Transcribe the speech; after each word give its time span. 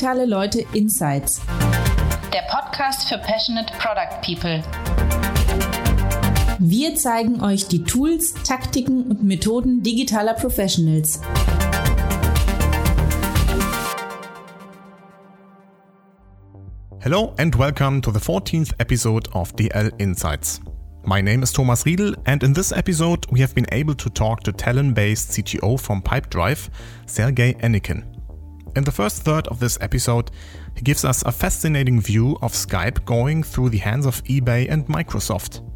Digitale 0.00 0.24
Leute 0.24 0.64
Insights. 0.72 1.42
Der 2.32 2.40
Podcast 2.48 3.06
für 3.06 3.18
Passionate 3.18 3.70
Product 3.78 4.22
People. 4.22 4.62
Wir 6.58 6.94
zeigen 6.94 7.42
euch 7.42 7.68
die 7.68 7.84
Tools, 7.84 8.32
Taktiken 8.32 9.10
und 9.10 9.22
Methoden 9.22 9.82
digitaler 9.82 10.32
Professionals. 10.32 11.20
Hello 17.00 17.34
and 17.36 17.58
welcome 17.58 18.00
to 18.00 18.10
the 18.10 18.20
14th 18.20 18.72
episode 18.78 19.28
of 19.34 19.52
DL 19.52 19.92
Insights. 19.98 20.62
My 21.04 21.20
name 21.20 21.42
is 21.42 21.52
Thomas 21.52 21.84
Riedel, 21.84 22.16
and 22.24 22.42
in 22.42 22.54
this 22.54 22.72
episode, 22.72 23.26
we 23.30 23.40
have 23.42 23.54
been 23.54 23.66
able 23.70 23.94
to 23.96 24.08
talk 24.08 24.44
to 24.44 24.52
Talon 24.52 24.94
based 24.94 25.32
CTO 25.32 25.78
from 25.78 26.00
Pipedrive, 26.00 26.70
Sergey 27.04 27.52
Anikin. 27.60 28.19
In 28.76 28.84
the 28.84 28.92
first 28.92 29.22
third 29.22 29.48
of 29.48 29.58
this 29.58 29.78
episode, 29.80 30.30
he 30.76 30.82
gives 30.82 31.04
us 31.04 31.22
a 31.22 31.32
fascinating 31.32 32.00
view 32.00 32.38
of 32.40 32.52
Skype 32.52 33.04
going 33.04 33.42
through 33.42 33.70
the 33.70 33.78
hands 33.78 34.06
of 34.06 34.22
eBay 34.24 34.70
and 34.70 34.86
Microsoft. 34.86 35.66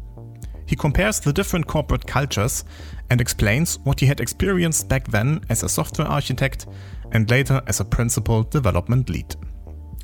He 0.65 0.77
compares 0.77 1.19
the 1.19 1.33
different 1.33 1.67
corporate 1.67 2.07
cultures 2.07 2.63
and 3.09 3.19
explains 3.19 3.79
what 3.79 3.99
he 3.99 4.05
had 4.05 4.21
experienced 4.21 4.87
back 4.87 5.07
then 5.09 5.41
as 5.49 5.61
a 5.61 5.69
software 5.69 6.07
architect 6.07 6.67
and 7.11 7.29
later 7.29 7.61
as 7.67 7.81
a 7.81 7.85
principal 7.85 8.43
development 8.43 9.09
lead. 9.09 9.35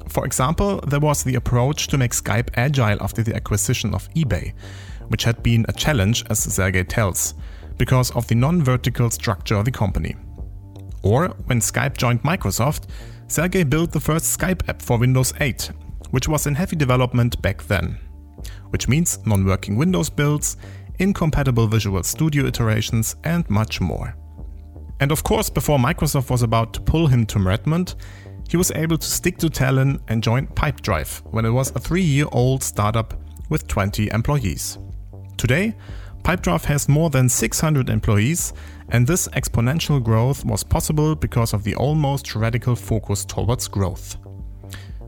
For 0.10 0.26
example, 0.26 0.82
there 0.82 1.00
was 1.00 1.24
the 1.24 1.36
approach 1.36 1.88
to 1.88 1.98
make 1.98 2.12
Skype 2.12 2.50
agile 2.56 3.02
after 3.02 3.24
the 3.24 3.36
acquisition 3.36 3.94
of 3.94 4.10
eBay, 4.16 4.54
which 5.08 5.24
had 5.24 5.42
been 5.42 5.66
a 5.70 5.74
challenge, 5.74 6.26
as 6.30 6.40
Sergey 6.40 6.84
tells, 6.84 7.36
because 7.78 8.12
of 8.12 8.28
the 8.28 8.36
non 8.36 8.62
vertical 8.62 9.10
structure 9.10 9.56
of 9.56 9.66
the 9.66 9.72
company. 9.72 10.16
Or 11.04 11.30
when 11.46 11.60
Skype 11.60 11.98
joined 11.98 12.24
Microsoft, 12.24 12.88
Sergey 13.28 13.64
built 13.64 13.92
the 13.92 14.00
first 14.00 14.38
Skype 14.38 14.68
app 14.68 14.82
for 14.82 14.98
Windows 14.98 15.34
8, 15.40 15.72
which 16.12 16.28
was 16.28 16.48
in 16.48 16.56
heavy 16.56 16.76
development 16.76 17.42
back 17.42 17.64
then. 17.64 17.98
Which 18.70 18.88
means 18.88 19.20
non 19.26 19.46
working 19.46 19.78
Windows 19.78 20.10
builds, 20.10 20.58
incompatible 21.00 21.68
Visual 21.68 22.04
Studio 22.04 22.46
iterations, 22.46 23.16
and 23.24 23.50
much 23.50 23.82
more. 23.82 24.16
And 25.00 25.12
of 25.12 25.24
course, 25.24 25.50
before 25.50 25.80
Microsoft 25.80 26.30
was 26.30 26.44
about 26.44 26.74
to 26.74 26.82
pull 26.82 27.08
him 27.08 27.26
to 27.28 27.40
Redmond, 27.40 27.96
he 28.50 28.58
was 28.58 28.72
able 28.72 28.98
to 28.98 29.08
stick 29.08 29.38
to 29.38 29.48
Tallinn 29.48 30.00
and 30.10 30.22
join 30.22 30.46
Pipedrive 30.46 31.22
when 31.32 31.46
it 31.46 31.50
was 31.50 31.72
a 31.72 31.80
three 31.80 32.04
year 32.04 32.28
old 32.32 32.62
startup 32.62 33.14
with 33.50 33.68
20 33.68 34.10
employees. 34.12 34.78
Today, 35.38 35.74
Pipedrive 36.24 36.66
has 36.66 36.88
more 36.88 37.10
than 37.10 37.28
600 37.28 37.90
employees, 37.90 38.54
and 38.92 39.08
this 39.08 39.28
exponential 39.30 40.04
growth 40.04 40.46
was 40.46 40.64
possible 40.64 41.16
because 41.16 41.54
of 41.54 41.64
the 41.64 41.76
almost 41.76 42.36
radical 42.36 42.76
focus 42.76 43.26
towards 43.26 43.68
growth. 43.68 44.18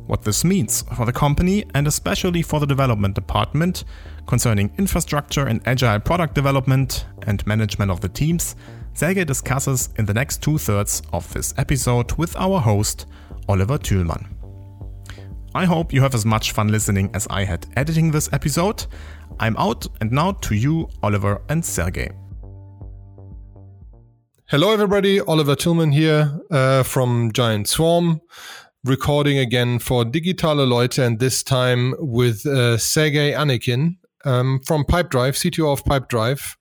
What 0.07 0.23
this 0.23 0.43
means 0.43 0.83
for 0.95 1.05
the 1.05 1.13
company 1.13 1.65
and 1.73 1.87
especially 1.87 2.41
for 2.41 2.59
the 2.59 2.65
development 2.65 3.15
department 3.15 3.85
concerning 4.25 4.73
infrastructure 4.77 5.47
and 5.47 5.61
agile 5.65 5.99
product 5.99 6.33
development 6.33 7.05
and 7.27 7.45
management 7.45 7.91
of 7.91 8.01
the 8.01 8.09
teams, 8.09 8.55
Sergey 8.93 9.25
discusses 9.25 9.89
in 9.97 10.05
the 10.05 10.13
next 10.13 10.41
two 10.41 10.57
thirds 10.57 11.01
of 11.13 11.31
this 11.33 11.53
episode 11.57 12.11
with 12.13 12.35
our 12.37 12.59
host, 12.59 13.05
Oliver 13.47 13.77
Thylmann. 13.77 14.27
I 15.55 15.65
hope 15.65 15.93
you 15.93 16.01
have 16.01 16.15
as 16.15 16.25
much 16.25 16.51
fun 16.51 16.69
listening 16.69 17.11
as 17.13 17.27
I 17.29 17.43
had 17.43 17.65
editing 17.75 18.11
this 18.11 18.29
episode. 18.33 18.85
I'm 19.39 19.55
out, 19.57 19.87
and 20.01 20.11
now 20.11 20.31
to 20.31 20.55
you, 20.55 20.89
Oliver 21.01 21.41
and 21.49 21.63
Sergey. 21.63 22.11
Hello, 24.53 24.71
everybody. 24.71 25.19
Oliver 25.19 25.55
Thylmann 25.55 25.93
here 25.93 26.39
uh, 26.51 26.83
from 26.83 27.31
Giant 27.31 27.67
Swarm, 27.67 28.21
recording 28.83 29.39
again 29.39 29.79
for 29.79 30.05
Digitale 30.05 30.69
Leute, 30.69 30.99
and 30.99 31.17
this 31.17 31.41
time 31.41 31.95
with 31.97 32.45
uh, 32.45 32.77
Sergey 32.77 33.31
Anikin 33.31 33.95
um, 34.25 34.59
from 34.63 34.83
Pipedrive, 34.83 35.33
CTO 35.33 35.73
of 35.73 35.83
Pipedrive, 35.85 36.55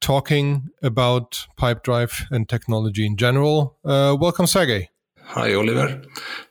talking 0.00 0.70
about 0.82 1.46
Pipedrive 1.56 2.24
and 2.32 2.48
technology 2.48 3.06
in 3.06 3.16
general. 3.16 3.78
Uh, 3.84 4.16
welcome, 4.18 4.48
Sergey. 4.48 4.90
Hi, 5.22 5.54
Oliver. 5.54 6.02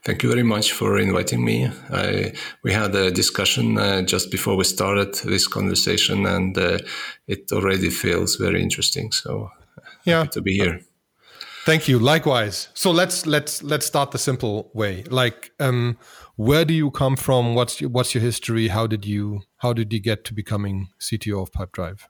Thank 0.06 0.22
you 0.22 0.30
very 0.30 0.42
much 0.42 0.72
for 0.72 0.98
inviting 0.98 1.44
me. 1.44 1.70
I, 1.90 2.32
we 2.64 2.72
had 2.72 2.94
a 2.94 3.10
discussion 3.10 3.76
uh, 3.76 4.00
just 4.00 4.30
before 4.30 4.56
we 4.56 4.64
started 4.64 5.12
this 5.16 5.48
conversation, 5.48 6.24
and 6.24 6.56
uh, 6.56 6.78
it 7.26 7.52
already 7.52 7.90
feels 7.90 8.36
very 8.36 8.62
interesting. 8.62 9.12
So, 9.12 9.50
yeah, 10.04 10.24
to 10.26 10.40
be 10.40 10.54
here. 10.56 10.80
Thank 11.64 11.86
you. 11.86 11.98
Likewise. 11.98 12.68
So 12.74 12.90
let's 12.90 13.26
let's 13.26 13.62
let's 13.62 13.84
start 13.84 14.10
the 14.12 14.18
simple 14.18 14.70
way. 14.72 15.04
Like, 15.10 15.52
um, 15.60 15.98
where 16.36 16.64
do 16.64 16.72
you 16.72 16.90
come 16.90 17.16
from? 17.16 17.54
What's 17.54 17.80
your, 17.80 17.90
what's 17.90 18.14
your 18.14 18.22
history? 18.22 18.68
How 18.68 18.86
did 18.86 19.04
you 19.04 19.42
how 19.58 19.74
did 19.74 19.92
you 19.92 20.00
get 20.00 20.24
to 20.24 20.34
becoming 20.34 20.88
CTO 20.98 21.42
of 21.42 21.52
Pipedrive? 21.52 22.00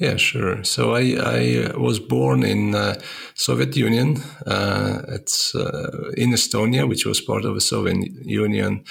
Yeah, 0.00 0.16
sure. 0.16 0.64
So 0.64 0.94
I, 0.94 1.14
I 1.18 1.76
was 1.76 2.00
born 2.00 2.42
in 2.42 2.74
uh, 2.74 2.98
Soviet 3.34 3.76
Union. 3.76 4.16
Uh, 4.46 5.02
it's 5.08 5.54
uh, 5.54 6.10
in 6.16 6.32
Estonia, 6.32 6.88
which 6.88 7.04
was 7.04 7.20
part 7.20 7.44
of 7.44 7.54
the 7.54 7.60
Soviet 7.60 8.08
Union, 8.24 8.84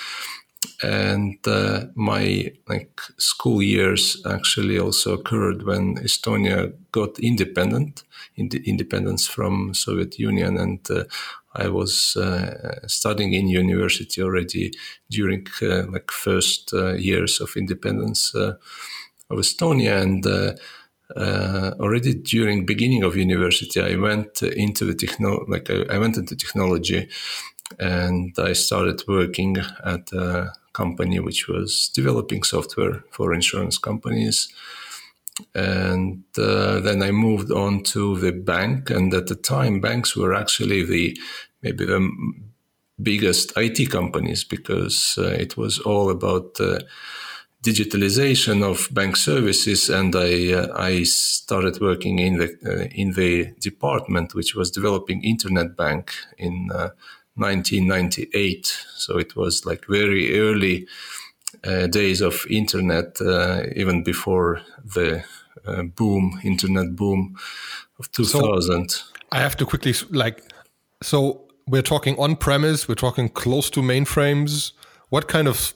and 0.81 1.37
uh, 1.47 1.85
my 1.95 2.51
like 2.67 3.01
school 3.17 3.61
years 3.61 4.21
actually 4.25 4.79
also 4.79 5.13
occurred 5.13 5.63
when 5.63 5.95
Estonia 5.97 6.73
got 6.91 7.19
independent, 7.19 8.03
ind- 8.35 8.61
independence 8.65 9.27
from 9.27 9.73
Soviet 9.73 10.17
Union, 10.19 10.57
and 10.57 10.79
uh, 10.89 11.03
I 11.55 11.67
was 11.67 12.15
uh, 12.15 12.87
studying 12.87 13.33
in 13.33 13.47
university 13.47 14.21
already 14.21 14.71
during 15.09 15.47
like 15.61 16.11
first 16.11 16.71
years 16.97 17.41
of 17.41 17.55
independence 17.57 18.33
of 18.35 18.57
Estonia, 19.29 20.01
and 20.01 20.25
uh, 21.15 21.71
already 21.79 22.13
during 22.13 22.65
beginning 22.65 23.03
of 23.03 23.15
university, 23.15 23.81
I 23.81 23.95
went 23.95 24.43
into 24.43 24.85
the 24.85 24.93
techno, 24.93 25.45
like 25.47 25.69
I, 25.69 25.83
I, 25.89 25.97
went 25.97 26.17
into 26.17 26.35
technology, 26.35 27.09
and 27.77 28.35
I 28.37 28.53
started 28.53 29.03
working 29.07 29.57
at 29.83 30.11
a 30.13 30.53
company 30.73 31.19
which 31.19 31.47
was 31.47 31.89
developing 31.93 32.43
software 32.43 33.03
for 33.11 33.33
insurance 33.33 33.77
companies. 33.77 34.49
And 35.55 36.23
uh, 36.37 36.79
then 36.79 37.01
I 37.01 37.11
moved 37.11 37.51
on 37.51 37.83
to 37.83 38.17
the 38.17 38.31
bank, 38.31 38.89
and 38.89 39.13
at 39.13 39.27
the 39.27 39.35
time, 39.35 39.79
banks 39.79 40.15
were 40.15 40.33
actually 40.33 40.83
the 40.83 41.17
maybe 41.61 41.85
the 41.85 42.01
biggest 43.01 43.53
IT 43.55 43.89
companies 43.89 44.43
because 44.43 45.15
uh, 45.17 45.27
it 45.27 45.55
was 45.55 45.79
all 45.79 46.09
about 46.09 46.59
uh, 46.59 46.79
digitalization 47.63 48.63
of 48.63 48.89
bank 48.93 49.15
services, 49.15 49.89
and 49.89 50.15
I 50.15 50.53
uh, 50.53 50.67
I 50.75 51.03
started 51.03 51.79
working 51.79 52.19
in 52.19 52.37
the 52.37 52.49
uh, 52.65 52.87
in 52.91 53.13
the 53.13 53.53
department 53.59 54.35
which 54.35 54.55
was 54.55 54.71
developing 54.71 55.23
internet 55.23 55.75
bank 55.75 56.13
in 56.37 56.69
uh, 56.73 56.89
1998. 57.39 58.65
So 58.95 59.17
it 59.17 59.35
was 59.35 59.65
like 59.65 59.85
very 59.87 60.39
early 60.39 60.87
uh, 61.63 61.87
days 61.87 62.21
of 62.21 62.45
internet, 62.49 63.19
uh, 63.21 63.63
even 63.75 64.03
before 64.03 64.61
the 64.83 65.23
uh, 65.65 65.83
boom, 65.83 66.39
internet 66.43 66.95
boom 66.95 67.37
of 67.99 68.11
2000. 68.11 68.89
So 68.89 69.03
I 69.31 69.39
have 69.39 69.57
to 69.57 69.65
quickly 69.65 69.93
like 70.11 70.43
so. 71.01 71.45
We're 71.67 71.83
talking 71.83 72.17
on 72.17 72.35
premise. 72.35 72.87
We're 72.87 72.95
talking 72.95 73.29
close 73.29 73.69
to 73.71 73.81
mainframes. 73.81 74.71
What 75.09 75.27
kind 75.27 75.47
of 75.47 75.73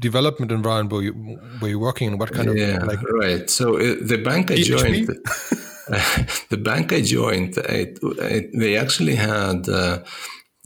development 0.00 0.50
environment 0.50 0.92
were 0.92 1.02
you, 1.02 1.38
were 1.60 1.68
you 1.68 1.78
working 1.78 2.08
in? 2.08 2.18
What 2.18 2.32
kind 2.32 2.48
of 2.48 2.56
yeah, 2.56 2.78
like 2.78 3.00
right? 3.02 3.48
So 3.48 3.76
uh, 3.76 3.96
the 4.00 4.18
bank 4.24 4.50
I 4.50 4.56
joined, 4.56 5.08
uh, 5.08 5.14
the 6.48 6.56
bank 6.56 6.92
I 6.92 7.00
joined, 7.02 7.58
it, 7.58 7.98
it, 8.02 8.50
they 8.58 8.76
actually 8.76 9.14
had 9.14 9.68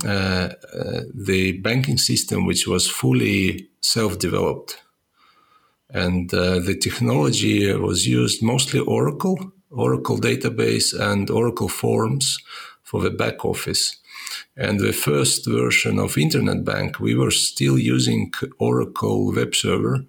uh, 0.03 0.09
uh, 0.09 1.01
the 1.15 1.53
banking 1.63 1.99
system 1.99 2.47
which 2.47 2.67
was 2.67 2.91
fully 2.91 3.69
self-developed, 3.81 4.79
and 5.91 6.35
uh, 6.35 6.59
the 6.59 6.77
technology 6.77 7.73
was 7.75 8.07
used 8.07 8.43
mostly 8.43 8.81
Oracle, 8.81 9.53
Oracle 9.71 10.19
database, 10.19 10.99
and 10.99 11.31
Oracle 11.31 11.69
Forms 11.69 12.39
for 12.83 13.01
the 13.01 13.11
back 13.11 13.45
office. 13.45 13.97
And 14.57 14.81
the 14.81 14.93
first 14.93 15.47
version 15.47 15.99
of 15.99 16.19
Internet 16.19 16.65
Bank, 16.65 16.99
we 16.99 17.15
were 17.15 17.31
still 17.31 17.79
using 17.79 18.33
Oracle 18.59 19.33
Web 19.33 19.55
Server, 19.55 20.05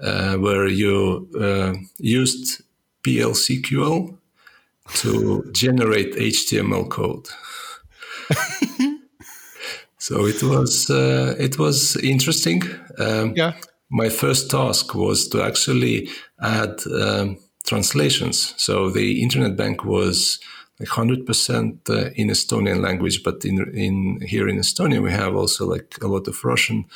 uh, 0.00 0.36
where 0.36 0.68
you 0.68 1.28
uh, 1.40 1.74
used 1.98 2.62
PL/SQL 3.02 4.16
to 4.94 5.50
generate 5.52 6.14
HTML 6.14 6.88
code. 6.88 7.28
so 10.08 10.24
it 10.24 10.42
was 10.42 10.88
uh, 10.88 11.34
it 11.38 11.58
was 11.58 11.94
interesting. 11.96 12.62
Um, 12.98 13.34
yeah. 13.36 13.52
My 13.90 14.08
first 14.08 14.50
task 14.50 14.94
was 14.94 15.28
to 15.28 15.42
actually 15.42 16.08
add 16.40 16.80
um, 16.86 17.36
translations. 17.66 18.54
So 18.56 18.88
the 18.88 19.22
Internet 19.22 19.56
Bank 19.56 19.84
was 19.84 20.38
like 20.80 20.88
hundred 20.88 21.26
percent 21.26 21.90
uh, 21.90 22.08
in 22.14 22.30
Estonian 22.30 22.80
language, 22.80 23.22
but 23.22 23.44
in 23.44 23.58
in 23.74 24.20
here 24.22 24.48
in 24.48 24.56
Estonia 24.58 25.02
we 25.02 25.12
have 25.12 25.36
also 25.36 25.66
like 25.66 25.98
a 26.00 26.06
lot 26.06 26.26
of 26.26 26.42
Russian 26.42 26.86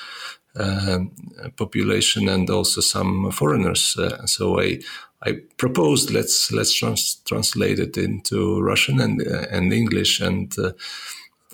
um, 0.56 1.10
population 1.56 2.30
and 2.30 2.48
also 2.48 2.80
some 2.80 3.30
foreigners. 3.30 3.94
Uh, 3.98 4.24
so 4.26 4.58
I 4.58 4.80
I 5.22 5.32
proposed 5.58 6.10
let's 6.10 6.50
let's 6.50 6.72
trans- 6.72 7.20
translate 7.26 7.78
it 7.78 7.98
into 7.98 8.62
Russian 8.62 9.00
and 9.00 9.20
uh, 9.20 9.46
and 9.50 9.70
English 9.70 10.20
and 10.20 10.58
uh, 10.58 10.72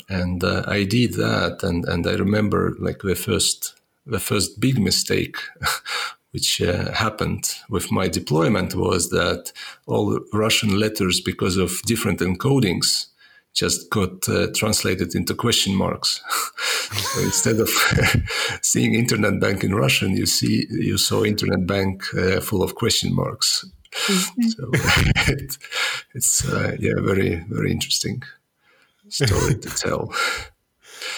and 0.08 0.42
uh, 0.42 0.64
I 0.66 0.84
did 0.84 1.14
that 1.14 1.62
and 1.62 1.84
and 1.86 2.06
I 2.06 2.14
remember 2.14 2.76
like 2.78 3.00
the 3.02 3.14
first 3.14 3.74
the 4.06 4.20
first 4.20 4.60
big 4.60 4.80
mistake 4.80 5.36
which 6.32 6.60
uh, 6.60 6.92
happened 6.92 7.54
with 7.70 7.90
my 7.90 8.08
deployment 8.08 8.74
was 8.74 9.10
that 9.10 9.52
all 9.86 10.20
Russian 10.32 10.78
letters 10.78 11.20
because 11.20 11.56
of 11.56 11.82
different 11.82 12.20
encodings 12.20 13.06
just 13.54 13.90
got 13.90 14.28
uh, 14.28 14.46
translated 14.54 15.14
into 15.14 15.34
question 15.34 15.74
marks. 15.74 16.22
so 16.92 17.20
instead 17.22 17.58
of 17.58 17.68
seeing 18.62 18.94
internet 18.94 19.40
bank 19.40 19.64
in 19.64 19.74
Russian, 19.74 20.16
you 20.16 20.26
see 20.26 20.66
you 20.70 20.98
saw 20.98 21.24
internet 21.24 21.66
bank 21.66 22.02
uh, 22.14 22.40
full 22.40 22.62
of 22.62 22.74
question 22.74 23.14
marks. 23.14 23.64
Mm-hmm. 23.90 24.42
so 24.48 24.70
it, 25.32 25.56
it's 26.14 26.46
uh, 26.46 26.76
yeah, 26.78 27.00
very 27.00 27.42
very 27.48 27.72
interesting 27.72 28.22
story 29.08 29.54
to 29.54 29.70
tell. 29.76 30.12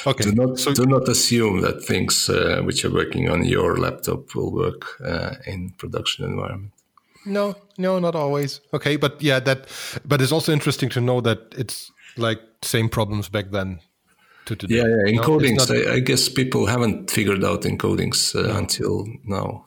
Okay. 0.06 0.24
Do 0.24 0.32
not 0.32 0.58
so, 0.58 0.72
do 0.72 0.86
not 0.86 1.08
assume 1.08 1.60
that 1.62 1.84
things 1.84 2.28
uh, 2.28 2.62
which 2.64 2.84
are 2.84 2.92
working 2.92 3.28
on 3.28 3.44
your 3.44 3.76
laptop 3.76 4.34
will 4.34 4.52
work 4.52 5.00
uh, 5.04 5.34
in 5.46 5.70
production 5.78 6.24
environment. 6.24 6.72
No, 7.26 7.54
no, 7.76 7.98
not 7.98 8.14
always. 8.14 8.60
Okay, 8.72 8.96
but 8.96 9.22
yeah, 9.22 9.40
that. 9.40 9.66
But 10.04 10.22
it's 10.22 10.32
also 10.32 10.52
interesting 10.52 10.88
to 10.90 11.00
know 11.00 11.20
that 11.20 11.38
it's 11.56 11.92
like 12.16 12.40
same 12.62 12.88
problems 12.88 13.28
back 13.28 13.50
then 13.50 13.80
to 14.46 14.56
today. 14.56 14.76
Yeah, 14.76 14.84
yeah. 14.84 15.18
encodings. 15.18 15.68
No, 15.68 15.92
I, 15.92 15.94
I, 15.96 16.00
guess 16.00 16.28
people 16.28 16.66
haven't 16.66 17.10
figured 17.10 17.44
out 17.44 17.62
encodings 17.62 18.34
uh, 18.34 18.48
no. 18.48 18.56
until 18.56 19.06
now. 19.24 19.66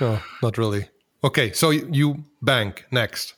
No, 0.00 0.20
not 0.42 0.58
really. 0.58 0.88
Okay, 1.24 1.52
so 1.52 1.70
you 1.70 2.24
bank 2.40 2.86
next. 2.90 3.34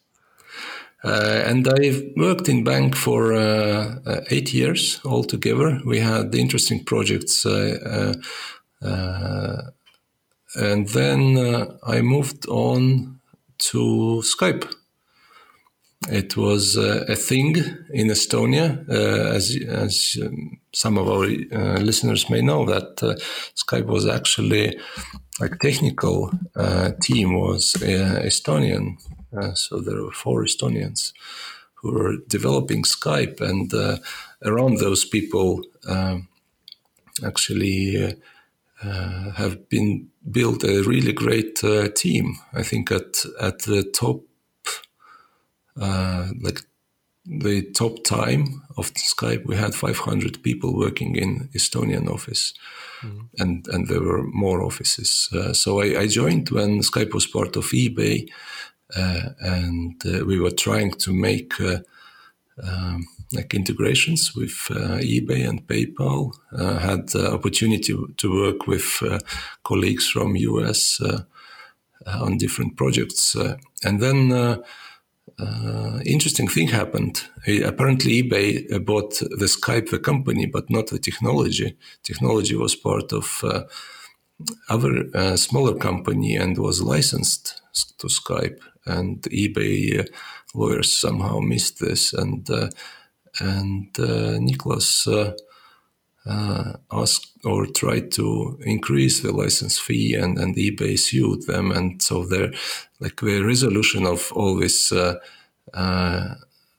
Uh, 1.04 1.42
and 1.44 1.68
I've 1.68 2.02
worked 2.16 2.48
in 2.48 2.64
bank 2.64 2.96
for 2.96 3.34
uh, 3.34 3.96
uh, 4.06 4.20
eight 4.30 4.54
years 4.54 5.00
altogether. 5.04 5.80
We 5.84 6.00
had 6.00 6.34
interesting 6.34 6.82
projects, 6.82 7.44
uh, 7.44 8.14
uh, 8.82 8.86
uh, 8.86 9.62
and 10.54 10.88
then 10.88 11.36
I 11.86 12.00
moved 12.00 12.48
on 12.48 13.20
to 13.58 14.22
Skype. 14.24 14.72
It 16.08 16.36
was 16.36 16.76
a 16.76 17.16
thing 17.16 17.56
in 17.92 18.08
Estonia, 18.08 18.88
as 18.88 19.56
as 19.68 20.18
um, 20.22 20.58
some 20.72 20.98
of 20.98 21.08
our 21.08 21.26
listeners 21.80 22.30
may 22.30 22.42
know, 22.42 22.66
that 22.66 22.96
Skype 23.56 23.86
was 23.86 24.06
actually 24.06 24.78
like 25.40 25.58
technical 25.58 26.30
team 27.00 27.34
was 27.34 27.74
Estonian, 27.74 28.96
so 29.54 29.80
there 29.80 30.02
were 30.02 30.12
four 30.12 30.44
Estonians 30.44 31.12
who 31.74 31.92
were 31.92 32.16
developing 32.28 32.82
Skype, 32.82 33.40
and 33.40 33.72
around 34.44 34.78
those 34.78 35.04
people 35.04 35.62
um, 35.88 36.28
actually. 37.24 38.16
have 39.36 39.66
been 39.70 40.10
built 40.30 40.62
a 40.62 40.82
really 40.82 41.12
great 41.12 41.62
team. 41.94 42.36
I 42.52 42.62
think 42.62 42.90
at 42.90 43.24
at 43.40 43.60
the 43.60 43.82
top 43.82 44.20
uh, 45.80 46.28
like 46.40 46.60
the 47.26 47.62
top 47.72 48.04
time 48.04 48.62
of 48.76 48.92
Skype, 48.94 49.46
we 49.46 49.56
had 49.56 49.74
500 49.74 50.42
people 50.42 50.76
working 50.76 51.16
in 51.16 51.48
Estonian 51.54 52.08
office, 52.08 52.52
mm. 53.00 53.28
and 53.38 53.66
and 53.68 53.88
there 53.88 54.02
were 54.02 54.22
more 54.24 54.62
offices. 54.62 55.28
Uh, 55.32 55.52
so 55.52 55.80
I, 55.80 56.00
I, 56.00 56.06
joined 56.06 56.50
when 56.50 56.80
Skype 56.80 57.14
was 57.14 57.26
part 57.26 57.56
of 57.56 57.64
eBay, 57.64 58.28
uh, 58.28 58.32
and 58.96 60.00
uh, 60.06 60.24
we 60.24 60.38
were 60.38 60.50
trying 60.50 60.92
to 60.92 61.12
make 61.12 61.60
uh, 61.60 61.78
um, 62.62 63.06
like 63.32 63.54
integrations 63.54 64.34
with 64.36 64.68
uh, 64.70 64.98
eBay 64.98 65.48
and 65.48 65.66
PayPal. 65.66 66.34
had 66.80 67.08
the 67.08 67.32
opportunity 67.32 67.94
to 68.16 68.42
work 68.42 68.66
with 68.66 69.02
colleagues 69.64 70.08
from 70.08 70.36
US 70.36 71.00
on 72.06 72.38
different 72.38 72.76
projects, 72.76 73.34
and 73.84 74.00
then 74.00 74.62
uh, 75.38 76.00
interesting 76.06 76.48
thing 76.48 76.68
happened. 76.68 77.24
apparently, 77.64 78.22
eBay 78.22 78.72
uh, 78.72 78.78
bought 78.78 79.14
the 79.18 79.46
Skype, 79.46 79.90
the 79.90 79.98
company, 79.98 80.46
but 80.46 80.70
not 80.70 80.88
the 80.88 80.98
technology. 80.98 81.76
Technology 82.02 82.54
was 82.54 82.76
part 82.76 83.12
of 83.12 83.40
uh, 83.42 83.64
other 84.68 85.06
uh, 85.14 85.36
smaller 85.36 85.76
company 85.76 86.36
and 86.36 86.58
was 86.58 86.82
licensed 86.82 87.60
to 87.98 88.06
Skype. 88.06 88.60
And 88.86 89.22
eBay 89.22 90.00
uh, 90.00 90.04
lawyers 90.54 90.92
somehow 90.92 91.40
missed 91.40 91.80
this, 91.80 92.12
and 92.12 92.48
uh, 92.50 92.68
and 93.40 93.92
Niklas 93.94 95.08
asked 96.90 97.30
or 97.44 97.66
tried 97.66 98.10
to 98.12 98.58
increase 98.62 99.20
the 99.20 99.32
license 99.32 99.78
fee, 99.78 100.14
and 100.14 100.38
and 100.38 100.56
eBay 100.56 100.98
sued 100.98 101.46
them, 101.46 101.70
and 101.70 102.02
so 102.02 102.24
there 102.24 102.52
like 103.00 103.20
the 103.20 103.42
resolution 103.42 104.06
of 104.06 104.32
all 104.32 104.56
this 104.56 104.92
uh, 104.92 105.16
uh, 105.74 106.34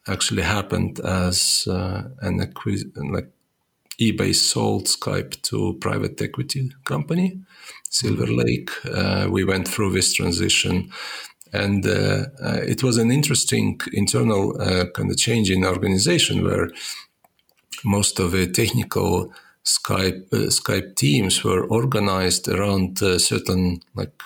actually 0.08 0.42
happened 0.42 1.00
as 1.00 1.68
uh, 1.70 2.04
an 2.22 2.42
acquisition, 2.42 3.14
like 3.14 3.30
eBay 4.00 4.34
sold 4.36 4.86
Skype 4.86 5.42
to 5.44 5.78
private 5.80 6.22
equity 6.22 6.72
company, 6.84 7.40
Silver 7.90 8.26
mm-hmm. 8.26 8.36
Lake. 8.36 8.72
Uh, 8.86 9.28
we 9.30 9.44
went 9.44 9.68
through 9.68 9.92
this 9.92 10.14
transition, 10.14 10.92
and 11.54 11.86
uh, 11.86 12.26
uh, 12.42 12.60
it 12.64 12.84
was 12.84 12.98
an 12.98 13.12
interesting 13.12 13.80
internal 13.94 14.54
kind 14.94 15.10
of 15.12 15.18
change 15.18 15.50
in 15.50 15.66
organization 15.66 16.44
where 16.44 16.70
most 17.84 18.20
of 18.20 18.32
the 18.32 18.48
technical 18.48 19.32
Skype 19.64 20.30
Skype 20.30 20.96
teams 20.96 21.44
were 21.44 21.66
organized 21.66 22.48
around 22.48 23.00
certain 23.20 23.82
like 23.96 24.22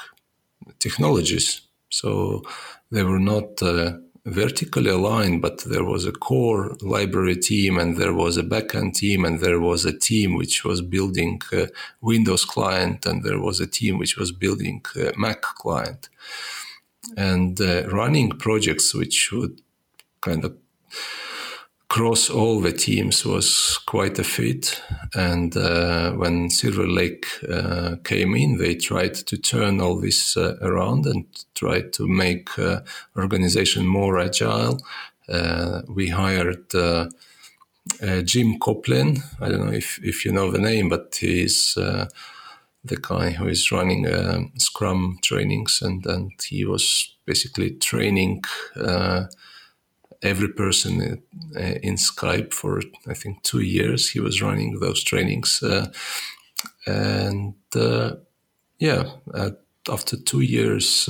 technologies 0.80 1.62
so 1.90 2.44
they 2.92 3.04
were 3.04 3.20
not 3.20 3.62
uh, 3.62 3.94
vertically 4.26 4.90
aligned, 4.90 5.42
but 5.42 5.60
there 5.66 5.84
was 5.84 6.06
a 6.06 6.12
core 6.12 6.76
library 6.82 7.36
team 7.36 7.78
and 7.78 7.98
there 7.98 8.14
was 8.14 8.38
a 8.38 8.44
backend 8.44 8.94
team 8.94 9.26
and 9.26 9.40
there 9.40 9.60
was 9.60 9.86
a 9.86 9.98
team 9.98 10.36
which 10.36 10.64
was 10.64 10.82
building 10.82 11.42
uh, 11.52 11.66
Windows 12.02 12.46
client 12.46 13.06
and 13.06 13.24
there 13.24 13.40
was 13.40 13.60
a 13.60 13.68
team 13.68 13.98
which 13.98 14.18
was 14.18 14.32
building 14.32 14.84
uh, 14.96 15.12
Mac 15.18 15.42
client. 15.42 16.10
And 17.16 17.60
uh, 17.62 17.88
running 17.88 18.32
projects 18.32 18.94
which 18.94 19.32
would 19.32 19.62
kind 20.22 20.44
of 20.46 20.58
cross 21.90 22.30
all 22.30 22.62
the 22.62 22.72
teams 22.72 23.26
was 23.26 23.80
quite 23.86 24.20
a 24.20 24.24
feat. 24.24 24.82
And 25.16 25.58
uh, 25.58 26.12
when 26.12 26.50
Silver 26.50 26.88
Lake 26.88 27.26
uh, 27.50 27.96
came 28.04 28.36
in, 28.36 28.58
they 28.58 28.76
tried 28.76 29.16
to 29.16 29.38
turn 29.38 29.82
all 29.82 30.00
this 30.00 30.38
uh, 30.38 30.58
around 30.62 31.08
and 31.08 31.26
tried 31.56 31.92
to 31.94 32.08
make 32.08 32.58
uh, 32.60 32.82
organization 33.18 33.88
more 33.88 34.20
agile. 34.20 34.80
Uh, 35.28 35.82
we 35.88 36.10
hired 36.10 36.74
uh, 36.76 37.08
Jim 38.24 38.60
Coplien. 38.60 39.24
I 39.42 39.50
don't 39.50 39.66
know 39.66 39.74
if, 39.74 40.00
if 40.04 40.26
you 40.26 40.32
know 40.32 40.52
the 40.52 40.60
name, 40.60 40.90
but 40.90 41.18
he's 41.20 41.76
the 42.84 42.98
guy 42.98 43.32
who 43.32 43.48
is 43.48 43.72
running 43.72 44.06
Scrum 44.58 45.20
trainings, 45.22 45.82
and, 45.82 46.06
and 46.06 46.32
he 46.48 46.66
was 46.66 47.16
basically 47.26 47.72
training 47.72 48.44
every 50.22 50.50
person 50.50 51.24
uh, 51.56 51.60
in 51.60 51.96
Skype 51.96 52.54
for 52.54 52.82
I 53.08 53.14
think 53.14 53.44
two 53.44 53.62
years. 53.62 54.10
He 54.10 54.20
was 54.20 54.42
running 54.42 54.80
those 54.80 55.04
trainings, 55.04 55.64
uh, 55.64 55.88
and 56.86 57.56
uh, 57.76 58.16
yeah, 58.80 59.04
after 59.90 60.18
two 60.18 60.42
years, 60.42 61.10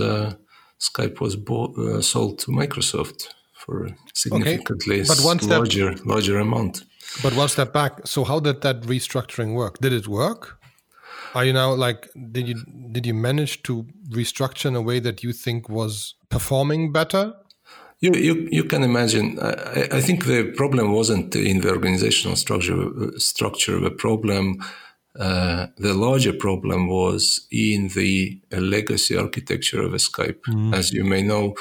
Skype 0.79 1.19
was 1.19 1.35
bought, 1.35 2.03
sold 2.03 2.39
to 2.39 2.51
Microsoft 2.51 3.27
for 3.53 3.89
significantly 4.13 5.01
okay. 5.01 5.07
but 5.07 5.19
one 5.21 5.37
larger 5.47 5.95
larger 6.05 6.39
amount. 6.39 6.83
But 7.23 7.33
one 7.33 7.49
step 7.49 7.73
back. 7.73 8.05
So 8.05 8.23
how 8.23 8.39
did 8.39 8.61
that 8.61 8.81
restructuring 8.81 9.53
work? 9.55 9.79
Did 9.79 9.93
it 9.93 10.07
work? 10.07 10.58
Are 11.35 11.45
you 11.45 11.53
now 11.53 11.73
like 11.73 12.09
did 12.31 12.47
you 12.47 12.55
did 12.91 13.05
you 13.05 13.13
manage 13.13 13.63
to 13.63 13.85
restructure 14.09 14.65
in 14.65 14.75
a 14.75 14.81
way 14.81 14.99
that 14.99 15.23
you 15.23 15.33
think 15.33 15.69
was 15.69 16.15
performing 16.29 16.91
better? 16.91 17.33
You, 18.01 18.13
you, 18.13 18.47
you 18.49 18.63
can 18.63 18.83
imagine. 18.83 19.37
I, 19.41 19.89
I 19.91 20.01
think 20.01 20.25
the 20.25 20.53
problem 20.55 20.93
wasn't 20.93 21.35
in 21.35 21.59
the 21.59 21.69
organizational 21.69 22.37
structure. 22.37 22.89
Structure. 23.17 23.77
The 23.77 23.91
problem, 23.91 24.63
uh, 25.19 25.67
the 25.77 25.93
larger 25.93 26.31
problem, 26.31 26.87
was 26.87 27.45
in 27.51 27.89
the 27.89 28.39
uh, 28.53 28.57
legacy 28.61 29.17
architecture 29.17 29.81
of 29.81 29.91
Skype. 29.91 30.39
Mm. 30.47 30.73
As 30.73 30.93
you 30.93 31.03
may 31.03 31.21
know, 31.21 31.55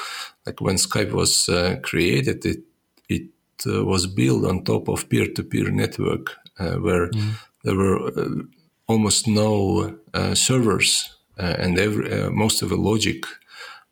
like 0.45 0.61
when 0.61 0.77
Skype 0.77 1.11
was 1.11 1.49
uh, 1.49 1.75
created, 1.83 2.45
it 2.45 2.63
it 3.09 3.27
uh, 3.67 3.83
was 3.83 4.07
built 4.07 4.45
on 4.45 4.63
top 4.63 4.87
of 4.87 5.09
peer-to-peer 5.09 5.71
network, 5.71 6.37
uh, 6.57 6.75
where 6.75 7.09
mm. 7.09 7.33
there 7.65 7.75
were 7.75 8.07
uh, 8.17 8.43
almost 8.89 9.27
no 9.27 9.99
uh, 10.13 10.33
servers, 10.35 11.15
uh, 11.37 11.55
and 11.59 11.77
every, 11.77 12.11
uh, 12.11 12.29
most 12.31 12.63
of 12.63 12.69
the 12.69 12.75
logic 12.75 13.23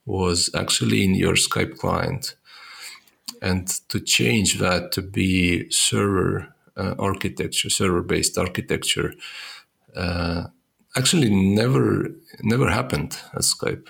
was 0.05 0.49
actually 0.55 1.03
in 1.03 1.15
your 1.15 1.35
Skype 1.35 1.77
client. 1.77 2.35
And 3.41 3.67
to 3.89 3.99
change 3.99 4.57
that 4.59 4.91
to 4.91 5.01
be 5.01 5.69
server 5.69 6.53
uh, 6.75 6.95
architecture, 6.97 7.69
server-based 7.69 8.37
architecture, 8.37 9.13
uh, 9.95 10.47
actually 10.95 11.29
never 11.29 12.09
never 12.41 12.69
happened 12.69 13.19
at 13.33 13.43
Skype. 13.43 13.87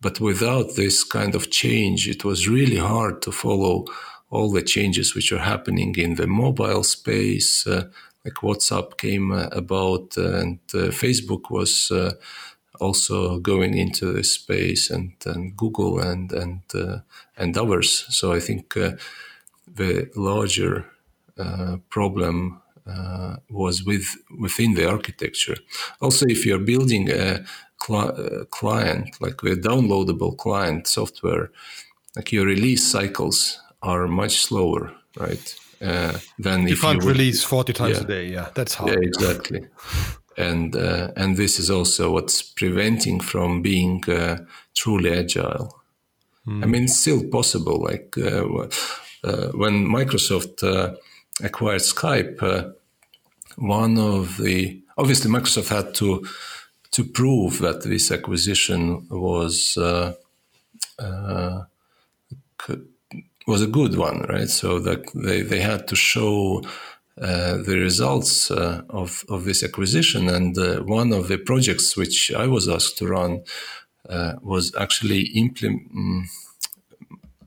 But 0.00 0.20
without 0.20 0.76
this 0.76 1.04
kind 1.04 1.34
of 1.34 1.50
change, 1.50 2.08
it 2.08 2.24
was 2.24 2.48
really 2.48 2.78
hard 2.78 3.22
to 3.22 3.32
follow 3.32 3.84
all 4.30 4.50
the 4.50 4.62
changes 4.62 5.14
which 5.14 5.32
are 5.32 5.44
happening 5.44 5.94
in 5.96 6.14
the 6.14 6.26
mobile 6.26 6.84
space. 6.84 7.66
Uh, 8.24 8.30
like 8.30 8.34
WhatsApp 8.42 8.96
came 8.96 9.32
uh, 9.32 9.48
about, 9.52 10.16
uh, 10.16 10.38
and 10.40 10.58
uh, 10.74 10.90
Facebook 10.90 11.50
was 11.50 11.90
uh, 11.90 12.12
also 12.80 13.38
going 13.38 13.74
into 13.74 14.12
this 14.12 14.32
space, 14.34 14.90
and, 14.90 15.12
and 15.26 15.56
Google 15.56 16.00
and 16.00 16.32
and 16.32 16.60
uh, 16.74 16.98
and 17.36 17.56
others. 17.56 18.06
So 18.08 18.32
I 18.32 18.40
think 18.40 18.74
the 18.74 20.10
larger 20.16 20.84
problem 21.88 22.60
uh, 22.86 23.36
was 23.50 23.82
with 23.84 24.16
within 24.38 24.74
the 24.74 24.88
architecture. 24.88 25.56
Also, 26.00 26.26
if 26.28 26.44
you're 26.46 26.58
building 26.58 27.10
a 27.10 27.44
cl- 27.80 28.46
client 28.50 29.20
like 29.20 29.42
a 29.42 29.56
downloadable 29.56 30.36
client 30.36 30.86
software, 30.86 31.50
like 32.16 32.32
your 32.32 32.46
release 32.46 32.90
cycles 32.90 33.60
are 33.80 34.08
much 34.08 34.42
slower, 34.42 34.92
right? 35.16 35.56
Uh, 35.80 36.18
than 36.38 36.66
you 36.66 36.76
can't 36.76 37.00
you 37.00 37.06
would, 37.06 37.16
release 37.16 37.44
40 37.44 37.72
times 37.72 37.98
yeah. 37.98 38.04
a 38.04 38.06
day. 38.06 38.26
Yeah, 38.26 38.48
that's 38.54 38.74
hard. 38.74 38.92
Yeah, 38.92 38.98
exactly. 39.00 39.66
and 40.36 40.74
uh, 40.76 41.12
and 41.16 41.36
this 41.36 41.58
is 41.58 41.70
also 41.70 42.12
what's 42.12 42.42
preventing 42.42 43.20
from 43.20 43.62
being 43.62 44.02
uh, 44.08 44.38
truly 44.74 45.12
agile. 45.12 45.80
Mm. 46.46 46.62
I 46.62 46.66
mean, 46.66 46.84
it's 46.84 46.98
still 46.98 47.26
possible. 47.28 47.80
Like 47.80 48.16
uh, 48.18 48.44
uh, 49.24 49.48
when 49.52 49.86
Microsoft 49.86 50.62
uh, 50.62 50.94
acquired 51.42 51.80
Skype, 51.80 52.74
one 53.56 53.98
of 53.98 54.36
the 54.38 54.80
obviously 54.98 55.30
Microsoft 55.30 55.68
had 55.68 55.94
to 55.94 56.26
to 56.92 57.04
prove 57.04 57.58
that 57.58 57.82
this 57.82 58.10
acquisition 58.10 59.06
was 59.08 59.76
was 63.46 63.62
a 63.62 63.66
good 63.66 63.96
one, 63.96 64.24
right? 64.28 64.48
So 64.48 64.78
that 64.80 65.10
they, 65.14 65.42
they 65.42 65.60
had 65.60 65.86
to 65.88 65.96
show 65.96 66.62
uh, 67.20 67.58
the 67.58 67.78
results 67.78 68.50
uh, 68.50 68.82
of, 68.90 69.24
of 69.28 69.44
this 69.44 69.62
acquisition. 69.62 70.28
And 70.28 70.56
uh, 70.58 70.80
one 70.80 71.12
of 71.12 71.28
the 71.28 71.38
projects 71.38 71.96
which 71.96 72.32
I 72.32 72.46
was 72.46 72.68
asked 72.68 72.98
to 72.98 73.06
run 73.06 73.44
uh, 74.08 74.34
was 74.42 74.74
actually 74.74 75.30
mm, 75.34 76.24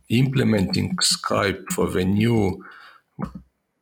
implementing 0.09 0.95
Skype 0.97 1.69
for 1.71 1.87
the 1.87 2.05
new 2.05 2.63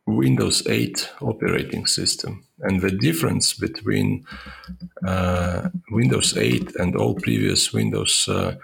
Windows 0.07 0.65
8 0.67 1.11
operating 1.21 1.87
system. 1.87 2.45
And 2.59 2.81
the 2.81 2.91
difference 2.91 3.53
between 3.53 4.25
uh, 5.05 5.69
Windows 5.91 6.37
8 6.37 6.75
and 6.77 6.95
all 6.95 7.15
previous 7.15 7.73
Windows 7.73 8.27
uh, 8.27 8.55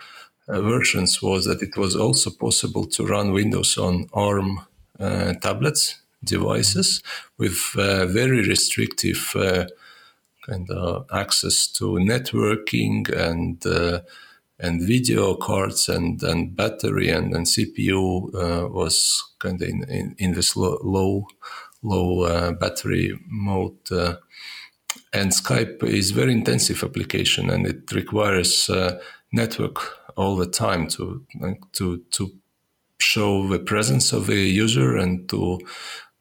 versions 0.59 1.21
was 1.21 1.45
that 1.45 1.61
it 1.61 1.77
was 1.77 1.95
also 1.95 2.29
possible 2.29 2.85
to 2.87 3.05
run 3.05 3.31
Windows 3.31 3.77
on 3.77 4.07
ARM 4.13 4.59
uh, 4.99 5.33
tablets 5.33 6.01
devices 6.23 7.01
with 7.37 7.57
uh, 7.77 8.05
very 8.05 8.47
restrictive 8.47 9.31
kind 10.45 10.69
of 10.69 11.05
access 11.11 11.67
to 11.67 11.85
networking 11.99 13.09
and 13.09 13.65
and 14.61 14.81
video 14.81 15.33
cards 15.35 15.89
and, 15.89 16.21
and 16.23 16.55
battery 16.55 17.09
and, 17.09 17.33
and 17.33 17.47
CPU 17.47 18.33
uh, 18.35 18.67
was 18.69 19.23
kind 19.39 19.61
of 19.61 19.67
in, 19.67 19.83
in, 19.89 20.15
in, 20.19 20.33
this 20.33 20.55
low 20.55 20.77
low, 20.83 21.25
low 21.81 22.23
uh, 22.23 22.51
battery 22.51 23.19
mode. 23.27 23.91
Uh, 23.91 24.15
and 25.13 25.31
Skype 25.31 25.83
is 25.83 26.11
very 26.11 26.31
intensive 26.31 26.83
application 26.83 27.49
and 27.49 27.65
it 27.65 27.91
requires 27.91 28.69
network 29.31 29.79
all 30.15 30.35
the 30.35 30.47
time 30.47 30.87
to 30.87 31.25
to 31.73 31.97
to 32.11 32.31
show 32.99 33.47
the 33.47 33.59
presence 33.59 34.13
of 34.13 34.27
the 34.27 34.35
user 34.35 34.95
and 34.95 35.27
to 35.29 35.59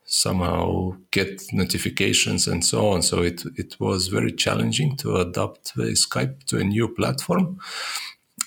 somehow 0.04 0.96
get 1.12 1.40
notifications 1.52 2.48
and 2.48 2.64
so 2.64 2.88
on. 2.88 3.02
So 3.02 3.22
it 3.22 3.44
it 3.56 3.78
was 3.78 4.08
very 4.08 4.32
challenging 4.32 4.96
to 4.96 5.16
adapt 5.16 5.74
the 5.76 5.92
Skype 5.92 6.44
to 6.44 6.58
a 6.58 6.64
new 6.64 6.88
platform. 6.88 7.58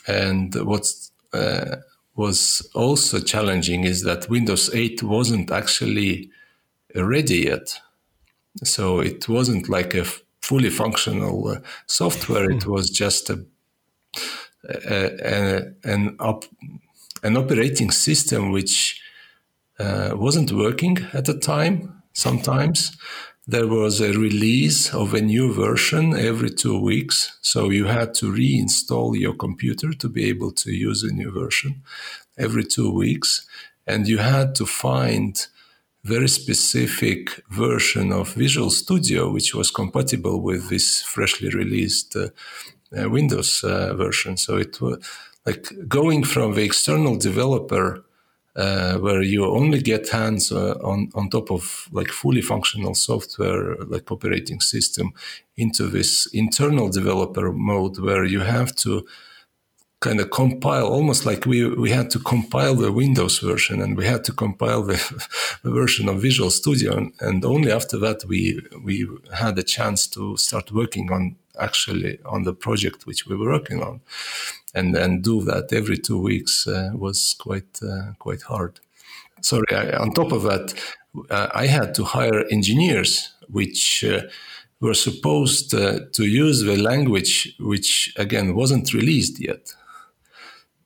And 0.08 0.54
what 0.56 0.92
uh, 1.34 1.78
was 2.16 2.68
also 2.76 3.20
challenging 3.20 3.86
is 3.86 4.04
that 4.04 4.30
Windows 4.30 4.70
8 4.74 5.04
wasn't 5.04 5.52
actually 5.52 6.30
ready 6.94 7.46
yet. 7.46 7.80
So 8.64 9.00
it 9.00 9.28
wasn't 9.28 9.70
like 9.70 9.96
a 9.96 10.06
fully 10.42 10.70
functional 10.70 11.48
uh, 11.48 11.60
software. 11.88 12.52
It 12.52 12.66
was 12.76 12.90
just 12.90 13.30
a 13.30 13.46
an 14.64 16.16
op- 16.20 16.46
an 17.24 17.38
operating 17.38 17.92
system 17.92 18.52
which 18.52 19.02
uh, 19.80 20.12
wasn't 20.16 20.52
working 20.52 20.98
at 21.14 21.26
the 21.26 21.38
time. 21.38 22.04
Sometimes 22.14 22.96
there 23.48 23.68
was 23.68 24.00
a 24.00 24.14
release 24.14 24.94
of 24.94 25.14
a 25.14 25.22
new 25.22 25.54
version 25.54 26.16
every 26.16 26.50
two 26.50 26.80
weeks, 26.80 27.38
so 27.42 27.70
you 27.70 27.86
had 27.86 28.14
to 28.16 28.32
reinstall 28.32 29.18
your 29.18 29.34
computer 29.34 29.94
to 29.94 30.08
be 30.10 30.26
able 30.26 30.52
to 30.52 30.72
use 30.72 31.04
a 31.04 31.12
new 31.12 31.32
version 31.32 31.82
every 32.38 32.64
two 32.64 32.92
weeks, 32.92 33.46
and 33.86 34.08
you 34.08 34.20
had 34.20 34.56
to 34.56 34.66
find 34.66 35.48
very 36.04 36.28
specific 36.28 37.42
version 37.50 38.12
of 38.12 38.34
Visual 38.34 38.70
Studio 38.70 39.32
which 39.32 39.56
was 39.56 39.72
compatible 39.72 40.42
with 40.42 40.70
this 40.70 41.02
freshly 41.02 41.50
released 41.50 42.16
uh, 42.16 42.28
uh, 42.98 43.10
Windows 43.10 43.64
uh, 43.64 43.94
version. 43.96 44.38
So 44.38 44.58
it 44.58 44.80
was 44.82 44.98
like 45.46 45.72
going 45.88 46.24
from 46.24 46.54
the 46.54 46.64
external 46.64 47.18
developer 47.18 48.04
uh, 48.56 48.98
where 48.98 49.22
you 49.22 49.46
only 49.46 49.82
get 49.82 50.10
hands 50.10 50.52
uh, 50.52 50.76
on 50.84 51.10
on 51.16 51.30
top 51.30 51.52
of 51.52 51.88
like 51.92 52.10
fully 52.10 52.42
functional 52.42 52.94
software 52.94 53.76
like 53.88 54.12
operating 54.12 54.60
system 54.60 55.12
into 55.58 55.88
this 55.88 56.28
internal 56.34 56.90
developer 56.90 57.52
mode 57.52 57.98
where 57.98 58.24
you 58.24 58.42
have 58.42 58.76
to 58.76 59.06
kind 60.00 60.20
of 60.20 60.30
compile 60.30 60.86
almost 60.86 61.26
like 61.26 61.46
we 61.46 61.68
we 61.68 61.90
had 61.90 62.10
to 62.12 62.20
compile 62.20 62.76
the 62.76 62.92
Windows 62.92 63.40
version 63.40 63.82
and 63.82 63.98
we 63.98 64.06
had 64.06 64.24
to 64.24 64.34
compile 64.34 64.84
the, 64.84 65.00
the 65.64 65.72
version 65.72 66.10
of 66.10 66.22
Visual 66.22 66.52
Studio 66.52 66.98
and, 66.98 67.14
and, 67.22 67.46
only 67.46 67.72
after 67.72 67.98
that 67.98 68.24
we 68.26 68.62
we 68.84 69.08
had 69.32 69.58
a 69.58 69.64
chance 69.64 70.08
to 70.08 70.38
start 70.38 70.72
working 70.72 71.12
on 71.12 71.36
actually 71.60 72.20
on 72.26 72.44
the 72.44 72.54
project 72.54 73.06
which 73.06 73.28
we 73.28 73.36
were 73.36 73.52
working 73.52 73.82
on, 73.82 74.02
and 74.74 74.96
and 74.96 75.24
do 75.24 75.42
that 75.44 75.72
every 75.74 75.98
two 75.98 76.20
weeks 76.22 76.68
uh, 76.68 76.92
was 76.94 77.36
quite 77.40 77.80
uh, 77.82 78.14
quite 78.20 78.44
hard. 78.44 78.80
Sorry, 79.42 79.72
I, 79.72 79.98
on 79.98 80.12
top 80.12 80.32
of 80.32 80.44
that, 80.44 80.74
uh, 81.30 81.50
I 81.54 81.68
had 81.68 81.94
to 81.96 82.04
hire 82.04 82.46
engineers 82.50 83.34
which 83.50 84.04
uh, 84.04 84.22
were 84.80 84.94
supposed 84.94 85.74
uh, 85.74 86.00
to 86.14 86.26
use 86.26 86.62
the 86.62 86.78
language 86.78 87.56
which 87.60 88.14
again 88.18 88.56
wasn't 88.56 88.94
released 88.94 89.40
yet. 89.40 89.74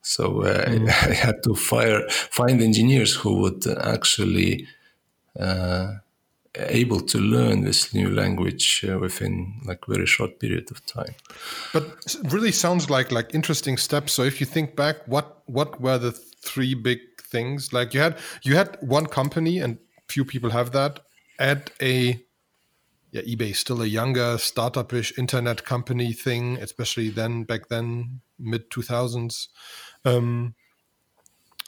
So 0.02 0.42
mm. 0.42 0.90
I 1.10 1.14
had 1.14 1.44
to 1.44 1.54
fire 1.56 2.08
find 2.10 2.62
engineers 2.62 3.14
who 3.14 3.36
would 3.42 3.66
actually 3.68 4.68
able 6.58 7.02
to 7.02 7.20
learn 7.20 7.62
this 7.62 7.94
new 7.94 8.10
language 8.10 8.86
uh, 8.88 8.98
within 9.00 9.62
like 9.66 9.86
very 9.88 10.06
short 10.06 10.40
period 10.40 10.72
of 10.72 10.86
time. 10.86 11.16
But 11.74 12.18
really 12.24 12.52
sounds 12.52 12.90
like 12.90 13.12
like 13.12 13.34
interesting 13.34 13.78
steps. 13.78 14.14
So 14.14 14.24
if 14.24 14.40
you 14.40 14.46
think 14.46 14.76
back 14.76 14.98
what 15.08 15.44
what 15.46 15.80
were 15.82 15.98
the 15.98 16.12
three 16.12 16.74
big 16.74 17.00
things? 17.22 17.74
Like 17.74 17.94
you 17.94 18.00
had 18.02 18.18
you 18.44 18.56
had 18.56 18.78
one 18.82 19.06
company 19.06 19.60
and 19.60 19.78
few 20.08 20.26
people 20.26 20.50
have 20.52 20.72
that 20.72 21.02
at 21.40 21.72
a 21.82 22.20
yeah 23.12 23.22
ebay 23.22 23.56
still 23.56 23.82
a 23.82 23.86
younger 23.86 24.38
startupish 24.38 25.18
internet 25.18 25.64
company 25.64 26.14
thing 26.14 26.58
especially 26.58 27.10
then 27.10 27.44
back 27.44 27.68
then 27.70 28.22
mid 28.40 28.70
2000s 28.70 29.48
um, 30.06 30.56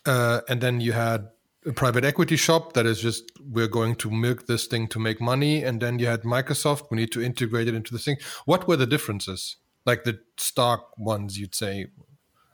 uh, 0.05 0.41
and 0.48 0.62
then 0.62 0.79
you 0.79 0.93
had 0.93 1.29
a 1.70 1.74
private 1.74 2.04
equity 2.04 2.36
shop 2.36 2.74
that 2.74 2.86
is 2.86 3.00
just 3.00 3.32
we're 3.40 3.68
going 3.68 3.96
to 3.96 4.10
milk 4.10 4.48
this 4.48 4.66
thing 4.66 4.88
to 4.88 5.00
make 5.00 5.22
money. 5.22 5.64
And 5.64 5.82
then 5.82 6.00
you 6.00 6.08
had 6.08 6.24
microsoft. 6.24 6.90
We 6.90 6.98
need 6.98 7.12
to 7.14 7.22
integrate 7.22 7.68
it 7.68 7.76
into 7.76 7.94
the 7.94 8.00
thing. 8.00 8.18
What 8.46 8.68
were 8.68 8.76
the 8.76 8.88
differences? 8.88 9.58
Like 9.86 10.04
the 10.04 10.20
stock 10.38 10.98
ones 10.98 11.40
you'd 11.40 11.56
say 11.56 11.88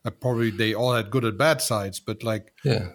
uh, 0.06 0.12
probably 0.12 0.52
they 0.52 0.74
all 0.74 0.94
had 0.94 1.10
good 1.10 1.26
and 1.26 1.38
bad 1.38 1.62
sides 1.62 2.00
but 2.00 2.24
like 2.24 2.54
yeah. 2.64 2.90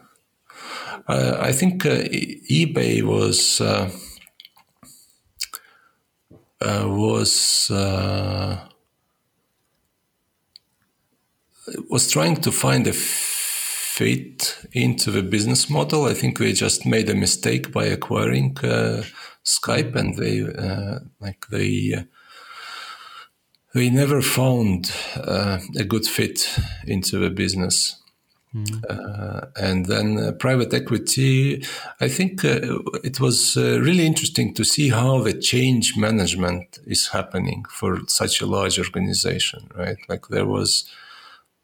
Uh, 1.08 1.36
I 1.40 1.52
think 1.52 1.86
uh, 1.86 2.02
eBay 2.50 3.02
was 3.02 3.60
uh, 3.60 3.90
uh 6.60 6.86
was 6.86 7.70
uh, 7.70 8.68
was 11.88 12.10
trying 12.10 12.36
to 12.36 12.52
find 12.52 12.86
a 12.86 12.92
fit 14.00 14.56
into 14.72 15.10
the 15.10 15.22
business 15.22 15.68
model. 15.68 16.06
I 16.06 16.14
think 16.14 16.38
we 16.38 16.54
just 16.54 16.86
made 16.86 17.10
a 17.10 17.14
mistake 17.14 17.70
by 17.70 17.84
acquiring 17.84 18.56
uh, 18.64 19.02
Skype, 19.44 19.94
and 19.94 20.16
they 20.16 20.42
like 21.20 21.46
they 21.50 22.06
we 23.74 23.90
never 23.90 24.22
found 24.22 24.90
uh, 25.16 25.58
a 25.76 25.84
good 25.84 26.06
fit 26.06 26.58
into 26.86 27.18
the 27.18 27.30
business. 27.30 27.96
Mm. 28.54 28.82
Uh, 28.90 29.46
and 29.54 29.86
then 29.86 30.18
uh, 30.18 30.32
private 30.32 30.74
equity, 30.74 31.64
I 32.00 32.08
think 32.08 32.44
uh, 32.44 32.78
it 33.04 33.20
was 33.20 33.56
uh, 33.56 33.78
really 33.80 34.04
interesting 34.04 34.54
to 34.54 34.64
see 34.64 34.88
how 34.88 35.22
the 35.22 35.34
change 35.34 35.96
management 35.96 36.80
is 36.84 37.08
happening 37.08 37.64
for 37.70 38.00
such 38.08 38.40
a 38.40 38.46
large 38.46 38.76
organization, 38.76 39.70
right? 39.76 39.98
Like 40.08 40.28
there 40.28 40.46
was 40.46 40.90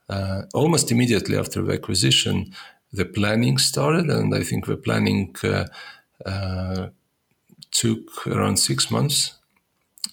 uh, 0.09 0.43
almost 0.55 0.91
immediately 0.91 1.37
after 1.37 1.63
the 1.63 1.75
acquisition, 1.75 2.53
the 2.93 3.05
planning 3.05 3.59
started, 3.59 4.09
and 4.11 4.35
I 4.35 4.43
think 4.43 4.67
the 4.67 4.77
planning 4.77 5.35
took 7.71 8.27
around 8.27 8.57
six 8.57 8.91
months 8.91 9.37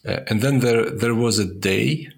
uh, 0.06 0.20
and 0.28 0.42
then 0.42 0.60
there 0.60 0.90
there 0.90 1.16
was 1.16 1.40
a 1.40 1.46
day 1.46 2.10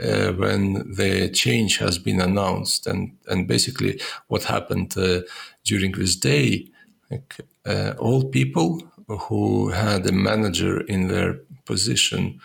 uh, 0.00 0.32
when 0.32 0.92
the 0.94 1.28
change 1.30 1.78
has 1.78 1.98
been 1.98 2.20
announced, 2.20 2.86
and 2.86 3.16
and 3.28 3.48
basically 3.48 4.00
what 4.28 4.44
happened 4.44 4.96
uh, 4.96 5.20
during 5.64 5.92
this 5.92 6.16
day, 6.16 6.68
like, 7.10 7.36
uh, 7.66 7.94
all 7.98 8.24
people 8.30 8.82
who 9.06 9.68
had 9.70 10.06
a 10.06 10.12
manager 10.12 10.80
in 10.80 11.08
their 11.08 11.40
position. 11.64 12.40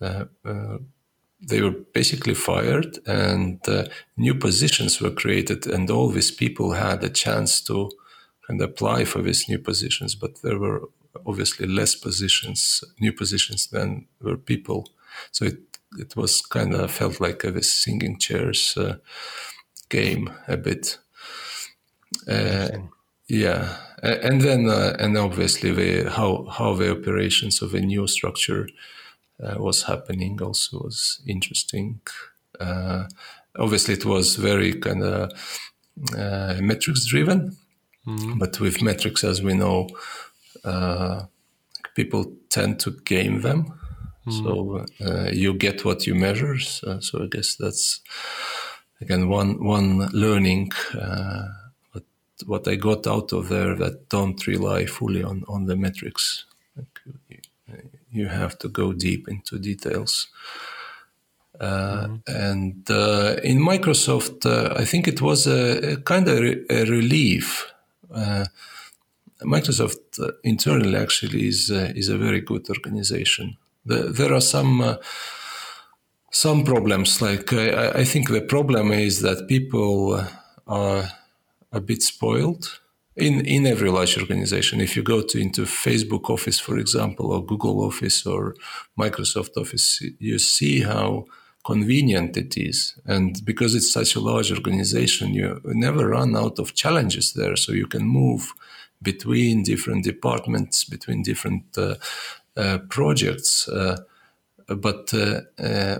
Uh, 0.00 0.24
uh, 0.44 0.78
they 1.40 1.60
were 1.62 1.74
basically 1.92 2.34
fired, 2.34 2.98
and 3.06 3.60
new 4.16 4.34
positions 4.34 5.00
were 5.00 5.10
created, 5.10 5.66
and 5.66 5.90
all 5.90 6.08
these 6.08 6.30
people 6.30 6.72
had 6.72 7.04
a 7.04 7.08
chance 7.08 7.60
to 7.62 7.90
and 8.48 8.60
apply 8.62 9.04
for 9.04 9.22
these 9.22 9.48
new 9.48 9.58
positions. 9.58 10.14
But 10.14 10.42
there 10.42 10.58
were 10.58 10.88
obviously 11.26 11.66
less 11.66 11.94
positions, 11.94 12.82
new 13.00 13.12
positions 13.12 13.68
than 13.68 14.06
were 14.20 14.36
people. 14.36 14.88
So 15.30 15.46
it 15.46 15.58
it 15.98 16.16
was 16.16 16.42
kind 16.42 16.74
of 16.74 16.90
felt 16.90 17.20
like 17.20 17.44
a 17.44 17.62
singing 17.62 18.18
chairs 18.18 18.76
uh, 18.76 18.96
game 19.88 20.30
a 20.46 20.56
bit. 20.56 20.98
Uh, 22.26 22.68
yeah, 23.28 23.76
and 24.02 24.40
then 24.40 24.68
uh, 24.68 24.96
and 24.98 25.16
obviously 25.16 25.72
the 25.72 26.10
how 26.10 26.46
how 26.50 26.74
the 26.74 26.90
operations 26.90 27.62
of 27.62 27.74
a 27.74 27.80
new 27.80 28.06
structure 28.06 28.66
uh, 28.66 28.68
was 29.40 29.84
happening 29.84 30.42
also 30.42 30.78
was 30.78 31.20
interesting. 31.26 32.00
Uh, 32.58 33.04
obviously, 33.56 33.94
it 33.94 34.04
was 34.04 34.36
very 34.36 34.74
kind 34.74 35.02
of 35.02 35.30
uh, 36.16 36.56
metrics 36.60 37.06
driven, 37.06 37.56
mm-hmm. 38.06 38.38
but 38.38 38.60
with 38.60 38.82
metrics, 38.82 39.24
as 39.24 39.42
we 39.42 39.54
know, 39.54 39.88
uh, 40.64 41.24
people 41.94 42.32
tend 42.50 42.80
to 42.80 42.90
game 43.04 43.42
them. 43.42 43.74
So 44.30 44.84
uh, 45.00 45.30
you 45.32 45.54
get 45.54 45.86
what 45.86 46.06
you 46.06 46.14
measure. 46.14 46.58
So, 46.58 47.00
so, 47.00 47.22
I 47.22 47.28
guess 47.28 47.56
that's 47.56 48.02
again 49.00 49.28
one 49.30 49.64
one 49.64 50.08
learning. 50.12 50.70
Uh, 50.92 51.48
what, 51.92 52.04
what 52.44 52.68
I 52.68 52.76
got 52.76 53.06
out 53.06 53.32
of 53.32 53.48
there 53.48 53.74
that 53.76 54.10
don't 54.10 54.46
rely 54.46 54.84
fully 54.84 55.22
on 55.22 55.44
on 55.48 55.64
the 55.64 55.76
metrics. 55.76 56.44
Like 56.76 57.00
you 57.30 57.38
have 58.28 58.58
to 58.58 58.68
go 58.68 58.92
deep 58.92 59.28
into 59.28 59.58
details. 59.58 60.28
Uh, 61.60 62.06
mm-hmm. 62.06 62.16
And 62.26 62.90
uh, 62.90 63.36
in 63.42 63.58
Microsoft, 63.58 64.46
uh, 64.46 64.74
I 64.76 64.84
think 64.84 65.08
it 65.08 65.20
was 65.20 65.46
a, 65.46 65.92
a 65.92 65.96
kind 65.96 66.28
of 66.28 66.38
re- 66.38 66.64
a 66.70 66.84
relief 66.84 67.66
Microsoft 69.42 70.18
uh, 70.20 70.32
internally 70.42 70.96
actually 70.96 71.46
is 71.46 71.70
uh, 71.70 71.92
is 71.94 72.08
a 72.08 72.18
very 72.18 72.40
good 72.40 72.68
organization. 72.68 73.56
The, 73.86 74.10
there 74.10 74.34
are 74.34 74.40
some 74.40 74.80
uh, 74.80 74.96
some 76.30 76.64
problems. 76.64 77.22
Like 77.22 77.52
I, 77.52 78.00
I, 78.00 78.04
think 78.04 78.28
the 78.28 78.40
problem 78.40 78.90
is 78.90 79.22
that 79.22 79.48
people 79.48 80.24
are 80.66 81.10
a 81.72 81.80
bit 81.80 82.02
spoiled 82.02 82.80
in 83.18 83.44
in 83.46 83.66
every 83.66 83.90
large 83.90 84.18
organization. 84.18 84.80
If 84.80 84.96
you 84.96 85.02
go 85.02 85.22
to 85.22 85.38
into 85.38 85.62
Facebook 85.62 86.30
Office, 86.30 86.60
for 86.60 86.78
example, 86.78 87.32
or 87.32 87.44
Google 87.44 87.84
Office 87.84 88.26
or 88.26 88.54
Microsoft 88.96 89.56
Office, 89.56 90.02
you 90.18 90.38
see 90.38 90.82
how 90.82 91.26
convenient 91.64 92.36
it 92.36 92.56
is. 92.56 92.94
And 93.04 93.44
because 93.44 93.74
it's 93.74 93.92
such 93.92 94.16
a 94.16 94.20
large 94.20 94.50
organization, 94.52 95.34
you 95.34 95.60
never 95.64 96.08
run 96.08 96.36
out 96.36 96.58
of 96.58 96.74
challenges 96.74 97.32
there. 97.32 97.56
So 97.56 97.72
you 97.72 97.86
can 97.86 98.06
move 98.06 98.54
between 99.02 99.62
different 99.62 100.04
departments, 100.04 100.84
between 100.84 101.22
different 101.22 101.64
uh, 101.76 101.96
uh, 102.56 102.78
projects. 102.88 103.68
Uh, 103.68 103.98
but 104.66 105.12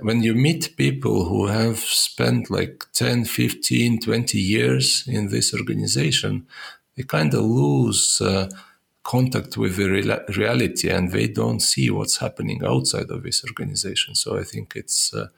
when 0.02 0.22
you 0.22 0.34
meet 0.34 0.76
people 0.76 1.24
who 1.24 1.46
have 1.46 1.78
spent 1.78 2.50
like 2.50 2.84
10, 2.92 3.24
15, 3.24 4.00
20 4.00 4.38
years 4.38 5.04
in 5.06 5.28
this 5.28 5.54
organization, 5.54 6.46
they 6.98 7.04
kind 7.04 7.32
of 7.32 7.44
lose 7.44 8.20
contact 9.08 9.56
with 9.56 9.76
the 9.76 9.88
reality 10.36 10.90
and 10.90 11.12
they 11.12 11.26
don't 11.26 11.60
see 11.60 11.88
what's 11.88 12.18
happening 12.18 12.62
outside 12.62 13.10
of 13.10 13.22
this 13.22 13.42
organization. 13.42 14.14
So 14.14 14.38
I 14.38 14.42
think 14.42 14.74
it's 14.76 15.14
uh, 15.14 15.28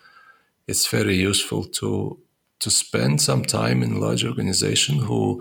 it's 0.66 0.88
very 0.88 1.14
useful 1.14 1.62
to 1.78 2.18
to 2.58 2.70
spend 2.70 3.20
some 3.20 3.44
time 3.44 3.84
in 3.84 3.92
a 3.92 3.98
large 3.98 4.24
organization 4.24 4.96
who 4.98 5.40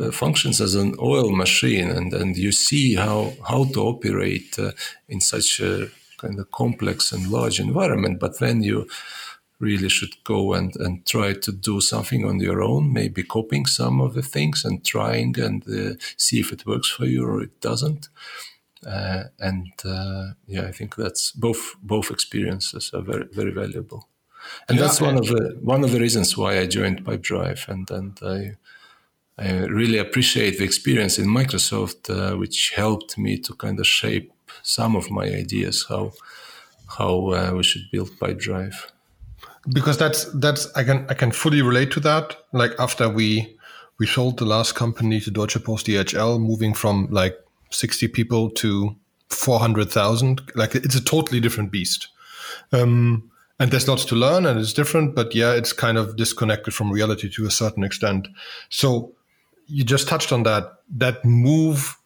uh, 0.00 0.10
functions 0.10 0.60
as 0.60 0.74
an 0.74 0.94
oil 0.98 1.30
machine, 1.30 1.90
and, 1.90 2.14
and 2.14 2.38
you 2.38 2.52
see 2.52 2.94
how 2.94 3.34
how 3.50 3.64
to 3.72 3.80
operate 3.80 4.58
uh, 4.58 4.72
in 5.06 5.20
such 5.20 5.60
a 5.60 5.88
kind 6.16 6.40
of 6.40 6.50
complex 6.50 7.12
and 7.12 7.30
large 7.30 7.60
environment. 7.60 8.18
But 8.18 8.38
then 8.38 8.62
you 8.62 8.86
really 9.60 9.88
should 9.88 10.22
go 10.24 10.54
and, 10.54 10.76
and 10.76 11.04
try 11.04 11.32
to 11.32 11.52
do 11.52 11.80
something 11.80 12.24
on 12.24 12.40
your 12.40 12.62
own, 12.62 12.92
maybe 12.92 13.22
copying 13.22 13.66
some 13.66 14.00
of 14.00 14.14
the 14.14 14.22
things 14.22 14.64
and 14.64 14.84
trying 14.84 15.38
and 15.40 15.64
uh, 15.68 15.94
see 16.16 16.38
if 16.38 16.52
it 16.52 16.66
works 16.66 16.88
for 16.88 17.06
you 17.06 17.26
or 17.26 17.42
it 17.42 17.60
doesn't. 17.60 18.08
Uh, 18.86 19.24
and 19.40 19.72
uh, 19.84 20.28
yeah, 20.46 20.62
I 20.62 20.72
think 20.72 20.94
that's 20.94 21.32
both 21.32 21.74
both 21.82 22.10
experiences 22.10 22.92
are 22.94 23.02
very 23.02 23.26
very 23.32 23.50
valuable, 23.50 24.08
and 24.68 24.78
yeah, 24.78 24.84
that's 24.84 25.00
one 25.00 25.16
of 25.18 25.26
the 25.26 25.58
one 25.60 25.82
of 25.82 25.90
the 25.90 25.98
reasons 25.98 26.36
why 26.36 26.60
I 26.60 26.66
joined 26.66 27.04
Pipedrive, 27.04 27.68
and 27.68 27.90
and 27.90 28.18
I 28.22 28.56
I 29.36 29.66
really 29.66 29.98
appreciate 29.98 30.58
the 30.58 30.64
experience 30.64 31.18
in 31.18 31.26
Microsoft, 31.26 32.08
uh, 32.08 32.36
which 32.36 32.72
helped 32.76 33.18
me 33.18 33.38
to 33.38 33.54
kind 33.54 33.80
of 33.80 33.86
shape 33.86 34.32
some 34.62 34.94
of 34.94 35.10
my 35.10 35.24
ideas 35.24 35.86
how 35.88 36.12
how 36.98 37.30
uh, 37.32 37.52
we 37.56 37.64
should 37.64 37.90
build 37.90 38.10
Pipedrive. 38.20 38.92
Because 39.72 39.98
that's 39.98 40.24
that's 40.34 40.72
I 40.74 40.84
can 40.84 41.06
I 41.08 41.14
can 41.14 41.32
fully 41.32 41.62
relate 41.62 41.90
to 41.92 42.00
that. 42.00 42.36
Like 42.52 42.72
after 42.78 43.08
we 43.08 43.56
we 43.98 44.06
sold 44.06 44.38
the 44.38 44.44
last 44.44 44.74
company 44.74 45.20
to 45.20 45.30
Deutsche 45.30 45.62
Post 45.62 45.86
DHL, 45.86 46.40
moving 46.40 46.74
from 46.74 47.08
like 47.10 47.36
sixty 47.70 48.08
people 48.08 48.50
to 48.50 48.96
four 49.28 49.58
hundred 49.58 49.90
thousand, 49.90 50.42
like 50.54 50.74
it's 50.74 50.94
a 50.94 51.04
totally 51.04 51.40
different 51.40 51.70
beast. 51.70 52.08
Um, 52.72 53.30
and 53.60 53.70
there's 53.70 53.88
lots 53.88 54.04
to 54.06 54.14
learn 54.14 54.46
and 54.46 54.60
it's 54.60 54.72
different 54.72 55.14
but 55.16 55.34
yeah 55.34 55.52
it's 55.52 55.72
kind 55.72 55.98
of 55.98 56.16
disconnected 56.16 56.72
from 56.72 56.92
reality 56.92 57.28
to 57.28 57.44
a 57.44 57.50
certain 57.50 57.82
extent 57.82 58.28
so 58.68 59.12
you 59.68 59.84
just 59.84 60.08
touched 60.08 60.32
on 60.32 60.42
that. 60.42 60.78
That 60.90 61.24
move, 61.24 61.96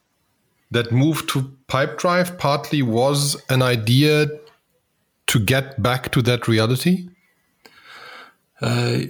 that 0.71 0.93
move 0.93 1.27
to 1.29 1.57
Pipedrive, 1.69 2.37
partly 2.37 2.83
was 2.83 3.41
an 3.49 3.63
idea 3.63 4.27
to 5.29 5.39
get 5.39 5.81
back 5.81 6.11
to 6.13 6.23
that 6.23 6.49
reality. 6.49 7.09
Uh, 8.63 9.01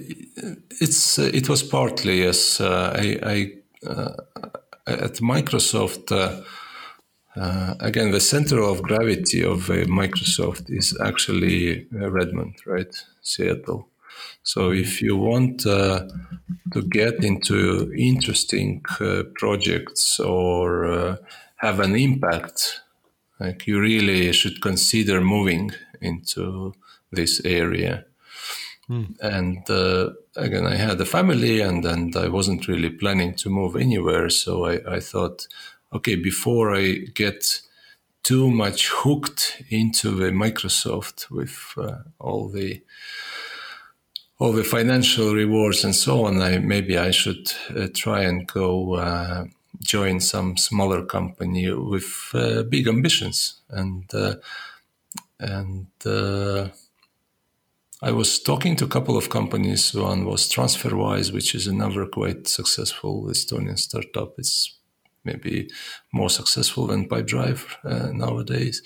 it's 0.81 1.19
uh, 1.19 1.29
it 1.33 1.47
was 1.47 1.63
partly 1.63 2.23
yes. 2.23 2.59
Uh, 2.59 2.93
I, 2.95 3.19
I 3.23 3.87
uh, 3.87 4.13
at 4.87 5.15
Microsoft 5.21 6.11
uh, 6.11 6.41
uh, 7.39 7.75
again 7.79 8.11
the 8.11 8.19
center 8.19 8.61
of 8.61 8.81
gravity 8.81 9.43
of 9.43 9.67
Microsoft 9.87 10.69
is 10.69 10.97
actually 10.99 11.87
Redmond, 11.91 12.55
right? 12.65 12.93
Seattle. 13.21 13.87
So 14.43 14.71
if 14.71 15.01
you 15.01 15.15
want 15.15 15.65
uh, 15.65 16.07
to 16.73 16.81
get 16.81 17.23
into 17.23 17.93
interesting 17.93 18.83
uh, 18.99 19.23
projects 19.35 20.19
or 20.19 20.85
uh, 20.85 21.15
have 21.57 21.79
an 21.79 21.95
impact, 21.95 22.81
like 23.39 23.67
you 23.67 23.79
really 23.79 24.31
should 24.33 24.61
consider 24.61 25.21
moving 25.21 25.71
into 26.01 26.73
this 27.11 27.41
area. 27.45 28.05
Mm. 28.89 29.17
And 29.21 29.69
uh, 29.69 30.11
again, 30.35 30.65
I 30.65 30.75
had 30.75 30.99
a 30.99 31.05
family 31.05 31.61
and, 31.61 31.85
and 31.85 32.15
I 32.15 32.27
wasn't 32.27 32.67
really 32.67 32.89
planning 32.89 33.35
to 33.35 33.49
move 33.49 33.75
anywhere. 33.75 34.29
So 34.29 34.65
I, 34.65 34.95
I 34.95 34.99
thought, 34.99 35.47
okay, 35.93 36.15
before 36.15 36.75
I 36.75 36.95
get 37.13 37.61
too 38.23 38.49
much 38.49 38.89
hooked 38.89 39.63
into 39.69 40.11
the 40.11 40.31
Microsoft 40.31 41.29
with 41.29 41.73
uh, 41.77 42.03
all 42.19 42.49
the 42.49 42.81
all 44.39 44.51
the 44.51 44.63
financial 44.63 45.33
rewards 45.33 45.85
and 45.85 45.95
so 45.95 46.25
on, 46.25 46.41
I 46.41 46.57
maybe 46.57 46.97
I 46.97 47.11
should 47.11 47.51
uh, 47.75 47.87
try 47.93 48.23
and 48.23 48.47
go 48.47 48.95
uh, 48.95 49.45
join 49.81 50.19
some 50.19 50.57
smaller 50.57 51.05
company 51.05 51.71
with 51.71 52.31
uh, 52.33 52.63
big 52.63 52.87
ambitions 52.87 53.61
and 53.69 54.13
uh, 54.13 54.35
and 55.39 55.87
uh, 56.05 56.69
I 58.03 58.11
was 58.11 58.37
talking 58.37 58.75
to 58.75 58.83
a 58.83 58.89
couple 58.89 59.15
of 59.15 59.29
companies. 59.29 59.93
One 59.93 60.25
was 60.25 60.49
TransferWise, 60.49 61.31
which 61.31 61.55
is 61.55 61.67
another 61.67 62.05
quite 62.05 62.49
successful 62.49 63.27
Estonian 63.29 63.79
startup. 63.79 64.33
It's 64.37 64.77
maybe 65.23 65.69
more 66.11 66.29
successful 66.29 66.87
than 66.87 67.07
Pipedrive 67.07 67.63
uh, 67.85 68.11
nowadays. 68.11 68.81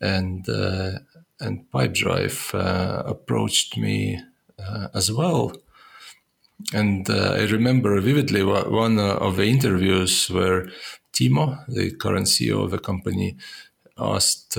And 0.00 0.48
uh, 0.48 1.00
and 1.38 1.70
Pipedrive 1.70 2.54
uh, 2.54 3.02
approached 3.04 3.76
me 3.76 4.18
uh, 4.58 4.88
as 4.94 5.12
well. 5.12 5.52
And 6.72 7.08
uh, 7.10 7.34
I 7.34 7.44
remember 7.48 8.00
vividly 8.00 8.44
one 8.44 8.98
uh, 8.98 9.16
of 9.16 9.36
the 9.36 9.44
interviews 9.44 10.30
where 10.30 10.70
Timo, 11.12 11.66
the 11.68 11.90
current 11.90 12.28
CEO 12.28 12.64
of 12.64 12.70
the 12.70 12.78
company, 12.78 13.36
asked 13.98 14.56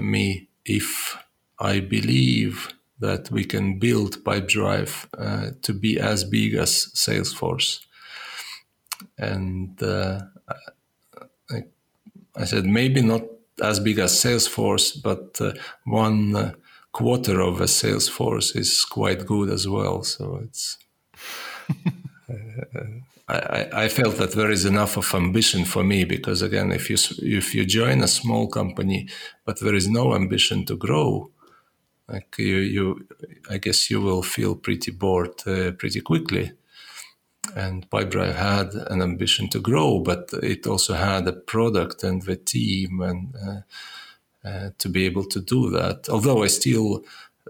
me 0.00 0.48
if 0.64 1.16
I 1.60 1.78
believe 1.78 2.75
that 2.98 3.30
we 3.30 3.44
can 3.44 3.78
build 3.78 4.24
Pipedrive 4.24 5.06
uh, 5.18 5.50
to 5.62 5.72
be 5.72 6.00
as 6.00 6.24
big 6.24 6.54
as 6.54 6.90
Salesforce. 6.94 7.80
And 9.18 9.82
uh, 9.82 10.20
I, 11.50 11.64
I, 12.34 12.44
said, 12.44 12.64
maybe 12.64 13.02
not 13.02 13.22
as 13.62 13.80
big 13.80 13.98
as 13.98 14.12
Salesforce, 14.12 15.02
but 15.02 15.38
uh, 15.40 15.52
one 15.84 16.34
uh, 16.34 16.52
quarter 16.92 17.40
of 17.40 17.60
a 17.60 17.64
Salesforce 17.64 18.56
is 18.56 18.84
quite 18.84 19.26
good 19.26 19.50
as 19.50 19.68
well. 19.68 20.02
So 20.02 20.40
it's. 20.42 20.78
I, 23.28 23.68
I, 23.72 23.88
felt 23.88 24.18
that 24.18 24.32
there 24.32 24.52
is 24.52 24.64
enough 24.64 24.96
of 24.96 25.12
ambition 25.12 25.64
for 25.64 25.82
me 25.82 26.04
because 26.04 26.42
again, 26.42 26.70
if 26.70 26.88
you 26.88 26.96
if 27.18 27.56
you 27.56 27.64
join 27.64 28.00
a 28.02 28.08
small 28.08 28.46
company, 28.46 29.08
but 29.44 29.58
there 29.60 29.74
is 29.74 29.88
no 29.88 30.14
ambition 30.14 30.64
to 30.66 30.76
grow, 30.76 31.32
like 32.08 32.36
you, 32.38 32.56
you 32.58 33.08
I 33.50 33.58
guess 33.58 33.90
you 33.90 34.00
will 34.00 34.22
feel 34.22 34.54
pretty 34.54 34.90
bored 34.92 35.42
uh, 35.46 35.72
pretty 35.72 36.00
quickly. 36.00 36.52
And 37.54 37.88
Pipedrive 37.90 38.34
had 38.34 38.74
an 38.90 39.02
ambition 39.02 39.48
to 39.50 39.60
grow, 39.60 40.00
but 40.00 40.30
it 40.42 40.66
also 40.66 40.94
had 40.94 41.28
a 41.28 41.32
product 41.32 42.02
and 42.02 42.22
the 42.22 42.36
team 42.36 43.00
and 43.00 43.34
uh, 43.36 44.48
uh, 44.48 44.70
to 44.78 44.88
be 44.88 45.06
able 45.06 45.24
to 45.24 45.40
do 45.40 45.70
that. 45.70 46.08
Although 46.08 46.42
I 46.42 46.48
still 46.48 47.04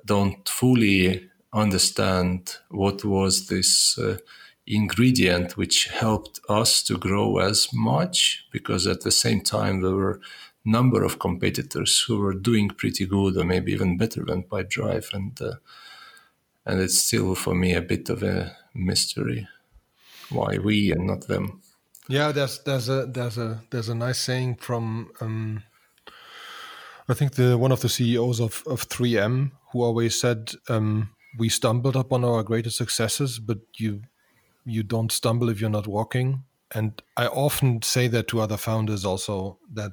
don't 0.05 0.49
fully 0.49 1.29
understand 1.53 2.57
what 2.69 3.05
was 3.05 3.47
this 3.47 3.99
uh, 3.99 4.19
ingredient 4.67 5.57
which 5.57 5.87
helped 5.87 6.41
us 6.49 6.83
to 6.83 6.99
grow 6.99 7.39
as 7.39 7.69
much, 7.73 8.47
because 8.53 8.87
at 8.87 9.03
the 9.03 9.11
same 9.11 9.41
time 9.41 9.81
there 9.81 9.95
were 9.95 10.21
number 10.67 11.05
of 11.05 11.19
competitors 11.19 12.05
who 12.07 12.19
were 12.19 12.35
doing 12.35 12.69
pretty 12.69 13.07
good 13.07 13.37
or 13.37 13.45
maybe 13.45 13.73
even 13.73 13.97
better 13.97 14.25
than 14.25 14.43
Pipedrive, 14.43 15.15
and 15.15 15.41
uh, 15.41 15.55
and 16.67 16.81
it's 16.81 16.99
still 16.99 17.35
for 17.35 17.55
me 17.55 17.75
a 17.75 17.81
bit 17.81 18.11
of 18.11 18.23
a 18.23 18.57
mystery 18.75 19.49
why 20.31 20.59
we 20.59 20.91
and 20.91 21.07
not 21.07 21.29
them. 21.29 21.63
Yeah, 22.09 22.33
there's 22.33 22.59
there's 22.61 22.89
a 22.89 23.07
there's 23.07 23.39
a 23.39 23.63
there's 23.71 23.89
a 23.89 23.95
nice 23.95 24.19
saying 24.19 24.57
from 24.57 25.11
um, 25.21 25.63
I 27.09 27.15
think 27.15 27.35
the 27.35 27.57
one 27.57 27.73
of 27.73 27.81
the 27.81 27.89
CEOs 27.89 28.41
of 28.41 28.63
of 28.67 28.89
3M 28.89 29.53
who 29.73 29.83
always 29.83 30.21
said 30.21 30.53
um, 30.69 31.11
we 31.39 31.49
stumbled 31.49 31.97
upon 31.97 32.25
our 32.25 32.43
greatest 32.43 32.77
successes, 32.77 33.39
but 33.39 33.59
you 33.79 34.03
you 34.65 34.83
don't 34.83 35.13
stumble 35.13 35.49
if 35.49 35.61
you're 35.61 35.71
not 35.71 35.87
walking. 35.87 36.45
And 36.75 37.01
I 37.17 37.27
often 37.29 37.83
say 37.83 38.09
that 38.09 38.27
to 38.29 38.41
other 38.41 38.57
founders 38.57 39.05
also 39.05 39.59
that 39.73 39.93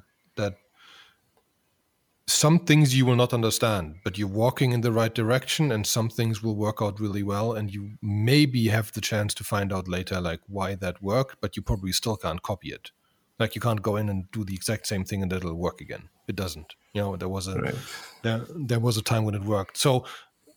some 2.26 2.58
things 2.58 2.96
you 2.96 3.04
will 3.04 3.16
not 3.16 3.34
understand, 3.34 3.96
but 4.02 4.16
you're 4.16 4.28
walking 4.28 4.72
in 4.72 4.80
the 4.80 4.92
right 4.92 5.14
direction, 5.14 5.70
and 5.70 5.86
some 5.86 6.08
things 6.08 6.42
will 6.42 6.56
work 6.56 6.78
out 6.80 6.98
really 6.98 7.22
well. 7.22 7.52
And 7.52 7.72
you 7.72 7.92
maybe 8.00 8.68
have 8.68 8.92
the 8.92 9.00
chance 9.00 9.34
to 9.34 9.44
find 9.44 9.72
out 9.72 9.88
later, 9.88 10.20
like 10.20 10.40
why 10.46 10.74
that 10.76 11.02
worked, 11.02 11.36
but 11.40 11.56
you 11.56 11.62
probably 11.62 11.92
still 11.92 12.16
can't 12.16 12.42
copy 12.42 12.68
it. 12.68 12.90
Like 13.38 13.54
you 13.54 13.60
can't 13.60 13.82
go 13.82 13.96
in 13.96 14.08
and 14.08 14.30
do 14.30 14.44
the 14.44 14.54
exact 14.54 14.86
same 14.86 15.04
thing 15.04 15.22
and 15.22 15.32
it'll 15.32 15.54
work 15.54 15.80
again. 15.80 16.08
It 16.28 16.36
doesn't. 16.36 16.74
You 16.92 17.02
know, 17.02 17.16
there 17.16 17.28
was 17.28 17.48
a 17.48 17.60
right. 17.60 17.74
there 18.22 18.42
there 18.54 18.80
was 18.80 18.96
a 18.96 19.02
time 19.02 19.24
when 19.24 19.34
it 19.34 19.42
worked. 19.42 19.76
So 19.76 20.04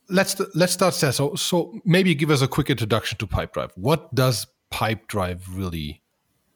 let's 0.09 0.39
let's 0.55 0.73
start 0.73 0.93
there. 0.95 1.11
So 1.11 1.35
so 1.35 1.79
maybe 1.83 2.13
give 2.15 2.29
us 2.29 2.41
a 2.41 2.47
quick 2.47 2.69
introduction 2.69 3.17
to 3.17 3.27
Pipedrive. 3.27 3.71
What 3.75 4.13
does 4.13 4.47
Pipedrive 4.71 5.41
really 5.49 6.03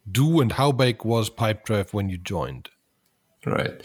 do, 0.09 0.41
and 0.41 0.51
how 0.53 0.71
big 0.71 1.03
was 1.03 1.29
Pipedrive 1.29 1.91
when 1.91 2.09
you 2.09 2.17
joined? 2.17 2.69
Right. 3.45 3.81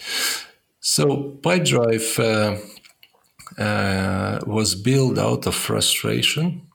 So 0.79 1.37
Pipedrive 1.41 2.19
uh, 2.19 3.61
uh, 3.61 4.39
was 4.45 4.75
built 4.75 5.17
out 5.17 5.47
of 5.47 5.55
frustration, 5.55 6.67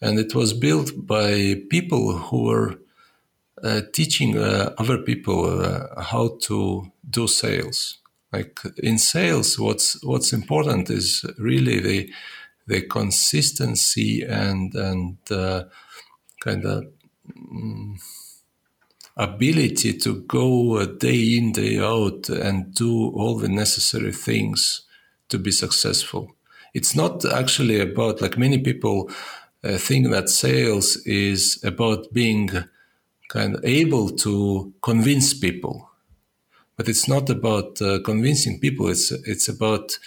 and 0.00 0.18
it 0.18 0.34
was 0.34 0.52
built 0.52 0.92
by 1.06 1.56
people 1.70 2.18
who 2.18 2.44
were 2.44 2.78
uh, 3.62 3.82
teaching 3.92 4.38
uh, 4.38 4.74
other 4.78 4.98
people 4.98 5.62
uh, 5.62 6.02
how 6.02 6.38
to 6.42 6.90
do 7.08 7.28
sales. 7.28 7.98
Like 8.32 8.60
in 8.78 8.98
sales, 8.98 9.58
what's 9.58 10.02
what's 10.04 10.32
important 10.32 10.90
is 10.90 11.24
really 11.38 11.80
the 11.80 12.12
the 12.66 12.82
consistency 12.82 14.22
and 14.22 14.74
and 14.74 15.18
uh, 15.30 15.64
kind 16.40 16.64
of. 16.66 16.84
Mm, 17.36 17.96
ability 19.16 19.92
to 19.98 20.22
go 20.22 20.84
day 20.86 21.36
in, 21.36 21.52
day 21.52 21.78
out 21.78 22.28
and 22.28 22.74
do 22.74 23.10
all 23.10 23.36
the 23.36 23.48
necessary 23.48 24.12
things 24.12 24.82
to 25.28 25.38
be 25.38 25.50
successful. 25.50 26.34
It's 26.74 26.94
not 26.96 27.24
actually 27.24 27.80
about, 27.80 28.22
like 28.22 28.38
many 28.38 28.58
people 28.58 29.10
uh, 29.62 29.76
think 29.76 30.10
that 30.10 30.28
sales 30.28 30.96
is 31.04 31.62
about 31.62 32.12
being 32.12 32.50
kind 33.28 33.56
of 33.56 33.64
able 33.64 34.10
to 34.10 34.72
convince 34.82 35.34
people. 35.34 35.90
But 36.76 36.88
it's 36.88 37.06
not 37.06 37.28
about 37.28 37.80
uh, 37.82 38.00
convincing 38.04 38.60
people. 38.60 38.88
It's, 38.88 39.10
it's 39.10 39.48
about 39.48 39.98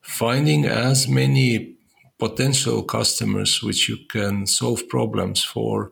finding 0.00 0.64
as 0.64 1.08
many 1.08 1.74
potential 2.18 2.82
customers 2.82 3.62
which 3.62 3.88
you 3.88 3.98
can 4.08 4.46
solve 4.46 4.88
problems 4.88 5.44
for, 5.44 5.90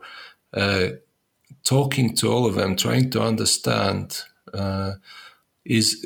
uh, 0.55 0.89
talking 1.65 2.15
to 2.17 2.33
all 2.33 2.47
of 2.47 2.55
them, 2.55 2.77
trying 2.77 3.11
to 3.11 3.21
understand 3.21 4.23
uh, 4.55 4.93
is 5.65 6.05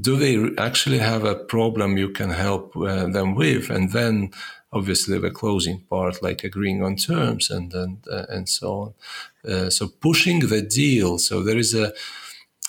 do 0.00 0.16
they 0.16 0.60
actually 0.60 0.98
have 0.98 1.24
a 1.24 1.34
problem 1.34 1.96
you 1.96 2.10
can 2.10 2.30
help 2.30 2.76
uh, 2.76 3.06
them 3.06 3.34
with, 3.34 3.70
and 3.70 3.92
then 3.92 4.30
obviously 4.72 5.18
the 5.18 5.30
closing 5.30 5.80
part, 5.88 6.22
like 6.22 6.44
agreeing 6.44 6.82
on 6.82 6.96
terms 6.96 7.50
and 7.50 7.72
and 7.74 8.06
uh, 8.10 8.26
and 8.28 8.48
so 8.48 8.68
on. 8.82 8.94
Uh, 9.50 9.70
so 9.70 9.88
pushing 9.88 10.40
the 10.40 10.62
deal. 10.62 11.18
So 11.18 11.42
there 11.42 11.58
is 11.58 11.74
a 11.74 11.92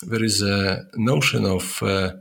there 0.06 0.24
is 0.24 0.42
a 0.42 0.86
notion 0.94 1.44
of 1.44 1.82
uh, 1.82 2.12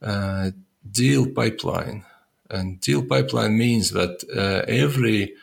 uh, 0.00 0.50
deal 0.90 1.26
pipeline, 1.26 2.04
and 2.48 2.80
deal 2.80 3.04
pipeline 3.04 3.56
means 3.58 3.90
that 3.90 4.24
every 4.66 5.34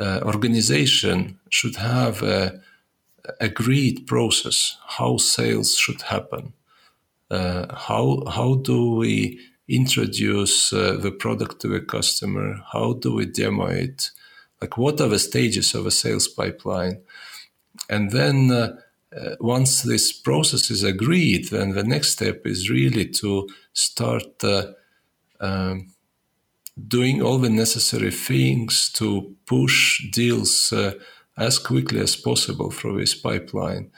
organization 0.00 1.40
should 1.48 1.76
have 1.76 2.22
a 2.22 2.60
agreed 3.40 4.06
process 4.06 4.76
how 4.86 5.16
sales 5.16 5.76
should 5.76 6.02
happen. 6.02 6.52
Uh, 7.30 7.66
how 7.74 8.22
how 8.30 8.54
do 8.56 8.94
we 8.94 9.38
introduce 9.68 10.72
uh, 10.72 10.96
the 11.00 11.10
product 11.10 11.60
to 11.60 11.74
a 11.74 11.80
customer? 11.80 12.60
How 12.72 12.94
do 12.94 13.14
we 13.14 13.26
demo 13.26 13.66
it? 13.66 14.10
Like 14.60 14.78
what 14.78 15.00
are 15.00 15.08
the 15.08 15.18
stages 15.18 15.74
of 15.74 15.86
a 15.86 15.90
sales 15.90 16.26
pipeline? 16.26 17.02
And 17.88 18.10
then 18.10 18.50
uh, 18.50 18.76
uh 19.14 19.36
once 19.40 19.82
this 19.82 20.12
process 20.12 20.70
is 20.70 20.82
agreed, 20.82 21.48
then 21.48 21.70
the 21.70 21.84
next 21.84 22.12
step 22.12 22.46
is 22.46 22.70
really 22.70 23.06
to 23.20 23.48
start 23.72 24.42
uh, 24.42 24.72
um, 25.40 25.88
doing 26.86 27.22
all 27.22 27.38
the 27.38 27.50
necessary 27.50 28.10
things 28.10 28.90
to 28.92 29.34
push 29.46 30.08
deals 30.10 30.72
uh, 30.72 30.92
as 31.38 31.58
quickly 31.58 32.00
as 32.00 32.16
possible 32.16 32.70
through 32.70 32.98
this 32.98 33.14
pipeline. 33.14 33.90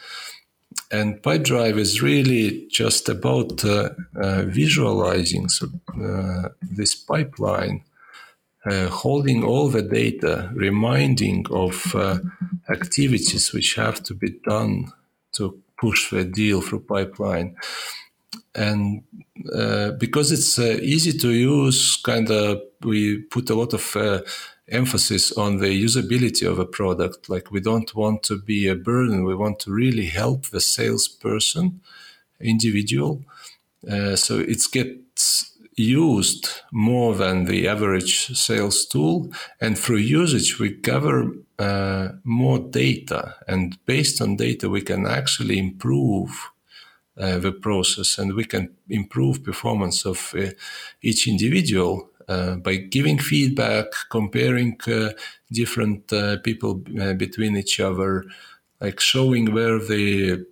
And 0.93 1.23
Pipedrive 1.23 1.79
is 1.79 2.03
really 2.03 2.67
just 2.69 3.09
about 3.09 3.65
uh, 3.65 3.91
uh, 4.17 4.43
visualizing 4.43 5.49
so, 5.49 5.69
uh, 6.01 6.49
this 6.61 6.95
pipeline 6.95 7.85
uh, 8.67 8.89
holding 8.89 9.43
all 9.43 9.69
the 9.69 9.83
data, 9.83 10.51
reminding 10.55 11.47
of 11.51 11.95
uh, 11.95 12.19
activities 12.69 13.53
which 13.53 13.75
have 13.75 14.03
to 14.03 14.15
be 14.15 14.39
done 14.45 14.93
to 15.33 15.61
push 15.79 16.11
the 16.11 16.25
deal 16.25 16.61
through 16.61 16.81
pipeline. 16.81 17.57
And 18.55 19.03
uh, 19.55 19.93
because 19.93 20.33
it's 20.33 20.59
uh, 20.59 20.79
easy 20.83 21.17
to 21.19 21.31
use, 21.31 21.97
kind 22.05 22.31
of, 22.31 22.61
we 22.83 23.23
put 23.23 23.49
a 23.51 23.55
lot 23.55 23.73
of 23.73 23.97
uh, 23.97 24.21
emphasis 24.71 25.33
on 25.33 25.59
the 25.59 25.85
usability 25.85 26.49
of 26.51 26.59
a 26.59 26.65
product. 26.65 27.29
Like 27.29 27.51
we 27.51 27.61
don't 27.61 27.95
want 27.95 28.23
to 28.25 28.41
be 28.41 28.69
a 28.69 28.75
burden. 28.75 29.25
We 29.25 29.35
want 29.35 29.59
to 29.61 29.73
really 29.73 30.07
help 30.07 30.47
the 30.47 30.61
salesperson, 30.61 31.81
individual. 32.41 33.25
Uh, 33.91 34.17
so 34.17 34.39
it 34.39 34.63
gets 34.73 35.57
used 35.77 36.49
more 36.73 37.15
than 37.15 37.45
the 37.45 37.67
average 37.67 38.37
sales 38.37 38.85
tool. 38.87 39.31
And 39.61 39.79
through 39.79 39.97
usage, 39.99 40.59
we 40.59 40.71
gather 40.71 41.33
uh, 41.59 42.11
more 42.25 42.59
data. 42.59 43.37
And 43.49 43.79
based 43.87 44.21
on 44.21 44.37
data, 44.37 44.69
we 44.69 44.83
can 44.83 45.07
actually 45.07 45.59
improve 45.59 46.51
uh, 47.19 47.39
the 47.39 47.53
process 47.53 48.19
and 48.19 48.35
we 48.35 48.45
can 48.45 48.71
improve 48.89 49.45
performance 49.45 50.07
of 50.07 50.35
uh, 50.39 50.51
each 51.03 51.29
individual 51.29 52.10
by 52.57 52.77
giving 52.77 53.19
feedback, 53.19 53.87
comparing 54.11 54.79
uh, 54.87 55.11
different 55.51 56.13
uh, 56.13 56.39
people 56.39 56.75
between 57.17 57.57
each 57.57 57.81
other, 57.81 58.25
like 58.81 59.01
showing 59.01 59.53
where 59.53 59.79
the 59.79 60.47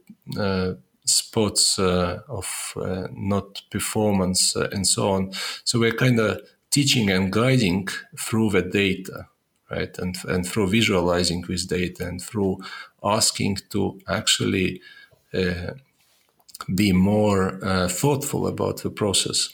spots 1.05 1.79
of 1.79 2.75
not 3.13 3.63
performance 3.71 4.55
and 4.57 4.87
so 4.87 5.11
on. 5.11 5.33
So 5.65 5.79
we're 5.79 5.93
kind 5.93 6.21
of 6.21 6.41
teaching 6.71 7.11
and 7.11 7.33
guiding 7.33 7.89
through 8.19 8.51
the 8.51 8.63
data 8.63 9.29
right? 9.71 9.99
And, 9.99 10.17
and 10.27 10.47
through 10.47 10.69
visualizing 10.69 11.45
with 11.49 11.69
data 11.69 12.07
and 12.07 12.21
through 12.21 12.59
asking 13.03 13.59
to 13.71 14.01
actually 14.09 14.81
uh, 15.35 15.73
be 16.75 16.93
more 16.93 17.63
uh, 17.65 17.89
thoughtful 17.89 18.47
about 18.47 18.83
the 18.83 18.91
process 18.91 19.51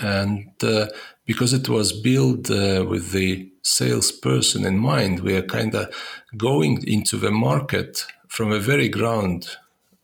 and 0.00 0.50
uh, 0.62 0.86
because 1.24 1.52
it 1.52 1.68
was 1.68 1.92
built 1.92 2.50
uh, 2.50 2.84
with 2.88 3.12
the 3.12 3.50
salesperson 3.62 4.64
in 4.64 4.78
mind, 4.78 5.20
we 5.20 5.36
are 5.36 5.42
kind 5.42 5.74
of 5.74 5.92
going 6.36 6.86
into 6.86 7.16
the 7.16 7.30
market 7.30 8.06
from 8.28 8.52
a 8.52 8.60
very 8.60 8.88
ground 8.88 9.56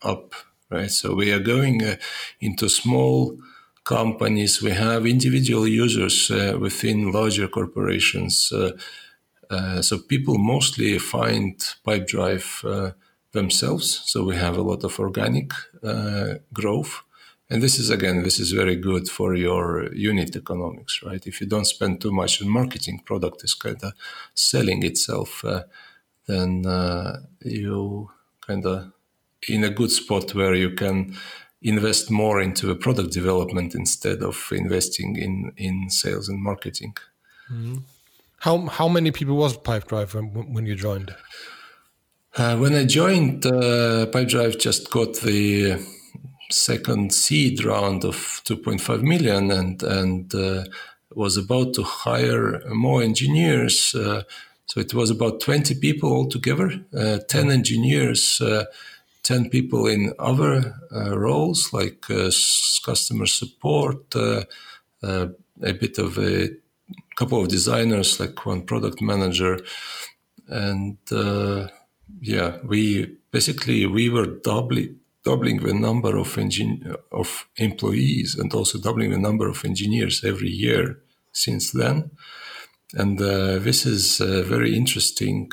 up, 0.02 0.34
right? 0.70 0.90
So 0.90 1.14
we 1.14 1.32
are 1.32 1.38
going 1.38 1.84
uh, 1.84 1.96
into 2.40 2.68
small 2.68 3.38
companies. 3.84 4.62
We 4.62 4.70
have 4.72 5.06
individual 5.06 5.66
users 5.66 6.30
uh, 6.30 6.56
within 6.58 7.12
larger 7.12 7.48
corporations. 7.48 8.52
Uh, 8.52 8.72
uh, 9.50 9.82
so 9.82 9.98
people 9.98 10.38
mostly 10.38 10.98
find 10.98 11.58
Pipedrive 11.86 12.94
themselves. 13.32 14.02
So 14.06 14.24
we 14.24 14.36
have 14.36 14.56
a 14.56 14.62
lot 14.62 14.84
of 14.84 14.98
organic 14.98 15.52
growth 16.52 17.02
and 17.52 17.62
this 17.62 17.78
is 17.78 17.90
again, 17.90 18.22
this 18.22 18.40
is 18.40 18.52
very 18.52 18.76
good 18.76 19.10
for 19.10 19.34
your 19.34 19.92
unit 19.92 20.34
economics, 20.34 21.02
right? 21.02 21.26
If 21.26 21.38
you 21.38 21.46
don't 21.46 21.66
spend 21.66 22.00
too 22.00 22.10
much 22.10 22.40
on 22.40 22.48
marketing, 22.48 23.02
product 23.04 23.44
is 23.44 23.52
kind 23.52 23.76
of 23.82 23.92
selling 24.34 24.82
itself, 24.82 25.44
uh, 25.44 25.64
then 26.26 26.64
uh, 26.64 27.18
you 27.44 28.10
kind 28.40 28.64
of 28.64 28.92
in 29.46 29.64
a 29.64 29.68
good 29.68 29.90
spot 29.90 30.34
where 30.34 30.54
you 30.54 30.70
can 30.70 31.14
invest 31.60 32.10
more 32.10 32.40
into 32.40 32.64
the 32.64 32.74
product 32.74 33.12
development 33.12 33.74
instead 33.74 34.22
of 34.22 34.36
investing 34.52 35.16
in 35.16 35.52
in 35.58 35.90
sales 35.90 36.30
and 36.30 36.42
marketing. 36.42 36.96
Mm-hmm. 37.52 37.76
How 38.38 38.66
how 38.78 38.88
many 38.88 39.10
people 39.10 39.36
was 39.36 39.58
Pipedrive 39.58 40.14
when, 40.14 40.54
when 40.54 40.64
you 40.64 40.74
joined? 40.74 41.14
Uh, 42.34 42.56
when 42.56 42.74
I 42.74 42.86
joined, 42.86 43.44
uh, 43.44 44.06
Pipedrive 44.06 44.58
just 44.58 44.90
got 44.90 45.12
the 45.16 45.76
second 46.52 47.12
seed 47.12 47.64
round 47.64 48.04
of 48.04 48.16
2.5 48.44 49.02
million 49.02 49.50
and 49.50 49.82
and 49.82 50.34
uh, 50.34 50.64
was 51.14 51.36
about 51.36 51.74
to 51.74 51.82
hire 51.82 52.62
more 52.68 53.02
engineers. 53.02 53.94
Uh, 53.94 54.22
so 54.66 54.80
it 54.80 54.94
was 54.94 55.10
about 55.10 55.40
20 55.40 55.74
people 55.76 56.12
altogether, 56.12 56.72
uh, 56.96 57.18
10 57.28 57.50
engineers, 57.50 58.40
uh, 58.40 58.64
10 59.22 59.50
people 59.50 59.86
in 59.86 60.12
other 60.18 60.74
uh, 60.94 61.16
roles 61.16 61.72
like 61.72 62.08
uh, 62.10 62.30
customer 62.84 63.26
support, 63.26 64.14
a 64.14 65.74
bit 65.74 65.98
of 65.98 66.18
a 66.18 66.48
couple 67.16 67.40
of 67.40 67.48
designers, 67.48 68.18
like 68.18 68.46
one 68.46 68.62
product 68.62 69.00
manager, 69.02 69.60
and 70.48 70.96
yeah, 72.20 72.58
we 72.64 73.16
basically 73.30 73.86
we 73.86 74.08
were 74.08 74.26
doubly 74.26 74.94
doubling 75.24 75.62
the 75.62 75.74
number 75.74 76.16
of 76.16 76.34
engin- 76.36 76.96
of 77.10 77.46
employees 77.56 78.36
and 78.38 78.52
also 78.54 78.78
doubling 78.78 79.10
the 79.10 79.18
number 79.18 79.48
of 79.48 79.64
engineers 79.64 80.24
every 80.24 80.50
year 80.50 80.98
since 81.32 81.70
then. 81.70 82.10
And 82.94 83.20
uh, 83.20 83.58
this 83.58 83.86
is 83.86 84.20
a 84.20 84.42
very 84.42 84.76
interesting 84.76 85.50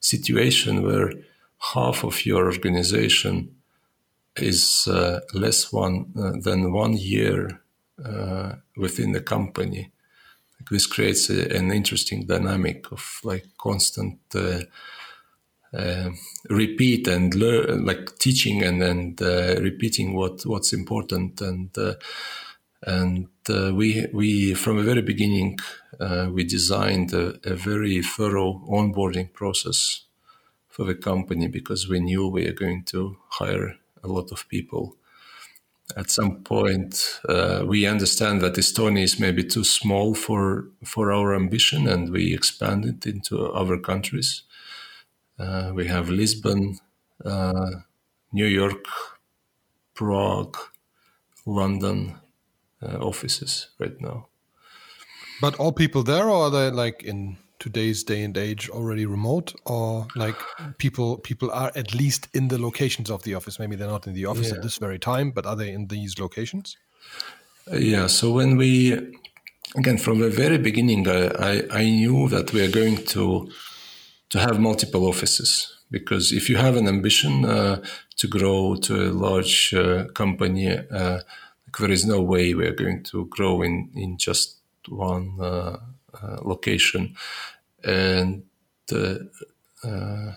situation 0.00 0.82
where 0.82 1.12
half 1.58 2.04
of 2.04 2.26
your 2.26 2.46
organization 2.46 3.56
is 4.36 4.86
uh, 4.86 5.20
less 5.32 5.72
one 5.72 6.12
uh, 6.18 6.32
than 6.42 6.72
one 6.72 6.94
year 6.94 7.62
uh, 8.04 8.56
within 8.76 9.12
the 9.12 9.22
company. 9.22 9.90
This 10.70 10.86
creates 10.86 11.30
a, 11.30 11.56
an 11.56 11.72
interesting 11.72 12.26
dynamic 12.26 12.92
of 12.92 13.20
like 13.24 13.46
constant 13.56 14.18
uh, 15.76 16.10
repeat 16.48 17.06
and 17.06 17.34
learn, 17.34 17.84
like 17.84 18.18
teaching 18.18 18.62
and 18.62 18.82
and 18.82 19.20
uh, 19.20 19.56
repeating 19.60 20.14
what 20.14 20.44
what's 20.46 20.72
important 20.72 21.40
and 21.40 21.76
uh, 21.76 21.94
and 22.82 23.28
uh, 23.50 23.72
we 23.74 24.06
we 24.12 24.54
from 24.54 24.76
the 24.78 24.82
very 24.82 25.02
beginning 25.02 25.58
uh, 26.00 26.28
we 26.32 26.44
designed 26.44 27.12
a, 27.12 27.38
a, 27.44 27.54
very 27.54 28.02
thorough 28.02 28.62
onboarding 28.68 29.32
process 29.32 30.04
for 30.68 30.84
the 30.84 30.94
company 30.94 31.48
because 31.48 31.88
we 31.88 32.00
knew 32.00 32.28
we 32.28 32.46
are 32.46 32.52
going 32.52 32.84
to 32.84 33.16
hire 33.30 33.76
a 34.04 34.08
lot 34.08 34.30
of 34.30 34.46
people. 34.48 34.96
At 35.96 36.10
some 36.10 36.42
point, 36.42 37.20
uh, 37.28 37.64
we 37.64 37.86
understand 37.86 38.40
that 38.42 38.54
Estonia 38.54 39.04
is 39.04 39.20
maybe 39.20 39.44
too 39.44 39.64
small 39.64 40.14
for 40.14 40.68
for 40.84 41.12
our 41.12 41.34
ambition, 41.34 41.88
and 41.88 42.10
we 42.10 42.34
expanded 42.34 43.06
into 43.06 43.46
other 43.46 43.78
countries 43.78 44.42
uh, 45.38 45.72
we 45.74 45.86
have 45.86 46.08
Lisbon, 46.08 46.78
uh, 47.24 47.70
New 48.32 48.46
York, 48.46 48.84
Prague, 49.94 50.56
London 51.46 52.16
uh, 52.82 52.98
offices 52.98 53.68
right 53.78 54.00
now. 54.00 54.28
But 55.40 55.56
all 55.56 55.72
people 55.72 56.02
there, 56.02 56.28
or 56.28 56.46
are 56.46 56.50
they 56.50 56.70
like 56.70 57.02
in 57.02 57.36
today's 57.58 58.04
day 58.04 58.22
and 58.22 58.36
age 58.36 58.68
already 58.70 59.06
remote, 59.06 59.54
or 59.64 60.06
like 60.16 60.36
people 60.78 61.18
people 61.18 61.50
are 61.50 61.72
at 61.74 61.94
least 61.94 62.28
in 62.34 62.48
the 62.48 62.58
locations 62.58 63.10
of 63.10 63.22
the 63.22 63.34
office? 63.34 63.58
Maybe 63.58 63.76
they're 63.76 63.88
not 63.88 64.06
in 64.06 64.14
the 64.14 64.26
office 64.26 64.48
yeah. 64.48 64.56
at 64.56 64.62
this 64.62 64.78
very 64.78 64.98
time, 64.98 65.30
but 65.30 65.46
are 65.46 65.56
they 65.56 65.72
in 65.72 65.88
these 65.88 66.18
locations? 66.18 66.76
Uh, 67.70 67.76
yeah. 67.76 68.06
So 68.06 68.32
when 68.32 68.56
we 68.56 68.92
again 69.76 69.98
from 69.98 70.20
the 70.20 70.30
very 70.30 70.58
beginning, 70.58 71.06
I, 71.08 71.28
I, 71.28 71.62
I 71.70 71.84
knew 71.84 72.28
that 72.28 72.52
we 72.52 72.64
are 72.64 72.70
going 72.70 73.04
to 73.06 73.50
to 74.30 74.38
have 74.38 74.58
multiple 74.58 75.06
offices 75.06 75.76
because 75.90 76.32
if 76.32 76.50
you 76.50 76.56
have 76.56 76.76
an 76.76 76.88
ambition 76.88 77.44
uh, 77.44 77.82
to 78.16 78.28
grow 78.28 78.74
to 78.74 79.10
a 79.10 79.12
large 79.12 79.72
uh, 79.74 80.06
company, 80.14 80.68
uh, 80.70 81.20
there 81.78 81.90
is 81.90 82.04
no 82.04 82.20
way 82.22 82.54
we 82.54 82.66
are 82.66 82.74
going 82.74 83.02
to 83.04 83.26
grow 83.26 83.62
in 83.62 83.90
in 83.94 84.16
just 84.16 84.56
one 84.88 85.36
uh, 85.40 85.76
uh, 86.22 86.38
location, 86.42 87.14
and 87.84 88.42
uh, 88.92 90.32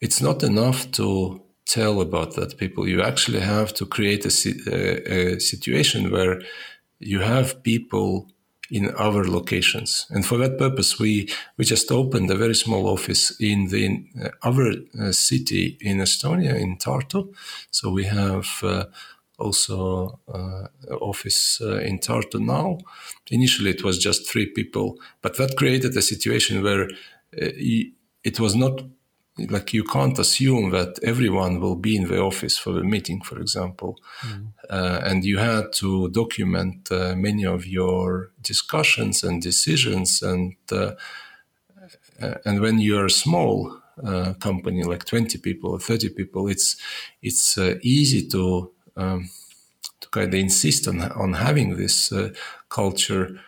it's 0.00 0.20
not 0.20 0.42
enough 0.42 0.90
to 0.90 1.40
tell 1.64 2.00
about 2.00 2.34
that 2.34 2.58
people. 2.58 2.88
You 2.88 3.02
actually 3.02 3.40
have 3.40 3.72
to 3.74 3.86
create 3.86 4.26
a, 4.26 4.32
a, 4.66 5.34
a 5.36 5.40
situation 5.40 6.10
where 6.10 6.42
you 6.98 7.20
have 7.20 7.62
people 7.62 8.28
in 8.72 8.90
other 8.96 9.24
locations. 9.28 10.06
And 10.10 10.24
for 10.24 10.38
that 10.38 10.56
purpose, 10.58 10.98
we, 10.98 11.28
we 11.58 11.64
just 11.64 11.92
opened 11.92 12.30
a 12.30 12.36
very 12.36 12.54
small 12.54 12.88
office 12.88 13.38
in 13.38 13.68
the 13.68 14.06
uh, 14.22 14.28
other 14.42 14.72
uh, 14.98 15.12
city 15.12 15.76
in 15.80 15.98
Estonia, 15.98 16.58
in 16.58 16.78
Tartu. 16.78 17.34
So 17.70 17.90
we 17.90 18.04
have 18.04 18.46
uh, 18.62 18.84
also 19.38 20.18
uh, 20.26 20.94
office 21.00 21.60
uh, 21.60 21.80
in 21.80 21.98
Tartu 21.98 22.40
now. 22.40 22.78
Initially, 23.30 23.70
it 23.70 23.84
was 23.84 23.98
just 23.98 24.30
three 24.30 24.46
people, 24.46 24.98
but 25.20 25.36
that 25.36 25.56
created 25.56 25.94
a 25.94 26.02
situation 26.02 26.62
where 26.62 26.84
uh, 26.84 27.52
it 28.24 28.40
was 28.40 28.54
not 28.54 28.82
like 29.38 29.72
you 29.72 29.84
can't 29.84 30.18
assume 30.18 30.70
that 30.70 30.98
everyone 31.02 31.60
will 31.60 31.76
be 31.76 31.96
in 31.96 32.08
the 32.08 32.20
office 32.20 32.58
for 32.58 32.72
the 32.72 32.84
meeting, 32.84 33.22
for 33.22 33.40
example, 33.40 33.98
mm. 34.20 34.48
uh, 34.68 35.00
and 35.04 35.24
you 35.24 35.38
had 35.38 35.72
to 35.72 36.10
document 36.10 36.90
uh, 36.90 37.14
many 37.16 37.46
of 37.46 37.66
your 37.66 38.30
discussions 38.42 39.24
and 39.24 39.40
decisions, 39.40 40.22
and 40.22 40.54
uh, 40.70 40.92
uh 42.20 42.34
and 42.44 42.60
when 42.60 42.78
you're 42.78 43.06
a 43.06 43.10
small 43.10 43.80
uh, 44.04 44.34
company 44.34 44.82
like 44.82 45.04
20 45.04 45.38
people 45.38 45.70
or 45.70 45.78
30 45.78 46.10
people, 46.10 46.48
it's 46.48 46.76
it's 47.22 47.56
uh, 47.56 47.74
easy 47.82 48.28
to 48.28 48.70
um, 48.96 49.30
to 50.00 50.08
kind 50.10 50.28
of 50.28 50.40
insist 50.40 50.86
on 50.88 51.00
on 51.00 51.32
having 51.34 51.76
this 51.76 52.12
culture. 52.68 53.40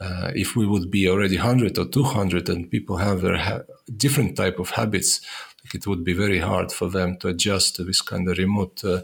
Uh, 0.00 0.30
if 0.34 0.56
we 0.56 0.66
would 0.66 0.90
be 0.90 1.06
already 1.08 1.36
100 1.36 1.76
or 1.78 1.84
200 1.84 2.48
and 2.48 2.70
people 2.70 2.96
have 2.96 3.20
their 3.20 3.36
ha- 3.36 3.60
different 3.96 4.34
type 4.34 4.58
of 4.58 4.70
habits 4.70 5.20
like 5.62 5.74
it 5.74 5.86
would 5.86 6.02
be 6.04 6.14
very 6.14 6.38
hard 6.38 6.72
for 6.72 6.88
them 6.88 7.16
to 7.18 7.28
adjust 7.28 7.76
to 7.76 7.84
this 7.84 8.00
kind 8.00 8.28
of 8.28 8.38
remote 8.38 8.82
uh, 8.82 9.02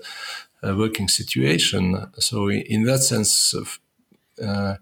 uh, 0.62 0.74
working 0.74 1.08
situation. 1.08 2.10
So 2.18 2.50
in 2.50 2.84
that 2.84 3.00
sense 3.00 3.54
uh, 4.42 4.76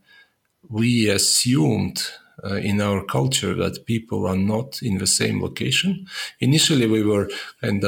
we 0.68 1.08
assumed 1.10 2.06
uh, 2.44 2.56
in 2.56 2.80
our 2.80 3.04
culture 3.04 3.54
that 3.54 3.84
people 3.86 4.26
are 4.26 4.36
not 4.36 4.82
in 4.82 4.98
the 4.98 5.06
same 5.06 5.42
location. 5.42 6.06
Initially 6.40 6.86
we 6.86 7.02
were 7.02 7.28
of 7.62 7.84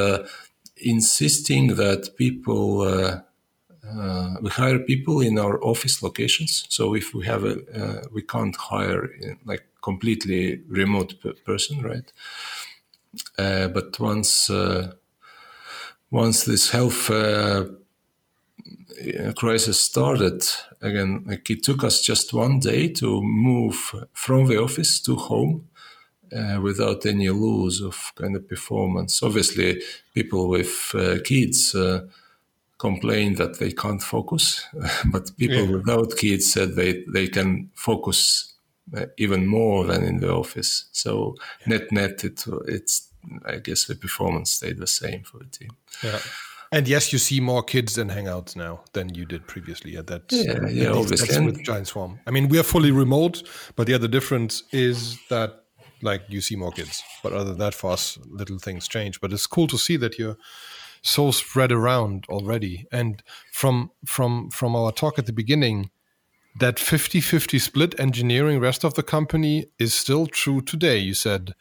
insisting 0.77 1.77
that 1.77 2.17
people 2.17 3.23
uh, 3.88 4.37
we 4.40 4.51
hire 4.51 4.79
people 4.79 5.20
in 5.20 5.38
our 5.38 5.62
office 5.62 6.03
locations. 6.03 6.66
So 6.68 6.94
if 6.94 7.14
we 7.14 7.27
have 7.27 7.44
a, 7.44 7.57
uh, 7.75 8.03
we 8.12 8.22
can't 8.22 8.57
hire 8.57 9.05
uh, 9.05 9.35
like 9.44 9.66
completely 9.83 10.62
remote 10.68 11.14
person, 11.44 11.83
right? 11.83 12.12
Uh, 13.38 13.68
but 13.68 13.99
once 14.01 14.51
uh, 14.51 14.92
once 16.11 16.44
this 16.44 16.70
health 16.70 17.11
uh, 17.11 17.64
crisis 19.37 19.81
started, 19.81 20.42
again, 20.81 21.25
like 21.27 21.51
it 21.51 21.62
took 21.62 21.85
us 21.85 22.01
just 22.01 22.33
one 22.33 22.59
day 22.59 22.88
to 22.88 23.22
move 23.22 23.94
from 24.12 24.46
the 24.46 24.61
office 24.61 25.01
to 25.01 25.16
home. 25.16 25.68
Uh, 26.33 26.59
without 26.61 27.07
any 27.07 27.29
loss 27.31 27.81
of 27.81 28.12
kind 28.16 28.35
of 28.35 28.49
performance. 28.49 29.22
Obviously, 29.22 29.81
people 30.12 30.49
with 30.49 30.90
uh, 30.92 31.18
kids 31.22 31.72
uh, 31.72 32.01
complain 32.79 33.35
that 33.35 33.59
they 33.59 33.73
can't 33.73 34.03
focus, 34.03 34.67
but 35.12 35.37
people 35.37 35.65
yeah. 35.65 35.71
without 35.71 36.17
kids 36.17 36.53
said 36.53 36.75
they, 36.75 37.05
they 37.12 37.27
can 37.27 37.71
focus 37.75 38.55
uh, 38.97 39.07
even 39.19 39.47
more 39.47 39.85
than 39.85 40.05
in 40.05 40.19
the 40.19 40.33
office. 40.33 40.89
So 40.93 41.35
net 41.67 41.91
net, 41.91 42.25
it, 42.25 42.45
it's 42.67 43.09
I 43.45 43.57
guess 43.57 43.87
the 43.87 43.97
performance 43.97 44.53
stayed 44.53 44.79
the 44.79 44.87
same 44.87 45.23
for 45.23 45.39
the 45.39 45.47
team. 45.47 45.71
Yeah. 46.03 46.21
And 46.73 46.89
yes, 46.89 47.12
you 47.12 47.19
see 47.19 47.41
more 47.41 47.62
kids 47.62 47.97
in 47.97 48.09
Hangouts 48.09 48.57
now 48.57 48.81
than 48.93 49.15
you 49.15 49.25
did 49.25 49.47
previously. 49.47 49.93
Yeah, 49.93 50.03
that's, 50.05 50.35
yeah, 50.35 50.67
yeah, 50.69 50.89
obviously. 50.89 51.29
That's 51.29 51.41
with 51.41 51.65
Giant 51.65 51.87
Swarm. 51.87 52.19
I 52.27 52.33
mean, 52.33 52.49
we 52.49 52.59
are 52.59 52.65
fully 52.65 52.91
remote, 52.91 53.49
but 53.77 53.89
yeah, 53.89 53.99
the 53.99 54.09
difference 54.09 54.65
is 54.73 55.19
that 55.29 55.62
like 56.03 56.23
you 56.29 56.41
see 56.41 56.57
more 56.57 56.73
kids. 56.73 57.03
But 57.23 57.33
other 57.33 57.51
than 57.51 57.59
that, 57.59 57.75
for 57.75 57.93
us, 57.93 58.19
little 58.27 58.59
things 58.59 58.89
change. 58.89 59.21
But 59.21 59.33
it's 59.33 59.47
cool 59.47 59.69
to 59.69 59.79
see 59.79 59.97
that 59.99 60.19
you're 60.19 60.37
so 61.07 61.31
spread 61.31 61.73
around 61.73 62.27
already. 62.29 62.87
And 62.90 63.23
from 63.53 63.90
from 64.05 64.51
from 64.51 64.75
our 64.75 64.92
talk 64.92 65.19
at 65.19 65.27
the 65.27 65.33
beginning, 65.33 65.90
that 66.59 66.77
50-50 66.77 67.61
split 67.61 68.01
engineering 68.01 68.61
rest 68.61 68.85
of 68.85 68.95
the 68.95 69.03
company 69.03 69.66
is 69.79 69.95
still 69.95 70.27
true 70.27 70.61
today. 70.61 70.99
You 70.99 71.14
said. 71.14 71.55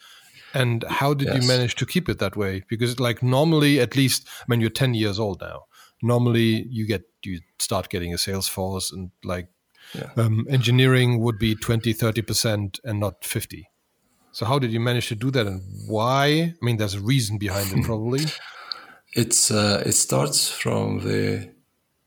And 0.53 0.86
how 0.88 1.13
did 1.13 1.27
yes. 1.27 1.41
you 1.41 1.47
manage 1.49 1.75
to 1.75 1.86
keep 1.86 2.08
it 2.08 2.17
that 2.19 2.38
way? 2.38 2.63
Because 2.69 2.97
like 2.97 3.21
normally, 3.21 3.77
at 3.81 3.97
least 3.97 4.25
when 4.45 4.62
you're 4.62 4.69
10 4.69 4.93
years 4.93 5.19
old 5.19 5.41
now, 5.41 5.65
normally 6.01 6.65
you 6.69 6.88
get 6.88 7.03
you 7.25 7.39
start 7.60 7.89
getting 7.89 8.13
a 8.13 8.17
sales 8.17 8.47
force 8.47 8.91
and 8.91 9.12
like 9.23 9.49
yeah. 9.93 10.12
um, 10.15 10.45
engineering 10.49 11.19
would 11.19 11.38
be 11.39 11.55
20 11.55 11.93
30% 11.93 12.79
and 12.84 12.99
not 12.99 13.23
50 13.23 13.69
so 14.31 14.45
how 14.45 14.60
did 14.60 14.71
you 14.71 14.79
manage 14.79 15.08
to 15.08 15.15
do 15.15 15.31
that 15.31 15.47
and 15.47 15.62
why 15.88 16.25
i 16.25 16.53
mean 16.62 16.77
there's 16.77 16.93
a 16.93 17.01
reason 17.01 17.38
behind 17.38 17.71
it 17.71 17.84
probably 17.89 18.25
it's 19.15 19.49
uh, 19.49 19.82
it 19.86 19.93
starts 19.93 20.51
from 20.51 20.99
the 20.99 21.49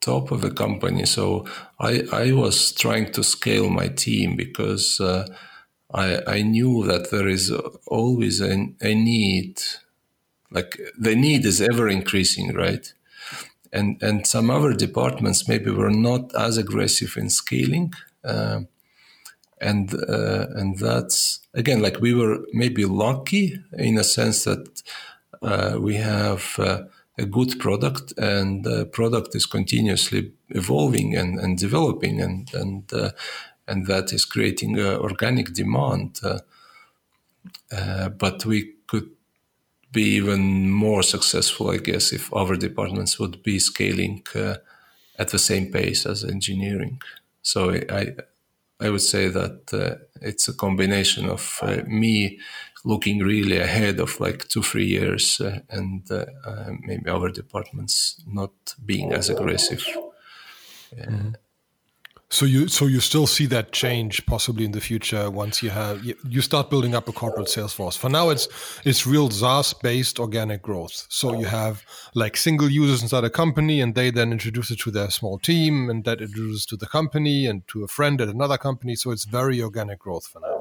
top 0.01 0.31
of 0.31 0.43
the 0.43 0.51
company. 0.51 1.07
So 1.07 1.47
I 1.81 2.05
I 2.13 2.33
was 2.33 2.73
trying 2.73 3.13
to 3.13 3.25
scale 3.25 3.71
my 3.71 3.89
team 3.89 4.37
because 4.37 5.01
uh, 5.01 5.27
I 5.93 6.21
I 6.27 6.43
knew 6.43 6.85
that 6.87 7.11
there 7.11 7.29
is 7.29 7.51
always 7.87 8.41
a, 8.41 8.53
a 8.81 8.95
need, 8.95 9.61
like 10.51 10.79
the 10.99 11.17
need 11.17 11.45
is 11.47 11.61
ever 11.61 11.89
increasing, 11.89 12.55
right? 12.55 12.93
And 13.73 14.03
and 14.03 14.27
some 14.27 14.51
other 14.51 14.75
departments 14.75 15.49
maybe 15.49 15.71
were 15.71 15.91
not 15.91 16.35
as 16.35 16.59
aggressive 16.59 17.17
in 17.17 17.31
scaling. 17.31 17.93
Uh, 18.25 18.61
and 19.61 19.95
uh, 19.95 20.47
and 20.55 20.79
that's 20.79 21.41
again 21.55 21.83
like 21.83 22.01
we 22.01 22.15
were 22.15 22.39
maybe 22.53 22.85
lucky 22.85 23.59
in 23.73 23.99
a 23.99 24.05
sense 24.05 24.45
that 24.45 24.83
uh, 25.43 25.77
we 25.81 25.97
have 25.97 26.55
uh, 26.59 26.83
a 27.19 27.27
good 27.27 27.59
product, 27.59 28.13
and 28.17 28.65
the 28.65 28.87
product 28.87 29.35
is 29.35 29.47
continuously 29.47 30.33
evolving 30.51 31.17
and, 31.17 31.39
and 31.39 31.59
developing, 31.59 32.21
and 32.21 32.55
and 32.55 32.93
uh, 32.93 33.11
and 33.67 33.87
that 33.87 34.13
is 34.13 34.25
creating 34.25 34.79
uh, 34.79 34.99
organic 34.99 35.53
demand. 35.53 36.21
Uh, 36.23 36.39
uh, 37.73 38.09
but 38.09 38.47
we 38.47 38.75
could 38.87 39.11
be 39.93 40.17
even 40.17 40.71
more 40.71 41.03
successful, 41.03 41.71
I 41.71 41.79
guess, 41.79 42.13
if 42.13 42.33
other 42.33 42.57
departments 42.57 43.19
would 43.19 43.43
be 43.43 43.59
scaling 43.59 44.23
uh, 44.35 44.57
at 45.19 45.29
the 45.29 45.39
same 45.39 45.73
pace 45.73 46.07
as 46.07 46.25
engineering. 46.25 47.01
So 47.43 47.71
I 47.73 48.15
I 48.81 48.91
would 48.91 49.03
say 49.03 49.29
that 49.29 49.73
uh, 49.73 49.97
it's 50.21 50.49
a 50.49 50.57
combination 50.57 51.29
of 51.29 51.61
me 51.87 52.39
looking 52.85 53.21
really 53.21 53.59
ahead 53.59 54.01
of 54.01 54.21
like 54.21 54.49
two 54.49 54.63
three 54.63 54.87
years 54.87 55.41
uh, 55.41 55.61
and 55.71 56.11
uh, 56.11 56.27
uh, 56.47 56.71
maybe 56.81 57.11
other 57.11 57.31
departments 57.31 58.23
not 58.27 58.53
being 58.85 59.13
as 59.13 59.29
aggressive. 59.29 59.85
Mm-hmm. 60.97 61.33
so 62.31 62.47
you 62.47 62.67
so 62.67 62.87
you 62.87 62.99
still 63.01 63.27
see 63.27 63.45
that 63.45 63.73
change 63.73 64.25
possibly 64.25 64.65
in 64.65 64.73
the 64.73 64.81
future 64.81 65.31
once 65.31 65.63
you 65.63 65.69
have 65.69 66.03
you 66.05 66.41
start 66.41 66.71
building 66.71 66.95
up 66.95 67.09
a 67.09 67.13
corporate 67.13 67.49
sales 67.49 67.75
force. 67.75 67.97
For 67.97 68.09
now 68.09 68.31
it's 68.31 68.49
it's 68.85 69.07
real 69.07 69.31
SaaS 69.31 69.75
based 69.75 70.19
organic 70.19 70.63
growth. 70.63 71.07
So 71.09 71.39
you 71.39 71.47
have 71.47 71.85
like 72.15 72.37
single 72.37 72.71
users 72.71 73.03
inside 73.03 73.25
a 73.25 73.31
company 73.31 73.83
and 73.83 73.95
they 73.95 74.11
then 74.11 74.33
introduce 74.33 74.71
it 74.71 74.79
to 74.81 74.91
their 74.91 75.11
small 75.11 75.39
team 75.39 75.91
and 75.91 76.05
that 76.05 76.21
introduces 76.21 76.65
to 76.67 76.77
the 76.77 76.87
company 76.87 77.47
and 77.47 77.67
to 77.69 77.85
a 77.85 77.89
friend 77.89 78.21
at 78.21 78.29
another 78.29 78.57
company. 78.57 78.95
So 78.95 79.11
it's 79.11 79.25
very 79.25 79.61
organic 79.63 79.99
growth 79.99 80.27
for 80.27 80.41
now 80.41 80.58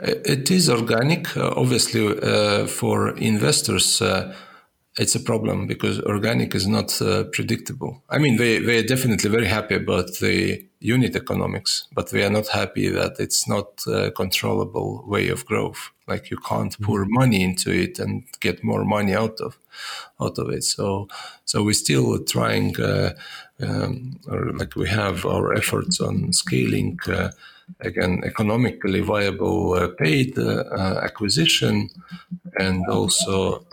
it 0.00 0.50
is 0.50 0.68
organic. 0.68 1.36
Uh, 1.36 1.52
obviously, 1.56 2.06
uh, 2.20 2.66
for 2.66 3.16
investors, 3.16 4.02
uh, 4.02 4.34
it's 4.98 5.14
a 5.14 5.20
problem 5.20 5.66
because 5.66 6.00
organic 6.02 6.54
is 6.54 6.66
not 6.66 7.00
uh, 7.02 7.24
predictable. 7.24 8.02
I 8.08 8.18
mean, 8.18 8.36
they, 8.36 8.58
they 8.58 8.78
are 8.78 8.86
definitely 8.86 9.30
very 9.30 9.46
happy 9.46 9.74
about 9.74 10.06
the 10.20 10.66
unit 10.80 11.16
economics, 11.16 11.86
but 11.94 12.10
they 12.10 12.24
are 12.24 12.30
not 12.30 12.48
happy 12.48 12.88
that 12.88 13.16
it's 13.18 13.48
not 13.48 13.82
a 13.86 14.10
controllable 14.10 15.04
way 15.06 15.28
of 15.28 15.44
growth. 15.44 15.90
Like 16.06 16.30
you 16.30 16.38
can't 16.38 16.72
mm-hmm. 16.72 16.84
pour 16.84 17.04
money 17.06 17.42
into 17.42 17.70
it 17.70 17.98
and 17.98 18.24
get 18.40 18.62
more 18.62 18.84
money 18.84 19.14
out 19.14 19.40
of 19.40 19.58
out 20.20 20.38
of 20.38 20.50
it. 20.50 20.64
So 20.64 21.08
so 21.44 21.62
we're 21.62 21.72
still 21.72 22.22
trying, 22.24 22.80
uh, 22.80 23.14
um, 23.60 24.20
or 24.28 24.52
like 24.52 24.76
we 24.76 24.88
have 24.88 25.26
our 25.26 25.52
efforts 25.54 26.00
on 26.00 26.32
scaling 26.32 26.98
uh, 27.08 27.30
again 27.80 28.22
economically 28.24 29.00
viable 29.00 29.74
uh, 29.74 29.88
paid 29.88 30.38
uh, 30.38 30.64
uh, 30.70 31.00
acquisition 31.02 31.90
and 32.58 32.86
also 32.86 33.66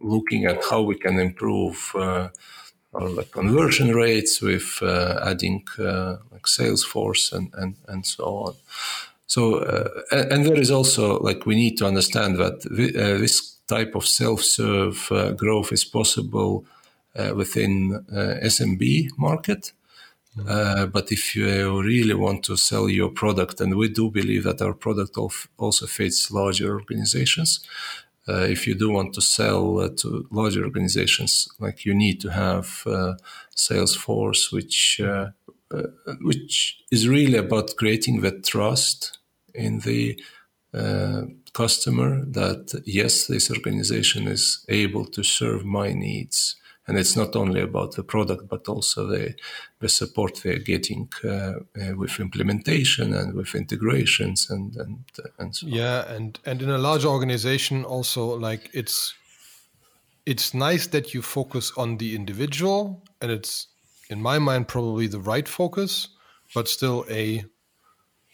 looking 0.00 0.44
at 0.44 0.62
how 0.70 0.82
we 0.82 0.96
can 0.96 1.18
improve 1.18 1.92
our 1.94 3.08
like 3.08 3.30
conversion 3.30 3.94
rates 3.94 4.40
with 4.42 4.82
adding 4.82 5.64
like 5.78 6.46
Salesforce 6.46 7.32
and, 7.32 7.50
and, 7.54 7.76
and 7.88 8.04
so 8.04 8.24
on. 8.24 8.54
So, 9.26 9.56
uh, 9.56 9.88
and 10.10 10.44
there 10.44 10.58
is 10.58 10.70
also 10.70 11.18
like 11.20 11.46
we 11.46 11.54
need 11.54 11.78
to 11.78 11.86
understand 11.86 12.36
that 12.36 12.66
uh, 12.66 13.18
this 13.18 13.56
type 13.66 13.94
of 13.94 14.06
self-serve 14.06 15.08
uh, 15.10 15.32
growth 15.32 15.72
is 15.72 15.84
possible 15.84 16.66
within 17.34 18.04
SMB 18.10 19.10
market. 19.16 19.72
Uh, 20.48 20.86
but 20.86 21.12
if 21.12 21.36
you 21.36 21.80
really 21.80 22.14
want 22.14 22.42
to 22.44 22.56
sell 22.56 22.88
your 22.88 23.08
product, 23.08 23.60
and 23.60 23.76
we 23.76 23.88
do 23.88 24.10
believe 24.10 24.42
that 24.42 24.60
our 24.60 24.74
product 24.74 25.16
also 25.58 25.86
fits 25.86 26.30
larger 26.30 26.74
organizations, 26.74 27.60
uh, 28.26 28.46
if 28.48 28.66
you 28.66 28.74
do 28.74 28.90
want 28.90 29.12
to 29.14 29.20
sell 29.20 29.78
uh, 29.80 29.88
to 29.96 30.26
larger 30.30 30.64
organizations, 30.64 31.46
like 31.60 31.84
you 31.84 31.94
need 31.94 32.20
to 32.20 32.30
have 32.30 32.82
uh, 32.86 33.14
Salesforce, 33.54 34.50
which 34.50 35.00
uh, 35.00 35.04
uh, 35.06 35.30
which 36.20 36.78
is 36.90 37.08
really 37.08 37.38
about 37.38 37.76
creating 37.76 38.20
that 38.22 38.44
trust 38.44 39.18
in 39.54 39.80
the 39.80 40.18
customer 41.54 42.24
that 42.26 42.82
yes, 42.84 43.26
this 43.26 43.50
organization 43.50 44.28
is 44.28 44.64
able 44.68 45.06
to 45.06 45.22
serve 45.22 45.64
my 45.64 45.92
needs. 45.92 46.56
And 46.86 46.98
it's 46.98 47.16
not 47.16 47.34
only 47.34 47.62
about 47.62 47.94
the 47.94 48.02
product, 48.02 48.46
but 48.48 48.68
also 48.68 49.06
the, 49.06 49.34
the 49.80 49.88
support 49.88 50.42
they're 50.42 50.58
getting 50.58 51.08
uh, 51.24 51.28
uh, 51.28 51.96
with 51.96 52.20
implementation 52.20 53.14
and 53.14 53.32
with 53.32 53.54
integrations 53.54 54.50
and 54.50 54.76
and 54.76 54.98
and 55.38 55.56
so 55.56 55.66
yeah, 55.66 56.06
and 56.14 56.38
and 56.44 56.60
in 56.60 56.68
a 56.68 56.76
large 56.76 57.06
organization, 57.06 57.84
also 57.86 58.38
like 58.38 58.68
it's 58.74 59.14
it's 60.26 60.52
nice 60.52 60.88
that 60.88 61.14
you 61.14 61.22
focus 61.22 61.72
on 61.78 61.96
the 61.96 62.14
individual, 62.14 63.02
and 63.22 63.30
it's 63.30 63.68
in 64.10 64.20
my 64.22 64.38
mind 64.38 64.68
probably 64.68 65.06
the 65.06 65.20
right 65.20 65.48
focus, 65.48 66.08
but 66.54 66.68
still 66.68 67.04
a 67.10 67.44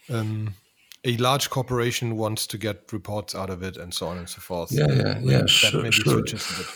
um, 0.09 0.55
a 1.03 1.17
large 1.17 1.49
corporation 1.49 2.15
wants 2.15 2.45
to 2.47 2.57
get 2.57 2.91
reports 2.91 3.33
out 3.33 3.49
of 3.49 3.63
it 3.63 3.77
and 3.77 3.93
so 3.93 4.07
on 4.07 4.17
and 4.17 4.29
so 4.29 4.39
forth. 4.39 4.71
Yeah, 4.71 4.87
yeah, 4.89 5.19
yeah. 5.19 5.37
That 5.39 5.49
sure, 5.49 5.81
maybe 5.81 5.91
sure. 5.91 6.13
switches 6.13 6.51
a 6.51 6.57
bit. 6.57 6.67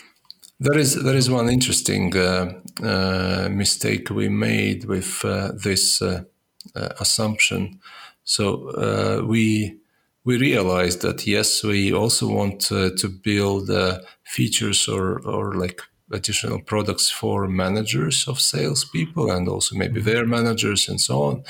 There 0.60 0.78
is 0.78 1.04
there 1.04 1.16
is 1.16 1.30
one 1.30 1.50
interesting 1.50 2.16
uh, 2.16 2.54
uh, 2.82 3.50
mistake 3.52 4.10
we 4.10 4.30
made 4.30 4.86
with 4.86 5.24
uh, 5.26 5.52
this 5.52 6.02
uh, 6.02 6.24
uh, 6.76 6.90
assumption. 7.00 7.80
So 8.24 8.70
uh, 8.70 9.26
we 9.26 9.78
we 10.24 10.38
realized 10.38 11.02
that 11.02 11.28
yes, 11.28 11.62
we 11.64 11.94
also 11.94 12.28
want 12.28 12.62
to 12.62 13.10
build 13.24 13.70
features 14.24 14.88
or 14.88 15.20
or 15.26 15.56
like 15.56 15.82
additional 16.12 16.62
products 16.62 17.10
for 17.10 17.48
managers 17.48 18.28
of 18.28 18.40
salespeople 18.40 19.32
and 19.32 19.48
also 19.48 19.76
maybe 19.76 20.00
mm-hmm. 20.00 20.10
their 20.10 20.26
managers 20.26 20.88
and 20.88 21.02
so 21.02 21.22
on. 21.24 21.44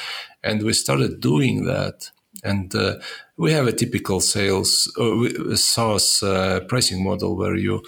And 0.44 0.64
we 0.64 0.74
started 0.74 1.20
doing 1.20 1.66
that. 1.66 2.12
And 2.44 2.74
uh, 2.76 2.96
we 3.38 3.52
have 3.54 3.68
a 3.68 3.74
typical 3.74 4.20
sales 4.20 4.92
uh, 5.00 5.56
SaaS 5.56 6.22
uh, 6.22 6.60
pricing 6.68 7.04
model 7.04 7.36
where 7.36 7.56
you 7.56 7.82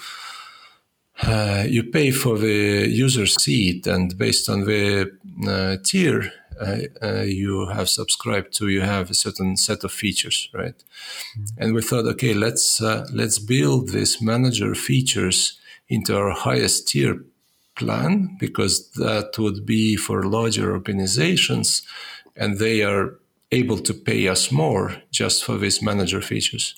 uh, 1.24 1.65
you 1.68 1.84
pay 1.84 2.11
for 2.11 2.38
the 2.38 2.88
user 2.88 3.26
seat, 3.26 3.88
and 3.88 4.15
based 4.20 4.49
on 4.49 4.65
the 4.65 5.11
uh, 5.47 5.78
tier 5.84 6.32
uh, 6.61 7.24
you 7.24 7.68
have 7.70 7.89
subscribed 7.89 8.53
to, 8.53 8.68
you 8.68 8.82
have 8.82 9.09
a 9.09 9.15
certain 9.15 9.57
set 9.57 9.84
of 9.84 9.91
features, 9.91 10.47
right? 10.53 10.76
Mm-hmm. 11.39 11.63
And 11.63 11.74
we 11.74 11.82
thought, 11.82 12.05
okay, 12.05 12.36
let's 12.36 12.80
let's 12.82 13.39
build 13.39 13.89
these 13.89 14.22
manager 14.22 14.76
features 14.76 15.59
into 15.90 16.18
our 16.18 16.32
highest 16.32 16.90
tier 16.90 17.24
plan 17.76 18.36
because 18.40 18.92
that 18.92 19.38
would 19.38 19.66
be 19.66 19.96
for 19.96 20.24
larger 20.24 20.72
organizations 20.72 21.84
and 22.36 22.58
they 22.58 22.84
are 22.84 23.16
able 23.52 23.78
to 23.78 23.94
pay 23.94 24.28
us 24.28 24.52
more 24.52 25.02
just 25.12 25.44
for 25.44 25.58
these 25.58 25.82
manager 25.82 26.22
features. 26.22 26.76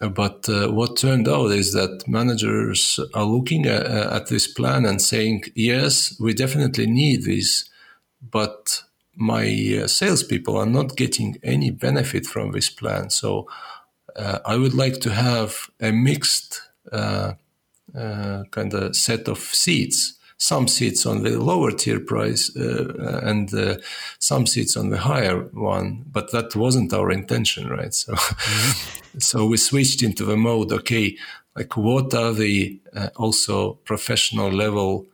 But 0.00 0.48
uh, 0.48 0.68
what 0.68 0.96
turned 0.96 1.28
out 1.28 1.52
is 1.52 1.72
that 1.72 2.06
managers 2.06 2.98
are 3.14 3.24
looking 3.24 3.66
at, 3.66 3.86
at, 3.86 4.26
this 4.26 4.46
plan 4.46 4.84
and 4.84 5.00
saying, 5.00 5.44
yes, 5.54 6.16
we 6.20 6.34
definitely 6.34 6.86
need 6.86 7.22
this, 7.22 7.70
but 8.20 8.82
my 9.14 9.80
uh, 9.82 9.86
salespeople 9.86 10.56
are 10.56 10.66
not 10.66 10.96
getting 10.96 11.38
any 11.42 11.70
benefit 11.70 12.26
from 12.26 12.52
this 12.52 12.68
plan. 12.68 13.08
So 13.10 13.48
uh, 14.16 14.40
I 14.44 14.56
would 14.56 14.74
like 14.74 15.00
to 15.00 15.10
have 15.10 15.70
a 15.80 15.92
mixed 15.92 16.60
uh, 16.92 16.96
uh, 16.96 17.34
kind 17.94 18.74
of 18.74 18.96
set 18.96 19.28
of 19.28 19.38
seats. 19.38 20.14
Some 20.36 20.66
seats 20.66 21.06
on 21.06 21.22
the 21.22 21.38
lower 21.38 21.70
tier 21.70 22.00
price 22.00 22.54
uh, 22.56 23.20
and 23.22 23.54
uh, 23.54 23.76
some 24.18 24.46
seats 24.46 24.76
on 24.76 24.90
the 24.90 24.98
higher 24.98 25.38
one, 25.52 26.04
but 26.10 26.32
that 26.32 26.56
wasn't 26.56 26.92
our 26.92 27.10
intention, 27.12 27.68
right? 27.68 27.94
So, 27.94 28.14
mm-hmm. 28.14 29.18
so 29.20 29.46
we 29.46 29.56
switched 29.56 30.02
into 30.02 30.24
the 30.24 30.36
mode. 30.36 30.72
Okay, 30.72 31.16
like 31.56 31.76
what 31.76 32.12
are 32.14 32.32
the 32.32 32.80
also 33.16 33.74
professional 33.84 34.50
level 34.50 35.06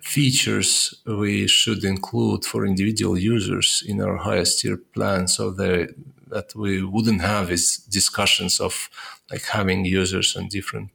features 0.00 0.94
we 1.06 1.46
should 1.46 1.84
include 1.84 2.44
for 2.44 2.66
individual 2.66 3.18
users 3.18 3.82
in 3.86 4.00
our 4.00 4.16
highest 4.16 4.60
tier 4.60 4.76
plan 4.76 5.26
so 5.28 5.50
that 5.50 6.54
we 6.54 6.84
wouldn't 6.84 7.20
have 7.20 7.48
these 7.48 7.78
discussions 7.78 8.60
of 8.60 8.88
like 9.30 9.44
having 9.44 9.84
users 9.84 10.36
on 10.36 10.48
different 10.48 10.90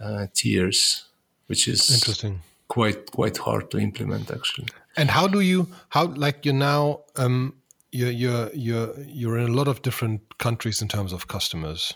uh, 0.00 0.26
tiers, 0.34 1.04
which 1.46 1.68
is 1.68 1.90
interesting. 1.90 2.42
Quite 2.68 3.12
quite 3.12 3.36
hard 3.36 3.70
to 3.70 3.78
implement 3.78 4.30
actually. 4.30 4.68
And 4.96 5.10
how 5.10 5.28
do 5.28 5.40
you 5.40 5.68
how 5.90 6.06
like 6.06 6.44
you 6.44 6.52
now 6.52 7.00
um, 7.16 7.54
you're 7.92 8.10
you're 8.10 8.50
you're 8.52 8.94
you're 9.00 9.38
in 9.38 9.48
a 9.50 9.52
lot 9.52 9.68
of 9.68 9.82
different 9.82 10.38
countries 10.38 10.82
in 10.82 10.88
terms 10.88 11.12
of 11.12 11.28
customers. 11.28 11.94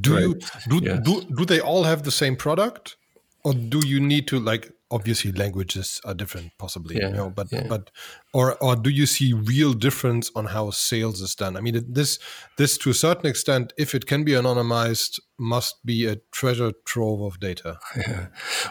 Do 0.00 0.14
right. 0.14 0.22
you 0.22 0.80
do, 0.80 0.84
yes. 0.84 1.00
do 1.04 1.22
do 1.36 1.44
they 1.44 1.60
all 1.60 1.84
have 1.84 2.02
the 2.02 2.10
same 2.10 2.36
product, 2.36 2.96
or 3.42 3.54
do 3.54 3.80
you 3.86 4.00
need 4.00 4.28
to 4.28 4.38
like 4.38 4.72
obviously 4.94 5.32
languages 5.32 6.00
are 6.04 6.14
different 6.14 6.52
possibly 6.56 6.96
yeah, 6.96 7.08
you 7.08 7.14
know 7.14 7.28
but 7.28 7.48
yeah. 7.50 7.66
but 7.68 7.90
or 8.32 8.54
or 8.62 8.76
do 8.76 8.90
you 8.90 9.06
see 9.06 9.32
real 9.32 9.72
difference 9.72 10.30
on 10.36 10.46
how 10.46 10.70
sales 10.70 11.20
is 11.20 11.34
done 11.34 11.56
i 11.56 11.60
mean 11.60 11.84
this 11.88 12.18
this 12.58 12.78
to 12.78 12.90
a 12.90 12.94
certain 12.94 13.26
extent 13.26 13.72
if 13.76 13.94
it 13.94 14.06
can 14.06 14.22
be 14.24 14.32
anonymized 14.32 15.18
must 15.36 15.84
be 15.84 16.06
a 16.06 16.16
treasure 16.30 16.72
trove 16.84 17.20
of 17.20 17.40
data 17.40 17.76
yeah. 17.96 18.26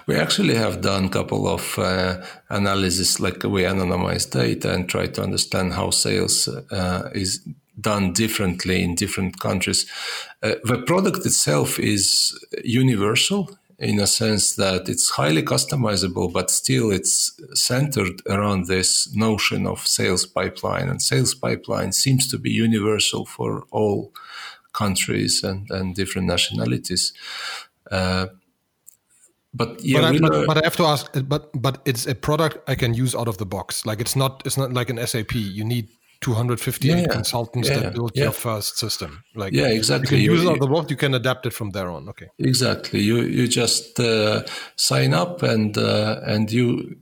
we 0.07 0.15
actually 0.15 0.55
have 0.55 0.80
done 0.80 1.05
a 1.05 1.09
couple 1.09 1.45
of 1.47 1.78
uh, 1.78 2.15
analysis 2.49 3.19
like 3.19 3.43
we 3.43 3.63
anonymize 3.63 4.30
data 4.30 4.74
and 4.74 4.88
try 4.88 5.05
to 5.05 5.21
understand 5.21 5.74
how 5.74 5.89
sales 5.89 6.47
uh, 6.47 7.09
is 7.13 7.45
done 7.80 8.13
differently 8.13 8.82
in 8.82 8.95
different 8.95 9.39
countries 9.39 9.86
uh, 10.43 10.55
the 10.63 10.78
product 10.86 11.26
itself 11.26 11.80
is 11.80 12.34
universal 12.63 13.49
in 13.80 13.99
a 13.99 14.07
sense 14.07 14.55
that 14.55 14.88
it's 14.88 15.09
highly 15.09 15.43
customizable, 15.43 16.32
but 16.32 16.51
still 16.51 16.91
it's 16.91 17.39
centered 17.53 18.21
around 18.30 18.67
this 18.67 19.13
notion 19.15 19.65
of 19.67 19.88
sales 19.88 20.26
pipeline. 20.26 20.89
And 20.89 21.01
sales 21.01 21.34
pipeline 21.34 21.91
seems 21.91 22.28
to 22.30 22.38
be 22.38 22.51
universal 22.51 23.26
for 23.26 23.65
all 23.71 24.13
countries 24.74 25.43
and, 25.43 25.69
and 25.69 25.95
different 25.95 26.28
nationalities. 26.28 27.13
Uh, 27.91 28.28
but 29.53 29.84
yeah, 29.84 30.01
but 30.01 30.15
I, 30.15 30.19
but, 30.19 30.47
but 30.47 30.57
I, 30.57 30.61
have 30.63 30.76
to 30.78 30.86
ask. 30.86 31.11
But 31.28 31.49
but 31.53 31.82
it's 31.86 32.07
a 32.07 32.15
product 32.15 32.57
I 32.67 32.74
can 32.74 32.95
use 32.95 33.13
out 33.13 33.28
of 33.28 33.38
the 33.38 33.45
box. 33.45 33.86
Like 33.86 34.01
it's 34.01 34.15
not 34.15 34.41
it's 34.45 34.57
not 34.57 34.74
like 34.74 34.89
an 34.89 35.05
SAP. 35.05 35.36
You 35.36 35.63
need 35.63 35.89
250 36.24 36.88
yeah, 36.88 37.05
consultants 37.07 37.69
yeah, 37.69 37.80
that 37.80 37.93
built 37.93 38.15
your 38.15 38.32
first 38.32 38.78
system. 38.78 39.24
Like 39.36 39.53
yeah, 39.53 39.67
exactly. 39.67 40.19
You 40.19 40.30
can 40.30 40.36
use 40.36 40.43
it 40.45 40.51
on 40.51 40.59
the 40.59 40.67
book. 40.67 40.89
You 40.89 40.97
can 40.97 41.13
adapt 41.13 41.45
it 41.45 41.53
from 41.53 41.71
there 41.71 41.89
on. 41.89 42.09
Okay. 42.09 42.30
Exactly. 42.39 43.01
You 43.01 43.21
you 43.21 43.47
just 43.47 43.99
uh, 43.99 44.43
sign 44.76 45.13
up 45.13 45.43
and 45.43 45.78
uh, 45.78 46.21
and 46.26 46.51
you. 46.51 46.97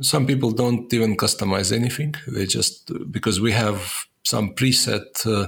Some 0.00 0.26
people 0.26 0.50
don't 0.50 0.92
even 0.92 1.16
customize 1.16 1.70
anything. 1.72 2.14
They 2.26 2.46
just 2.46 2.90
because 3.12 3.40
we 3.40 3.52
have 3.52 4.06
some 4.24 4.54
preset 4.54 5.26
uh, 5.26 5.46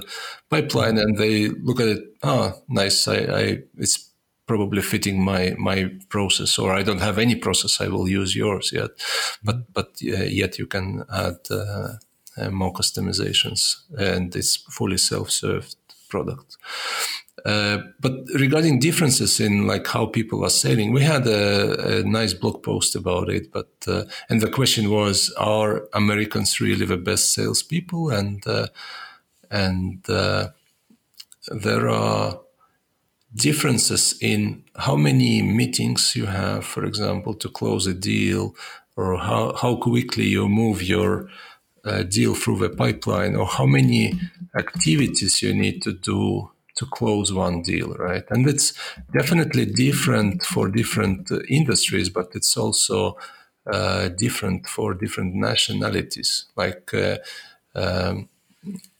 pipeline 0.49 0.97
and 0.97 1.17
they 1.17 1.49
look 1.49 1.79
at 1.79 1.87
it. 1.87 2.03
Oh, 2.23 2.53
nice. 2.69 3.07
I, 3.07 3.15
I 3.15 3.59
it's 3.77 4.11
probably 4.47 4.81
fitting 4.81 5.23
my 5.23 5.55
my 5.57 5.91
process 6.09 6.59
or 6.59 6.71
i 6.71 6.83
don't 6.83 7.01
have 7.01 7.17
any 7.17 7.35
process 7.35 7.81
i 7.81 7.87
will 7.87 8.07
use 8.07 8.35
yours 8.35 8.71
yet 8.71 8.91
but 9.43 9.73
but 9.73 9.89
uh, 10.03 10.23
yet 10.41 10.59
you 10.59 10.67
can 10.67 11.03
add 11.11 11.37
uh, 11.49 11.93
uh, 12.37 12.49
more 12.49 12.73
customizations, 12.73 13.77
and 13.97 14.35
it's 14.35 14.57
fully 14.69 14.97
self-served 14.97 15.75
product. 16.09 16.57
Uh, 17.45 17.77
but 17.99 18.13
regarding 18.39 18.79
differences 18.79 19.39
in 19.39 19.67
like 19.67 19.85
how 19.87 20.07
people 20.07 20.43
are 20.43 20.49
selling, 20.49 20.91
we 20.91 21.03
had 21.03 21.27
a, 21.27 21.99
a 21.99 22.03
nice 22.03 22.33
blog 22.33 22.63
post 22.63 22.95
about 22.95 23.29
it. 23.29 23.51
But 23.51 23.69
uh, 23.87 24.03
and 24.29 24.41
the 24.41 24.49
question 24.49 24.89
was, 24.89 25.31
are 25.37 25.83
Americans 25.93 26.59
really 26.59 26.85
the 26.85 26.97
best 26.97 27.33
salespeople? 27.33 28.09
And 28.09 28.47
uh, 28.47 28.67
and 29.51 30.09
uh, 30.09 30.47
there 31.61 31.87
are 31.89 32.39
differences 33.35 34.17
in 34.21 34.63
how 34.75 34.95
many 34.95 35.41
meetings 35.41 36.15
you 36.15 36.25
have, 36.25 36.65
for 36.65 36.83
example, 36.85 37.35
to 37.35 37.49
close 37.49 37.85
a 37.85 37.93
deal, 37.93 38.55
or 38.95 39.17
how 39.17 39.53
how 39.53 39.75
quickly 39.75 40.25
you 40.25 40.49
move 40.49 40.81
your 40.81 41.29
uh, 41.85 42.03
deal 42.03 42.35
through 42.35 42.59
the 42.59 42.69
pipeline 42.69 43.35
or 43.35 43.45
how 43.45 43.65
many 43.65 44.19
activities 44.57 45.41
you 45.41 45.53
need 45.53 45.81
to 45.81 45.93
do 45.93 46.49
to 46.75 46.85
close 46.87 47.31
one 47.31 47.61
deal, 47.61 47.93
right? 47.93 48.23
And 48.29 48.47
it's 48.47 48.73
definitely 49.17 49.65
different 49.65 50.43
for 50.43 50.67
different 50.67 51.31
uh, 51.31 51.39
industries, 51.49 52.09
but 52.09 52.31
it's 52.33 52.57
also 52.57 53.17
uh, 53.65 54.09
different 54.09 54.67
for 54.67 54.93
different 54.93 55.35
nationalities. 55.35 56.45
Like 56.55 56.93
uh, 56.93 57.17
um, 57.73 58.29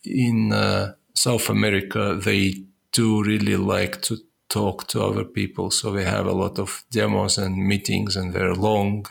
in 0.03 0.53
uh, 0.53 0.93
South 1.13 1.49
America, 1.49 2.19
they 2.21 2.63
do 2.91 3.23
really 3.23 3.57
like 3.57 4.01
to 4.03 4.17
talk 4.47 4.87
to 4.87 5.03
other 5.03 5.25
people, 5.25 5.71
so 5.71 5.91
they 5.91 6.05
have 6.05 6.27
a 6.27 6.31
lot 6.31 6.59
of 6.59 6.85
demos 6.91 7.37
and 7.37 7.67
meetings, 7.67 8.15
and 8.15 8.33
they're 8.33 8.53
long, 8.53 9.05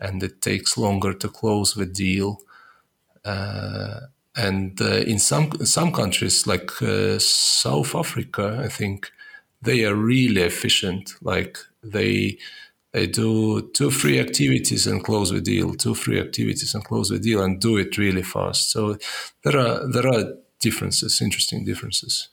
and 0.00 0.22
it 0.22 0.42
takes 0.42 0.76
longer 0.76 1.14
to 1.14 1.28
close 1.28 1.74
the 1.74 1.86
deal. 1.86 2.40
Uh, 3.24 4.00
and 4.36 4.80
uh, 4.80 5.02
in 5.06 5.18
some 5.18 5.50
some 5.64 5.92
countries 5.92 6.46
like 6.46 6.70
uh, 6.82 7.18
South 7.18 7.94
Africa, 7.94 8.60
I 8.64 8.68
think 8.68 9.10
they 9.62 9.84
are 9.84 9.94
really 9.94 10.42
efficient. 10.42 11.14
Like 11.20 11.58
they 11.82 12.38
they 12.92 13.06
do 13.06 13.70
two 13.72 13.90
free 13.90 14.18
activities 14.18 14.86
and 14.86 15.04
close 15.04 15.30
the 15.30 15.40
deal, 15.40 15.74
two 15.74 15.94
free 15.94 16.20
activities 16.20 16.74
and 16.74 16.84
close 16.84 17.08
the 17.08 17.18
deal, 17.18 17.42
and 17.42 17.60
do 17.60 17.76
it 17.76 17.98
really 17.98 18.22
fast. 18.22 18.70
So 18.70 18.96
there 19.42 19.58
are 19.58 19.90
there 19.90 20.06
are 20.06 20.34
differences, 20.60 21.20
interesting 21.20 21.64
differences. 21.64 22.28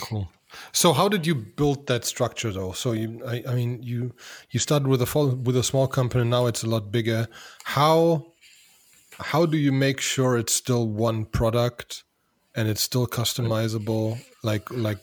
Cool. 0.00 0.28
So 0.72 0.92
how 0.92 1.08
did 1.08 1.26
you 1.26 1.34
build 1.34 1.86
that 1.86 2.04
structure 2.04 2.52
though? 2.52 2.72
So 2.72 2.92
you, 2.92 3.22
I, 3.26 3.42
I 3.48 3.54
mean, 3.54 3.82
you 3.82 4.14
you 4.50 4.60
started 4.60 4.88
with 4.88 5.02
a 5.02 5.26
with 5.26 5.56
a 5.56 5.62
small 5.62 5.86
company. 5.86 6.24
Now 6.24 6.46
it's 6.46 6.62
a 6.64 6.68
lot 6.68 6.90
bigger. 6.90 7.28
How 7.64 8.26
how 9.18 9.46
do 9.46 9.56
you 9.56 9.72
make 9.72 10.00
sure 10.00 10.36
it's 10.36 10.54
still 10.54 10.88
one 10.88 11.24
product 11.24 12.04
and 12.54 12.68
it's 12.68 12.82
still 12.82 13.06
customizable? 13.06 14.18
Like 14.42 14.70
like 14.70 14.98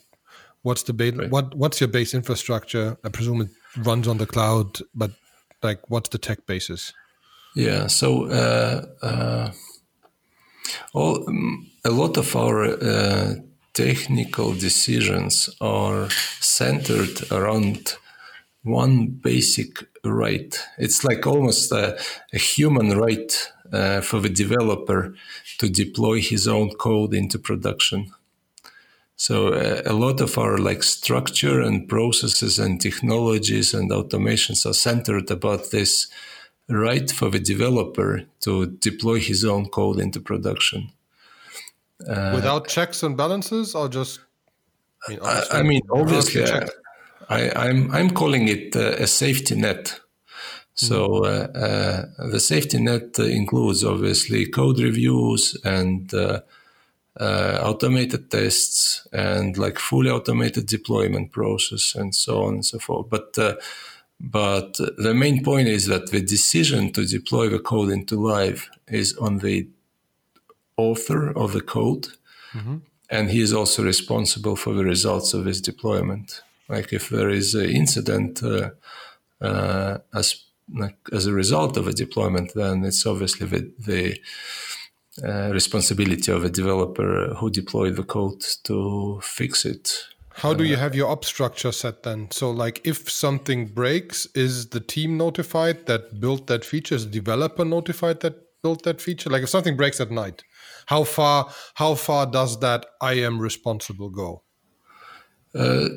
what's 0.62 0.84
the 0.84 0.93
base? 0.93 1.16
Right. 1.16 1.30
What 1.30 1.55
what's 1.55 1.80
your 1.82 1.88
base 1.89 2.14
infrastructure? 2.14 2.97
I 3.03 3.09
presume 3.09 3.41
it 3.41 3.49
runs 3.78 4.07
on 4.07 4.18
the 4.18 4.26
cloud, 4.26 4.80
but 4.93 5.12
like 5.62 5.89
what's 5.89 6.09
the 6.09 6.18
tech 6.18 6.45
basis? 6.45 6.93
Yeah. 7.55 7.88
So. 7.88 8.26
Uh, 8.26 8.86
uh, 9.01 9.51
all, 10.93 11.28
um, 11.28 11.70
a 11.84 11.89
lot 11.89 12.18
of 12.18 12.36
our 12.36 12.64
uh, 12.64 13.36
technical 13.74 14.53
decisions 14.53 15.49
are 15.59 16.09
centered 16.39 17.32
around 17.32 17.95
one 18.64 19.07
basic 19.07 19.86
right. 20.03 20.57
It's 20.78 21.03
like 21.03 21.26
almost 21.26 21.72
a, 21.72 21.99
a 22.34 22.38
human 22.38 22.97
right 22.97 23.51
uh, 23.72 24.02
for 24.02 24.20
the 24.20 24.30
developer 24.30 25.14
to 25.58 25.70
deploy 25.70 26.22
his 26.22 26.48
own 26.48 26.72
code 26.72 27.14
into 27.14 27.40
production. 27.40 28.12
So 29.16 29.54
uh, 29.54 29.84
a 29.86 29.94
lot 29.94 30.20
of 30.20 30.38
our 30.38 30.58
like 30.58 30.82
structure 30.82 31.62
and 31.62 31.88
processes 31.88 32.58
and 32.58 32.82
technologies 32.82 33.74
and 33.74 33.92
automations 33.92 34.66
are 34.66 34.74
centered 34.74 35.30
about 35.30 35.70
this 35.70 36.08
right 36.68 37.12
for 37.12 37.30
the 37.30 37.40
developer 37.40 38.24
to 38.40 38.66
deploy 38.66 39.20
his 39.20 39.46
own 39.46 39.70
code 39.70 40.00
into 40.00 40.20
production. 40.20 40.90
Uh, 42.08 42.32
Without 42.34 42.68
checks 42.68 43.04
and 43.04 43.16
balances, 43.16 43.76
or 43.76 43.88
just? 43.88 44.22
I 45.08 45.12
mean, 45.12 45.20
obviously, 45.22 45.58
I 45.60 45.64
mean, 45.64 45.82
obviously 45.92 46.44
I, 47.30 47.40
am 47.40 47.52
I'm, 47.56 47.92
I'm 47.92 48.10
calling 48.10 48.48
it 48.48 48.76
uh, 48.76 48.96
a 48.98 49.08
safety 49.08 49.56
net. 49.56 50.01
So 50.74 51.10
mm-hmm. 51.10 52.22
uh, 52.22 52.24
uh, 52.24 52.30
the 52.30 52.40
safety 52.40 52.80
net 52.82 53.20
includes 53.20 53.84
obviously 53.84 54.46
code 54.48 54.80
reviews 54.80 55.58
and 55.64 56.14
uh, 56.14 56.42
uh, 57.20 57.60
automated 57.62 58.32
tests 58.32 59.08
and 59.12 59.58
like 59.58 59.78
fully 59.78 60.10
automated 60.10 60.66
deployment 60.66 61.32
process 61.32 61.94
and 61.96 62.16
so 62.16 62.44
on 62.44 62.54
and 62.56 62.66
so 62.66 62.80
forth. 62.80 63.10
But 63.10 63.38
but 64.20 64.78
the 64.98 65.16
main 65.16 65.44
point 65.44 65.68
is 65.68 65.88
that 65.88 66.12
the 66.12 66.22
decision 66.22 66.94
to 66.94 67.06
deploy 67.06 67.50
the 67.50 67.60
code 67.60 67.90
into 67.90 68.16
live 68.22 68.70
is 68.88 69.18
on 69.18 69.40
the 69.40 69.68
author 70.78 71.32
of 71.36 71.54
the 71.54 71.62
code. 71.62 72.08
Mm-hmm. 72.54 72.78
And 73.10 73.30
he 73.30 73.42
is 73.42 73.52
also 73.52 73.84
responsible 73.84 74.56
for 74.56 74.74
the 74.74 74.86
results 74.86 75.34
of 75.34 75.46
his 75.46 75.60
deployment. 75.60 76.42
Like 76.70 76.94
if 76.94 77.10
there 77.10 77.30
is 77.30 77.56
an 77.56 77.70
incident 77.70 78.44
uh, 78.44 78.70
uh, 79.42 79.98
as 80.14 80.46
like, 80.74 80.98
as 81.12 81.26
a 81.26 81.34
result 81.34 81.78
of 81.78 81.88
a 81.88 81.94
deployment, 81.94 82.54
then 82.54 82.84
it's 82.84 83.06
obviously 83.06 83.48
the, 83.48 83.72
the 83.80 84.20
uh, 85.24 85.52
responsibility 85.52 86.32
of 86.32 86.44
a 86.44 86.50
developer 86.50 87.34
who 87.38 87.50
deployed 87.50 87.96
the 87.96 88.04
code 88.04 88.42
to 88.64 89.20
fix 89.22 89.66
it. 89.66 90.06
How 90.36 90.54
do 90.54 90.64
you 90.64 90.76
uh, 90.76 90.80
have 90.80 90.96
your 90.96 91.10
op 91.10 91.26
structure 91.26 91.72
set 91.72 92.04
then? 92.04 92.32
So, 92.32 92.50
like, 92.52 92.82
if 92.86 93.10
something 93.12 93.68
breaks, 93.68 94.26
is 94.34 94.70
the 94.70 94.80
team 94.80 95.18
notified 95.18 95.86
that 95.88 96.22
built 96.22 96.48
that 96.48 96.64
feature? 96.64 96.96
Is 96.96 97.06
the 97.06 97.12
developer 97.12 97.66
notified 97.66 98.22
that 98.22 98.36
built 98.64 98.84
that 98.84 99.02
feature? 99.02 99.30
Like, 99.30 99.44
if 99.44 99.50
something 99.50 99.76
breaks 99.76 100.00
at 100.00 100.10
night, 100.10 100.44
how 100.86 101.04
far 101.04 101.50
how 101.76 101.96
far 101.96 102.26
does 102.26 102.60
that 102.62 102.86
I 103.02 103.14
am 103.14 103.40
responsible 103.40 104.10
go? 104.10 104.44
Uh, 105.54 105.90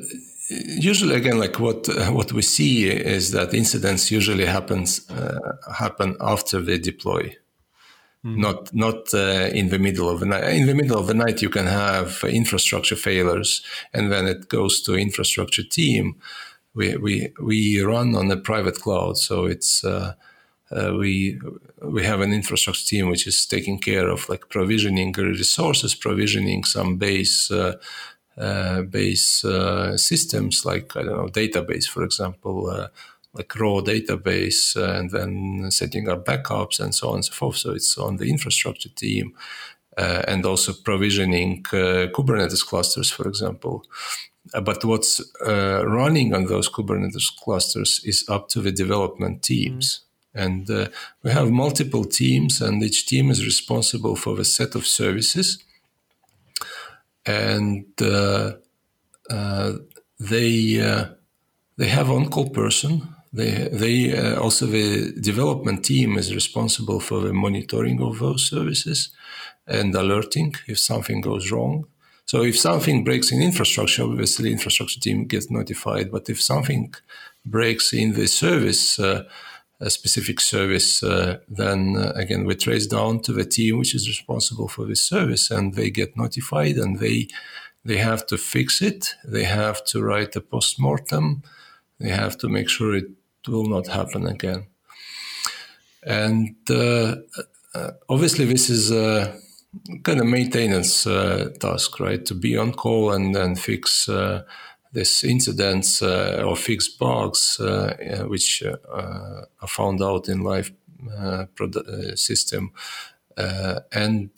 usually, 0.49 1.15
again, 1.15 1.39
like 1.39 1.59
what 1.59 1.87
uh, 1.89 2.11
what 2.11 2.31
we 2.33 2.41
see 2.41 2.89
is 2.89 3.31
that 3.31 3.53
incidents 3.53 4.11
usually 4.11 4.45
happens 4.45 5.09
uh, 5.09 5.57
happen 5.73 6.15
after 6.19 6.61
they 6.61 6.77
deploy. 6.77 7.35
Mm. 8.23 8.37
Not 8.37 8.73
not 8.73 9.13
uh, 9.13 9.49
in 9.53 9.69
the 9.69 9.79
middle 9.79 10.09
of 10.09 10.19
the 10.19 10.25
night. 10.25 10.43
In 10.43 10.67
the 10.67 10.73
middle 10.73 10.97
of 10.97 11.07
the 11.07 11.13
night, 11.13 11.41
you 11.41 11.49
can 11.49 11.67
have 11.67 12.23
infrastructure 12.23 12.95
failures, 12.95 13.61
and 13.93 14.11
then 14.11 14.27
it 14.27 14.49
goes 14.49 14.81
to 14.83 14.95
infrastructure 14.95 15.63
team. 15.63 16.15
We 16.73 16.97
we 16.97 17.33
we 17.41 17.81
run 17.81 18.15
on 18.15 18.31
a 18.31 18.37
private 18.37 18.79
cloud, 18.81 19.17
so 19.17 19.45
it's 19.45 19.83
uh, 19.83 20.13
uh, 20.71 20.93
we 20.97 21.39
we 21.81 22.03
have 22.03 22.21
an 22.21 22.33
infrastructure 22.33 22.85
team 22.85 23.09
which 23.09 23.27
is 23.27 23.45
taking 23.45 23.79
care 23.79 24.09
of 24.09 24.27
like 24.27 24.49
provisioning 24.49 25.11
resources, 25.13 25.95
provisioning 25.95 26.63
some 26.63 26.97
base 26.97 27.51
uh, 27.51 27.75
base 28.81 29.45
uh, 29.45 29.97
systems 29.97 30.65
like 30.65 30.95
I 30.95 31.03
don't 31.03 31.17
know 31.17 31.27
database, 31.27 31.87
for 31.87 32.03
example, 32.03 32.69
uh, 32.69 32.87
like 33.33 33.55
raw 33.59 33.81
database, 33.81 34.75
uh, 34.77 34.99
and 34.99 35.09
then 35.11 35.71
setting 35.71 36.09
up 36.09 36.25
backups 36.25 36.79
and 36.79 36.93
so 36.93 37.09
on 37.09 37.15
and 37.15 37.25
so 37.25 37.33
forth. 37.33 37.57
So 37.57 37.71
it's 37.71 37.97
on 37.97 38.17
the 38.17 38.29
infrastructure 38.29 38.89
team. 38.89 39.33
and 39.97 40.45
also 40.45 40.73
provisioning 40.73 41.63
Kubernetes 41.63 42.65
clusters, 42.65 43.11
for 43.11 43.27
example. 43.27 43.83
but 44.63 44.83
what's 44.83 45.21
uh, 45.47 45.81
running 45.87 46.33
on 46.33 46.45
those 46.45 46.69
Kubernetes 46.69 47.29
clusters 47.43 48.01
is 48.03 48.25
up 48.27 48.49
to 48.49 48.61
the 48.61 48.71
development 48.71 49.41
teams. 49.41 49.85
Mm 49.85 50.05
and 50.35 50.69
uh, 50.69 50.87
we 51.23 51.31
have 51.31 51.49
multiple 51.49 52.03
teams, 52.03 52.61
and 52.61 52.83
each 52.83 53.07
team 53.07 53.31
is 53.31 53.45
responsible 53.45 54.15
for 54.17 54.39
a 54.39 54.43
set 54.43 54.75
of 54.75 54.85
services. 54.85 55.63
And 57.25 57.85
uh, 58.01 58.53
uh, 59.29 59.73
they 60.19 60.79
uh, 60.81 61.05
they 61.77 61.87
have 61.87 62.09
on-call 62.09 62.49
person. 62.49 63.15
They 63.33 63.69
they 63.71 64.35
also 64.35 64.65
the 64.65 65.11
development 65.19 65.83
team 65.83 66.17
is 66.17 66.33
responsible 66.33 66.99
for 66.99 67.19
the 67.21 67.33
monitoring 67.33 68.01
of 68.01 68.19
those 68.19 68.45
services 68.45 69.09
and 69.67 69.93
alerting 69.95 70.55
if 70.67 70.79
something 70.79 71.21
goes 71.21 71.51
wrong. 71.51 71.85
So 72.25 72.43
if 72.43 72.57
something 72.57 73.03
breaks 73.03 73.31
in 73.31 73.41
infrastructure, 73.41 74.03
obviously 74.03 74.51
infrastructure 74.51 74.99
team 74.99 75.25
gets 75.25 75.51
notified. 75.51 76.11
But 76.11 76.29
if 76.29 76.41
something 76.41 76.93
breaks 77.45 77.93
in 77.93 78.13
the 78.13 78.27
service, 78.27 78.99
uh, 78.99 79.23
a 79.85 79.89
specific 79.91 80.41
service, 80.41 81.03
uh, 81.03 81.37
then 81.47 81.95
uh, 81.95 82.11
again 82.15 82.43
we 82.45 82.55
trace 82.55 82.87
down 82.87 83.19
to 83.21 83.31
the 83.31 83.45
team 83.45 83.77
which 83.77 83.93
is 83.93 84.09
responsible 84.09 84.67
for 84.67 84.85
this 84.85 85.07
service, 85.07 85.51
and 85.51 85.75
they 85.75 85.91
get 85.91 86.17
notified, 86.17 86.75
and 86.77 86.99
they 86.99 87.27
they 87.85 87.97
have 87.97 88.25
to 88.25 88.37
fix 88.37 88.81
it. 88.81 89.15
They 89.23 89.43
have 89.43 89.85
to 89.85 90.01
write 90.01 90.35
a 90.35 90.41
post 90.41 90.79
mortem. 90.79 91.43
They 91.99 92.09
have 92.09 92.35
to 92.39 92.49
make 92.49 92.67
sure 92.67 92.95
it 92.95 93.11
will 93.47 93.67
not 93.67 93.87
happen 93.87 94.25
again. 94.25 94.65
And 96.03 96.55
uh, 96.69 97.17
uh 97.75 97.91
obviously, 98.09 98.45
this 98.45 98.69
is 98.69 98.91
a 98.91 99.39
kind 100.03 100.19
of 100.19 100.25
maintenance 100.25 101.05
uh, 101.05 101.51
task, 101.59 101.99
right? 101.99 102.25
To 102.25 102.33
be 102.33 102.57
on 102.57 102.71
call 102.73 103.11
and 103.11 103.35
then 103.35 103.55
fix 103.55 104.09
these 104.95 105.23
incidents 105.23 106.01
uh, 106.01 106.41
or 106.45 106.55
fixed 106.55 106.97
bugs 106.97 107.59
uh, 107.59 108.25
which 108.27 108.63
uh, 108.63 109.41
are 109.61 109.67
found 109.67 110.01
out 110.01 110.27
in 110.29 110.41
live 110.41 110.71
system. 112.15 112.71
and 113.37 114.29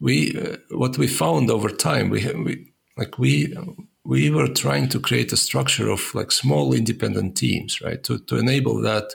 we, 0.00 0.32
what 0.70 0.96
we 0.98 1.08
found 1.08 1.50
over 1.50 1.70
time, 1.70 2.10
we, 2.10 2.32
we 2.34 2.72
like 2.96 3.18
we 3.18 3.56
we 4.04 4.30
were 4.30 4.48
trying 4.48 4.88
to 4.88 5.00
create 5.00 5.32
a 5.32 5.36
structure 5.36 5.90
of 5.90 6.14
like 6.14 6.32
small 6.32 6.72
independent 6.72 7.36
teams, 7.36 7.82
right? 7.82 8.02
To, 8.04 8.18
to 8.18 8.36
enable 8.36 8.80
that, 8.80 9.14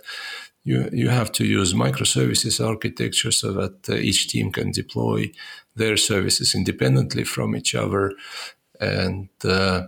you, 0.63 0.87
you 0.93 1.09
have 1.09 1.31
to 1.31 1.45
use 1.45 1.73
microservices 1.73 2.63
architecture 2.63 3.31
so 3.31 3.51
that 3.53 3.89
uh, 3.89 3.95
each 3.95 4.27
team 4.27 4.51
can 4.51 4.71
deploy 4.71 5.31
their 5.75 5.97
services 5.97 6.53
independently 6.53 7.23
from 7.23 7.55
each 7.55 7.73
other 7.73 8.13
and 8.83 9.29
uh, 9.45 9.87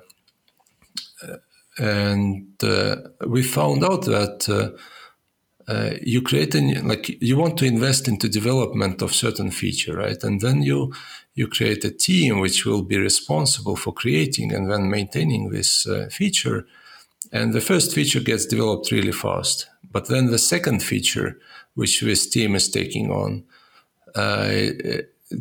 and 1.78 2.48
uh, 2.64 2.96
we 3.28 3.44
found 3.44 3.84
out 3.84 4.06
that 4.06 4.48
uh, 4.50 5.72
uh, 5.72 5.96
you 6.02 6.22
create 6.22 6.56
a, 6.56 6.62
like 6.84 7.22
you 7.22 7.38
want 7.38 7.58
to 7.58 7.66
invest 7.66 8.08
into 8.08 8.30
development 8.30 9.02
of 9.02 9.14
certain 9.14 9.52
feature 9.52 9.98
right? 9.98 10.24
And 10.24 10.42
then 10.42 10.62
you 10.62 10.94
you 11.34 11.48
create 11.48 11.84
a 11.84 11.92
team 11.92 12.40
which 12.40 12.66
will 12.66 12.84
be 12.84 12.98
responsible 12.98 13.76
for 13.76 13.94
creating 13.94 14.54
and 14.54 14.72
then 14.72 14.90
maintaining 14.90 15.50
this 15.50 15.88
uh, 15.88 16.08
feature. 16.10 16.66
And 17.32 17.54
the 17.54 17.62
first 17.62 17.94
feature 17.94 18.22
gets 18.22 18.46
developed 18.46 18.92
really 18.92 19.12
fast. 19.12 19.68
But 19.92 20.08
then 20.08 20.28
the 20.28 20.38
second 20.38 20.82
feature 20.82 21.38
which 21.74 22.00
this 22.00 22.30
team 22.30 22.56
is 22.56 22.70
taking 22.70 23.12
on 23.12 23.44
uh, 24.16 24.60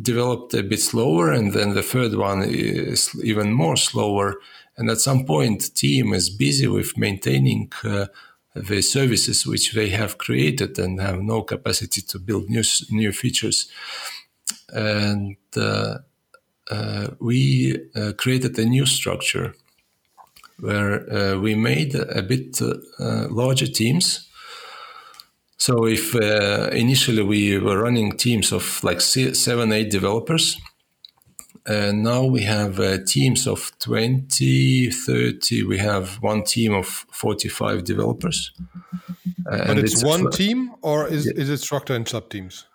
developed 0.01 0.53
a 0.53 0.63
bit 0.63 0.81
slower, 0.81 1.31
and 1.31 1.53
then 1.53 1.73
the 1.73 1.83
third 1.83 2.15
one 2.15 2.43
is 2.43 3.09
even 3.23 3.53
more 3.53 3.77
slower. 3.77 4.35
And 4.77 4.89
at 4.89 4.99
some 4.99 5.25
point, 5.25 5.75
team 5.75 6.13
is 6.13 6.29
busy 6.29 6.67
with 6.67 6.97
maintaining 6.97 7.71
uh, 7.83 8.07
the 8.55 8.81
services 8.81 9.45
which 9.45 9.73
they 9.73 9.89
have 9.89 10.17
created 10.17 10.79
and 10.79 10.99
have 11.01 11.21
no 11.21 11.41
capacity 11.43 12.01
to 12.01 12.19
build 12.19 12.49
new 12.49 12.63
new 12.89 13.11
features. 13.11 13.69
And 14.73 15.37
uh, 15.55 15.99
uh, 16.69 17.07
we 17.19 17.77
uh, 17.95 18.13
created 18.17 18.57
a 18.57 18.65
new 18.65 18.85
structure 18.85 19.53
where 20.59 21.11
uh, 21.11 21.37
we 21.39 21.55
made 21.55 21.95
a 21.95 22.21
bit 22.21 22.61
uh, 22.61 23.27
larger 23.29 23.67
teams. 23.67 24.27
So 25.57 25.85
if 25.85 26.15
uh, 26.15 26.69
initially 26.73 27.23
we 27.23 27.57
were 27.57 27.81
running 27.81 28.17
teams 28.17 28.51
of 28.51 28.83
like 28.83 29.01
seven, 29.01 29.71
eight 29.71 29.89
developers, 29.89 30.59
and 31.65 32.03
now 32.03 32.23
we 32.23 32.43
have 32.43 32.79
uh, 32.79 32.97
teams 33.07 33.47
of 33.47 33.71
20, 33.79 34.91
30. 34.91 35.63
We 35.63 35.77
have 35.79 36.15
one 36.21 36.43
team 36.43 36.73
of 36.73 36.85
45 36.85 37.83
developers. 37.83 38.51
but 39.43 39.79
it's, 39.79 39.93
it's 39.93 40.03
one 40.03 40.29
team, 40.29 40.73
or 40.81 41.07
is, 41.07 41.25
yeah. 41.25 41.33
is 41.35 41.49
it 41.49 41.57
structured 41.57 41.95
in 41.95 42.05
sub 42.05 42.29
teams? 42.29 42.65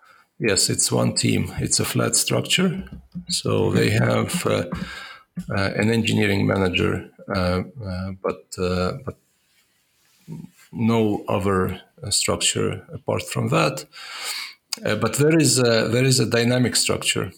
Yes, 0.41 0.71
it's 0.71 0.91
one 0.91 1.15
team. 1.15 1.53
It's 1.59 1.79
a 1.79 1.85
flat 1.85 2.17
structure. 2.17 2.83
So 3.29 3.71
they 3.71 3.91
have 3.91 4.45
uh, 4.47 4.65
uh, 5.51 5.71
an 5.77 5.91
engineering 5.91 6.47
manager, 6.47 7.11
uh, 7.29 7.63
uh 7.85 8.13
but 8.23 8.45
uh, 8.59 8.93
but 9.05 9.19
no 10.73 11.25
other 11.29 11.73
uh, 11.75 11.79
structure 12.09 12.87
apart 12.93 13.23
from 13.23 13.49
that. 13.49 13.85
Uh, 14.85 14.95
but 14.95 15.17
there 15.17 15.39
is 15.39 15.59
a, 15.59 15.89
there 15.89 16.05
is 16.05 16.21
a 16.21 16.27
dynamic 16.27 16.77
structure. 16.77 17.33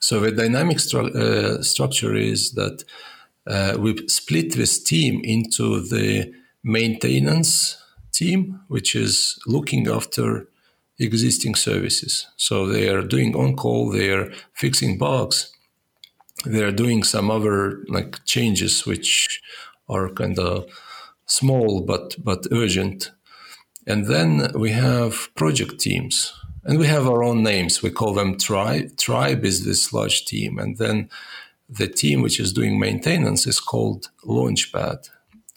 So 0.00 0.20
the 0.20 0.32
dynamic 0.32 0.78
stru- 0.78 1.14
uh, 1.14 1.62
structure 1.62 2.14
is 2.14 2.52
that 2.52 2.84
uh, 3.46 3.76
we 3.78 4.06
split 4.08 4.54
this 4.54 4.82
team 4.82 5.20
into 5.24 5.80
the 5.80 6.32
maintenance 6.62 7.76
team, 8.12 8.60
which 8.68 8.94
is 8.94 9.38
looking 9.46 9.88
after 9.88 10.48
existing 10.98 11.54
services. 11.54 12.26
So 12.36 12.66
they 12.66 12.88
are 12.88 13.02
doing 13.02 13.34
on 13.34 13.56
call, 13.56 13.90
they 13.90 14.10
are 14.10 14.32
fixing 14.54 14.98
bugs, 14.98 15.52
they 16.46 16.62
are 16.62 16.72
doing 16.72 17.02
some 17.02 17.30
other 17.30 17.84
like 17.88 18.24
changes 18.24 18.86
which 18.86 19.40
are 19.88 20.10
kind 20.10 20.38
of 20.38 20.66
small 21.26 21.82
but 21.82 22.16
but 22.22 22.46
urgent. 22.52 23.10
And 23.86 24.06
then 24.06 24.50
we 24.54 24.70
have 24.70 25.34
project 25.34 25.78
teams, 25.78 26.32
and 26.64 26.78
we 26.78 26.86
have 26.86 27.06
our 27.06 27.22
own 27.22 27.42
names. 27.42 27.82
We 27.82 27.90
call 27.90 28.14
them 28.14 28.38
tribe. 28.38 28.96
Tribe 28.96 29.44
is 29.44 29.64
this 29.64 29.92
large 29.92 30.24
team, 30.24 30.58
and 30.58 30.78
then 30.78 31.10
the 31.68 31.88
team 31.88 32.22
which 32.22 32.40
is 32.40 32.52
doing 32.52 32.78
maintenance 32.78 33.46
is 33.46 33.60
called 33.60 34.10
Launchpad. 34.24 35.10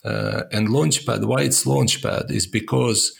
Uh, 0.03 0.43
and 0.51 0.69
Launchpad, 0.69 1.25
why 1.25 1.41
it's 1.41 1.65
Launchpad, 1.65 2.31
is 2.31 2.47
because 2.47 3.15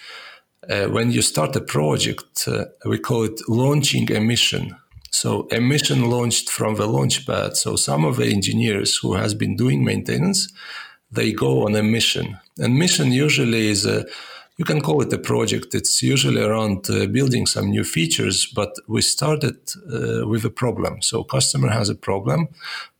uh, 0.70 0.86
when 0.88 1.12
you 1.12 1.22
start 1.22 1.56
a 1.56 1.62
project, 1.62 2.48
uh, 2.48 2.66
we 2.86 3.00
call 3.00 3.24
it 3.24 3.40
launching 3.48 4.12
a 4.12 4.20
mission. 4.20 4.76
So 5.12 5.48
a 5.52 5.60
mission 5.60 6.10
launched 6.10 6.50
from 6.50 6.76
the 6.76 6.88
launchpad. 6.88 7.56
So 7.56 7.76
some 7.76 8.04
of 8.04 8.18
the 8.18 8.28
engineers 8.28 8.98
who 8.98 9.16
has 9.16 9.34
been 9.34 9.56
doing 9.56 9.84
maintenance, 9.84 10.52
they 11.12 11.32
go 11.32 11.66
on 11.66 11.76
a 11.76 11.84
mission. 11.84 12.38
And 12.60 12.78
mission 12.78 13.12
usually 13.12 13.68
is 13.68 13.86
a 13.86 14.06
you 14.58 14.66
can 14.66 14.82
call 14.82 15.02
it 15.02 15.14
a 15.14 15.18
project. 15.18 15.76
It's 15.76 16.02
usually 16.02 16.42
around 16.42 16.90
uh, 16.90 17.06
building 17.08 17.46
some 17.46 17.70
new 17.70 17.84
features, 17.84 18.46
but 18.46 18.74
we 18.88 19.02
started 19.02 19.58
uh, 19.94 20.28
with 20.28 20.44
a 20.46 20.50
problem. 20.50 21.02
So 21.02 21.24
customer 21.24 21.70
has 21.70 21.90
a 21.90 21.96
problem. 21.96 22.48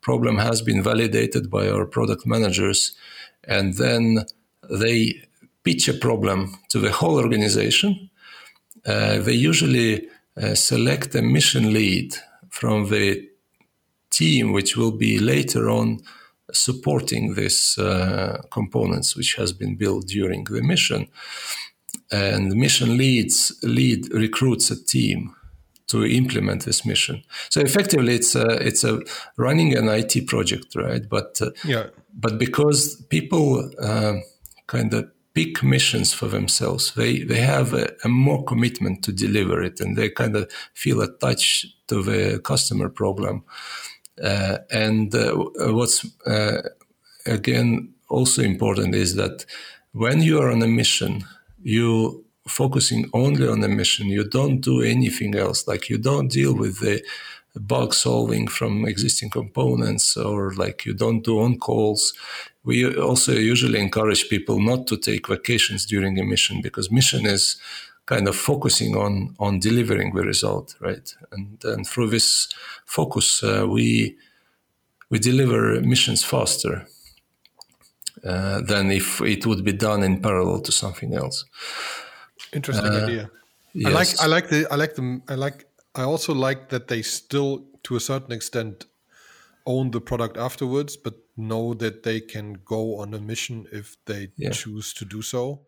Problem 0.02 0.38
has 0.38 0.62
been 0.62 0.84
validated 0.84 1.50
by 1.50 1.68
our 1.70 1.86
product 1.86 2.26
managers, 2.26 2.96
and 3.44 3.74
then 3.74 4.26
they 4.70 5.28
pitch 5.68 5.90
a 5.90 5.94
problem 5.94 6.58
to 6.70 6.80
the 6.80 6.92
whole 6.92 7.18
organization, 7.18 8.10
uh, 8.86 9.20
they 9.20 9.34
usually 9.34 10.08
uh, 10.42 10.56
select 10.56 11.14
a 11.14 11.22
mission 11.22 11.74
lead 11.74 12.16
from 12.50 12.90
the 12.90 13.28
team, 14.10 14.54
which 14.54 14.78
will 14.78 14.94
be 14.94 15.20
later 15.20 15.70
on 15.70 16.00
supporting 16.52 17.34
these 17.34 17.78
uh, 17.78 18.42
components 18.52 19.16
which 19.16 19.36
has 19.36 19.54
been 19.54 19.76
built 19.76 20.08
during 20.08 20.44
the 20.46 20.62
mission. 20.62 21.08
And 22.12 22.52
the 22.52 22.56
mission 22.56 22.98
leads 22.98 23.58
lead 23.64 24.14
recruits 24.14 24.72
a 24.72 24.82
team 24.82 25.36
to 25.88 26.06
implement 26.06 26.66
this 26.66 26.86
mission. 26.86 27.24
So 27.50 27.62
effectively, 27.62 28.16
it's 28.16 28.36
a, 28.36 28.46
it's 28.66 28.84
a 28.84 29.02
running 29.38 29.76
an 29.76 29.88
IT 29.88 30.28
project, 30.28 30.76
right? 30.76 31.08
But 31.10 31.40
uh, 31.42 31.52
yeah. 31.66 31.88
but 32.14 32.38
because 32.38 33.02
people 33.10 33.70
uh, 33.82 34.16
kind 34.68 34.94
of 34.94 35.10
pick 35.38 35.62
missions 35.62 36.14
for 36.14 36.28
themselves. 36.28 36.94
They 36.96 37.20
they 37.24 37.42
have 37.42 37.72
a, 37.74 37.94
a, 38.04 38.10
more 38.10 38.44
commitment 38.44 39.04
to 39.04 39.12
deliver 39.12 39.62
it, 39.62 39.80
and 39.80 39.96
they 39.96 40.10
kind 40.10 40.36
of 40.36 40.52
feel 40.74 41.00
attached 41.02 41.68
to 41.90 42.02
the 42.02 42.40
customer 42.40 42.90
problem. 42.90 43.44
Uh, 44.22 44.58
and 44.72 45.14
uh, 45.14 45.36
what's 45.74 46.06
uh, 46.26 46.62
again 47.26 47.94
also 48.10 48.42
important 48.42 48.96
is 48.96 49.16
that 49.16 49.46
when 49.92 50.22
you 50.22 50.40
are 50.40 50.52
on 50.52 50.62
a 50.62 50.68
mission, 50.68 51.24
you 51.62 52.24
focusing 52.48 53.10
only 53.14 53.48
on 53.48 53.60
the 53.60 53.68
mission. 53.68 54.08
You 54.08 54.24
don't 54.24 54.62
do 54.62 54.82
anything 54.82 55.36
else. 55.36 55.68
Like 55.68 55.90
you 55.90 55.98
don't 55.98 56.32
deal 56.32 56.56
with 56.56 56.80
the 56.80 57.04
bug 57.60 57.94
solving 57.94 58.48
from 58.48 58.86
existing 58.86 59.30
components 59.30 60.16
or 60.16 60.54
like 60.54 60.86
you 60.86 60.94
don't 60.94 61.24
do 61.24 61.40
on 61.40 61.58
calls 61.58 62.14
we 62.68 62.86
also 62.98 63.32
usually 63.32 63.80
encourage 63.80 64.28
people 64.28 64.60
not 64.60 64.88
to 64.88 64.98
take 64.98 65.30
vacations 65.30 65.86
during 65.86 66.20
a 66.20 66.24
mission 66.26 66.62
because 66.62 66.92
mission 66.92 67.26
is 67.26 67.56
kind 68.08 68.28
of 68.28 68.36
focusing 68.36 68.96
on 68.96 69.36
on 69.38 69.60
delivering 69.60 70.16
the 70.16 70.24
result, 70.24 70.76
right? 70.82 71.14
And 71.32 71.64
and 71.64 71.86
through 71.86 72.10
this 72.10 72.50
focus, 72.86 73.44
uh, 73.44 73.66
we 73.70 74.18
we 75.10 75.20
deliver 75.20 75.80
missions 75.82 76.24
faster 76.24 76.88
uh, 78.24 78.62
than 78.62 78.92
if 78.92 79.22
it 79.22 79.46
would 79.46 79.64
be 79.64 79.74
done 79.74 80.04
in 80.04 80.22
parallel 80.22 80.62
to 80.62 80.72
something 80.72 81.14
else. 81.14 81.46
Interesting 82.54 82.94
uh, 82.94 83.04
idea. 83.04 83.30
Yes. 83.74 83.88
I 83.88 84.00
like 84.00 84.20
I 84.22 84.36
like 84.36 84.50
the 84.50 84.68
I 84.72 84.76
like 84.76 84.96
them 84.96 85.22
I 85.28 85.36
like 85.36 85.68
I 85.94 86.04
also 86.04 86.34
like 86.34 86.70
that 86.70 86.88
they 86.88 87.04
still 87.04 87.66
to 87.84 87.96
a 87.96 88.00
certain 88.00 88.32
extent 88.32 88.88
own 89.66 89.92
the 89.92 90.02
product 90.02 90.38
afterwards, 90.38 90.98
but 90.98 91.14
know 91.36 91.74
that 91.74 92.04
they 92.04 92.22
can 92.22 92.54
go 92.66 93.00
on 93.00 93.14
a 93.14 93.20
mission 93.20 93.68
if 93.72 93.98
they 94.06 94.30
yeah. 94.38 94.50
choose 94.52 94.94
to 94.94 95.06
do 95.06 95.22
so, 95.22 95.67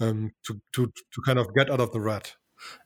um, 0.00 0.32
to, 0.46 0.60
to, 0.74 0.86
to 0.86 1.22
kind 1.24 1.38
of 1.38 1.54
get 1.54 1.70
out 1.70 1.80
of 1.80 1.92
the 1.92 2.00
rut. 2.00 2.34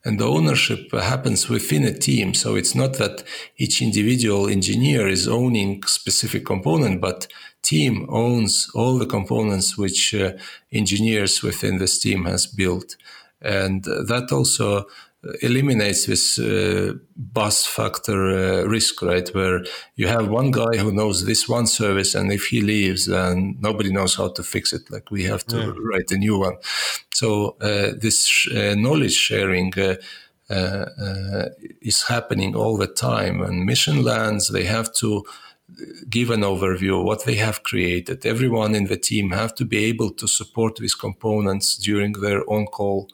And 0.05 0.19
the 0.19 0.27
ownership 0.27 0.91
happens 0.93 1.49
within 1.49 1.85
a 1.85 1.97
team. 1.97 2.35
So 2.35 2.57
it's 2.57 2.75
not 2.75 2.95
that 2.95 3.23
each 3.57 3.81
individual 3.81 4.49
engineer 4.49 5.07
is 5.07 5.29
owning 5.29 5.83
specific 5.85 6.45
component, 6.45 7.01
but 7.01 7.29
team 7.63 8.07
owns 8.09 8.69
all 8.75 8.99
the 8.99 9.07
components 9.07 9.79
which 9.79 10.15
uh, 10.15 10.33
engineers 10.73 11.43
within 11.43 11.79
this 11.79 11.99
team 11.99 12.25
has 12.25 12.47
built. 12.47 12.97
And 13.41 13.85
that 13.85 14.29
also 14.33 14.87
eliminates 15.43 16.07
this 16.07 16.39
uh, 16.39 16.95
bus 17.17 17.67
factor 17.67 18.31
uh, 18.31 18.65
risk, 18.65 19.03
right? 19.03 19.29
Where 19.35 19.65
you 19.95 20.09
have 20.09 20.29
one 20.29 20.51
guy 20.51 20.79
who 20.79 20.93
knows 20.93 21.27
this 21.27 21.49
one 21.49 21.67
service, 21.67 22.15
and 22.15 22.33
if 22.33 22.47
he 22.47 22.61
leaves, 22.61 23.07
then 23.07 23.57
nobody 23.61 23.93
knows 23.93 24.15
how 24.15 24.29
to 24.29 24.43
fix 24.43 24.73
it. 24.73 24.91
Like 24.91 25.11
we 25.11 25.25
have 25.25 25.45
to 25.47 25.57
yeah. 25.57 25.73
write 25.93 26.11
a 26.11 26.17
new 26.17 26.39
one. 26.39 26.57
So 27.13 27.57
uh, 27.61 27.93
this 28.01 28.27
sh- 28.27 28.49
uh, 28.55 28.75
knowledge 28.75 29.15
sharing. 29.15 29.73
Uh, 29.79 29.97
uh, 30.51 31.49
is 31.81 32.03
happening 32.03 32.57
all 32.57 32.77
the 32.77 32.89
time, 32.89 33.41
and 33.41 33.65
mission 33.65 34.03
lands. 34.03 34.49
They 34.49 34.65
have 34.65 34.93
to 34.95 35.23
give 36.09 36.29
an 36.31 36.41
overview 36.41 36.99
of 36.99 37.05
what 37.05 37.25
they 37.25 37.37
have 37.37 37.63
created. 37.63 38.27
Everyone 38.27 38.75
in 38.75 38.87
the 38.87 38.97
team 38.97 39.31
have 39.31 39.55
to 39.55 39.65
be 39.65 39.85
able 39.85 40.11
to 40.11 40.27
support 40.27 40.75
these 40.75 40.97
components 40.97 41.77
during 41.77 42.15
their 42.15 42.43
on-call 42.51 43.09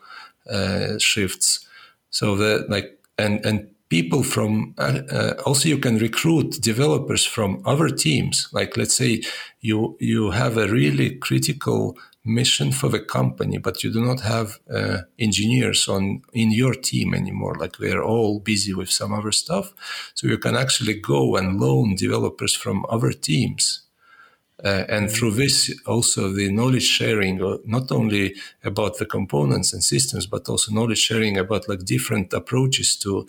shifts 0.99 1.66
so 2.11 2.37
that 2.37 2.71
like 2.71 2.99
and 3.19 3.45
and 3.45 3.69
people 3.89 4.23
from 4.23 4.75
uh, 4.79 5.01
uh, 5.11 5.35
also 5.45 5.69
you 5.69 5.79
can 5.79 5.99
recruit 5.99 6.61
developers 6.61 7.25
from 7.25 7.63
other 7.65 7.89
teams. 7.89 8.49
Like 8.53 8.77
let's 8.77 8.97
say 8.97 9.23
you 9.61 9.97
you 10.01 10.31
have 10.31 10.57
a 10.57 10.69
really 10.69 11.17
critical 11.17 11.97
mission 12.25 12.73
for 12.73 12.89
the 12.89 12.99
company, 12.99 13.59
but 13.59 13.85
you 13.85 13.93
do 13.93 14.05
not 14.05 14.21
have 14.21 14.59
uh, 14.69 14.99
engineers 15.19 15.89
on 15.89 16.23
in 16.33 16.51
your 16.51 16.75
team 16.75 17.15
anymore. 17.15 17.55
Like 17.55 17.79
we 17.79 17.93
are 17.93 18.03
all 18.03 18.41
busy 18.41 18.75
with 18.75 18.91
some 18.91 19.13
other 19.13 19.33
stuff, 19.33 19.73
so 20.15 20.27
you 20.27 20.39
can 20.39 20.57
actually 20.57 20.95
go 20.95 21.37
and 21.37 21.61
loan 21.61 21.95
developers 21.95 22.55
from 22.55 22.85
other 22.89 23.13
teams 23.13 23.86
Uh, 24.65 24.85
and 24.89 25.11
through 25.11 25.31
this, 25.33 25.71
also 25.85 26.33
the 26.33 26.51
knowledge 26.51 26.83
sharing, 26.83 27.43
uh, 27.43 27.59
not 27.67 27.93
only 27.93 28.35
about 28.65 28.97
the 28.97 29.05
components 29.05 29.75
and 29.75 29.85
systems, 29.85 30.27
but 30.27 30.49
also 30.49 30.73
knowledge 30.73 30.99
sharing 30.99 31.37
about 31.37 31.69
like 31.69 31.85
different 31.85 32.33
approaches 32.33 32.97
to 32.97 33.27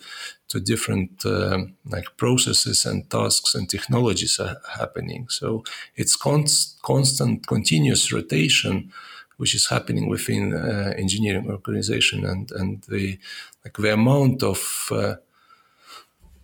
to 0.48 0.58
different 0.58 1.26
um, 1.26 1.74
like 1.84 2.16
processes 2.16 2.86
and 2.86 3.10
tasks 3.10 3.54
and 3.54 3.68
technologies 3.68 4.40
are 4.40 4.56
happening. 4.78 5.28
So 5.28 5.64
it's 5.94 6.16
const- 6.16 6.80
constant, 6.80 7.46
continuous 7.46 8.10
rotation, 8.10 8.90
which 9.36 9.54
is 9.54 9.68
happening 9.68 10.08
within 10.08 10.54
uh, 10.54 10.94
engineering 10.96 11.50
organization, 11.50 12.24
and 12.24 12.50
and 12.52 12.82
the 12.88 13.18
like 13.64 13.76
the 13.76 13.92
amount 13.92 14.42
of 14.42 14.88
uh, 14.90 15.16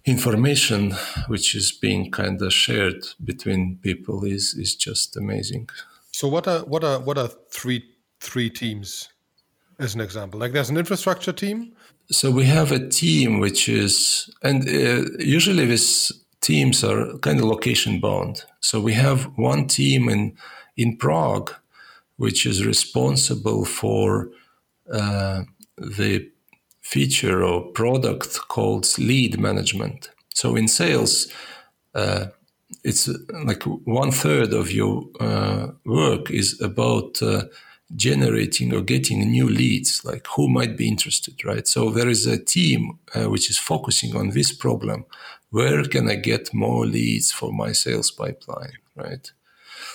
information 0.05 0.93
which 1.29 1.55
is 1.55 1.73
being 1.73 2.11
kind 2.11 2.41
of 2.43 2.53
shared 2.53 3.07
between 3.25 3.79
people 3.83 4.25
is 4.25 4.55
is 4.55 4.75
just 4.75 5.17
amazing. 5.17 5.69
So 6.13 6.29
what 6.29 6.47
are 6.47 6.61
what 6.61 6.85
are 6.85 7.01
what 7.01 7.19
are 7.19 7.29
three 7.51 7.83
three 8.21 8.51
teams 8.51 9.09
as 9.79 9.95
an 9.95 10.01
example? 10.01 10.41
Like 10.41 10.53
there's 10.53 10.71
an 10.71 10.77
infrastructure 10.77 11.33
team. 11.33 11.73
So 12.11 12.31
we 12.31 12.45
have 12.45 12.71
a 12.71 12.89
team 12.89 13.41
which 13.41 13.69
is 13.69 14.31
and 14.43 14.69
uh, 14.69 15.09
usually 15.19 15.67
these 15.67 16.13
teams 16.41 16.85
are 16.85 17.19
kind 17.19 17.41
of 17.41 17.47
location 17.47 18.01
bound. 18.01 18.45
So 18.61 18.81
we 18.81 18.93
have 18.93 19.25
one 19.37 19.67
team 19.67 20.09
in 20.09 20.37
in 20.77 20.97
Prague 20.97 21.55
which 22.17 22.47
is 22.47 22.65
responsible 22.65 23.65
for 23.65 24.29
uh, 24.93 25.43
the 25.77 26.31
feature 26.85 27.43
or 27.43 27.73
product 27.73 28.39
called 28.49 28.87
lead 28.99 29.41
management. 29.41 30.11
So 30.35 30.55
in 30.55 30.69
sales, 30.69 31.29
uh, 31.95 32.27
it's 32.85 33.09
like 33.45 33.63
one 33.63 34.13
third 34.13 34.53
of 34.53 34.71
your 34.71 35.05
uh, 35.19 35.69
work 35.87 36.31
is 36.31 36.61
about 36.61 37.23
uh, 37.23 37.45
generating 37.97 38.75
or 38.75 38.83
getting 38.83 39.21
new 39.31 39.49
leads, 39.49 40.05
like 40.05 40.27
who 40.37 40.49
might 40.49 40.77
be 40.77 40.87
interested, 40.87 41.43
right? 41.45 41.67
So 41.67 41.91
there 41.91 42.09
is 42.09 42.27
a 42.27 42.43
team 42.43 42.99
uh, 43.15 43.31
which 43.31 43.49
is 43.49 43.59
focusing 43.59 44.15
on 44.15 44.31
this 44.31 44.53
problem. 44.53 45.07
Where 45.51 45.85
can 45.85 46.11
I 46.11 46.17
get 46.17 46.53
more 46.53 46.85
leads 46.87 47.33
for 47.33 47.53
my 47.53 47.73
sales 47.73 48.11
pipeline, 48.11 48.79
right? 48.95 49.31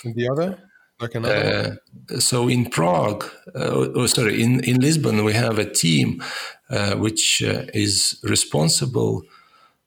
And 0.04 0.14
the 0.14 0.28
other? 0.28 0.69
Like 1.00 1.14
another 1.14 1.78
uh, 2.10 2.18
so 2.20 2.48
in 2.48 2.68
Prague, 2.70 3.24
uh, 3.54 3.88
oh, 3.94 4.06
sorry, 4.06 4.42
in, 4.42 4.62
in 4.64 4.80
Lisbon, 4.80 5.24
we 5.24 5.32
have 5.32 5.58
a 5.58 5.70
team 5.70 6.22
uh, 6.68 6.94
which 6.96 7.42
is 7.42 8.20
responsible. 8.22 9.22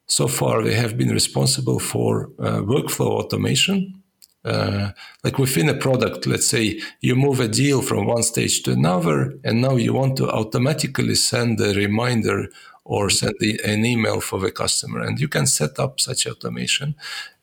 So 0.07 0.27
far, 0.27 0.63
they 0.63 0.75
have 0.75 0.97
been 0.97 1.09
responsible 1.09 1.79
for 1.79 2.29
workflow 2.37 3.11
automation. 3.11 4.03
Uh, 4.45 4.91
like 5.23 5.37
within 5.37 5.69
a 5.69 5.73
product, 5.73 6.27
let's 6.27 6.47
say 6.47 6.79
you 6.99 7.15
move 7.15 7.39
a 7.39 7.47
deal 7.47 7.81
from 7.81 8.05
one 8.05 8.23
stage 8.23 8.61
to 8.63 8.71
another, 8.71 9.33
and 9.43 9.61
now 9.61 9.75
you 9.77 9.93
want 9.93 10.17
to 10.17 10.29
automatically 10.29 11.15
send 11.15 11.59
a 11.61 11.73
reminder 11.73 12.49
or 12.83 13.09
send 13.09 13.35
an 13.63 13.85
email 13.85 14.19
for 14.19 14.39
the 14.39 14.51
customer, 14.51 14.99
and 14.99 15.19
you 15.19 15.29
can 15.29 15.47
set 15.47 15.79
up 15.79 16.01
such 16.01 16.27
automation. 16.27 16.95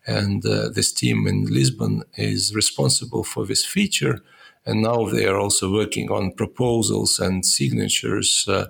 And 0.07 0.45
uh, 0.45 0.69
this 0.71 0.93
team 0.93 1.27
in 1.27 1.45
Lisbon 1.45 2.03
is 2.17 2.55
responsible 2.55 3.25
for 3.25 3.47
this 3.47 3.65
feature. 3.65 4.21
And 4.67 4.83
now 4.83 5.07
they 5.09 5.27
are 5.27 5.39
also 5.39 5.73
working 5.73 6.11
on 6.11 6.33
proposals 6.33 7.19
and 7.19 7.45
signatures. 7.45 8.47
Uh, 8.49 8.67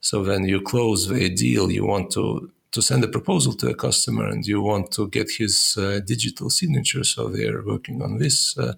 so 0.00 0.22
when 0.22 0.44
you 0.44 0.60
close 0.60 1.10
a 1.10 1.28
deal, 1.28 1.70
you 1.70 1.84
want 1.84 2.10
to 2.12 2.50
to 2.72 2.82
send 2.82 3.02
a 3.02 3.08
proposal 3.08 3.54
to 3.54 3.68
a 3.68 3.74
customer 3.74 4.26
and 4.28 4.46
you 4.46 4.60
want 4.60 4.92
to 4.92 5.08
get 5.08 5.30
his 5.30 5.78
uh, 5.78 5.98
digital 6.04 6.50
signature. 6.50 7.04
So 7.04 7.28
they 7.28 7.46
are 7.48 7.64
working 7.64 8.02
on 8.02 8.18
this 8.18 8.58
uh, 8.58 8.74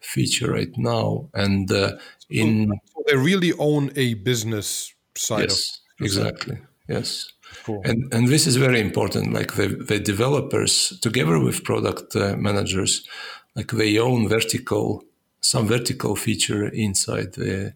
feature 0.00 0.52
right 0.52 0.76
now. 0.76 1.30
And 1.32 1.72
uh, 1.72 1.96
in 2.28 2.68
so 2.94 3.02
they 3.06 3.16
really 3.16 3.52
own 3.58 3.90
a 3.96 4.14
business 4.14 4.92
side. 5.14 5.48
Yes, 5.48 5.80
of 5.98 6.06
exactly. 6.06 6.58
Yes. 6.88 7.32
Cool. 7.64 7.82
And 7.84 8.12
and 8.14 8.28
this 8.28 8.46
is 8.46 8.56
very 8.56 8.80
important. 8.80 9.32
Like 9.32 9.54
the, 9.54 9.68
the 9.68 9.98
developers, 9.98 10.98
together 11.00 11.38
with 11.38 11.64
product 11.64 12.16
uh, 12.16 12.36
managers, 12.36 13.06
like 13.54 13.72
they 13.72 13.98
own 13.98 14.28
vertical 14.28 15.04
some 15.40 15.66
vertical 15.66 16.16
feature 16.16 16.68
inside 16.68 17.34
the 17.34 17.74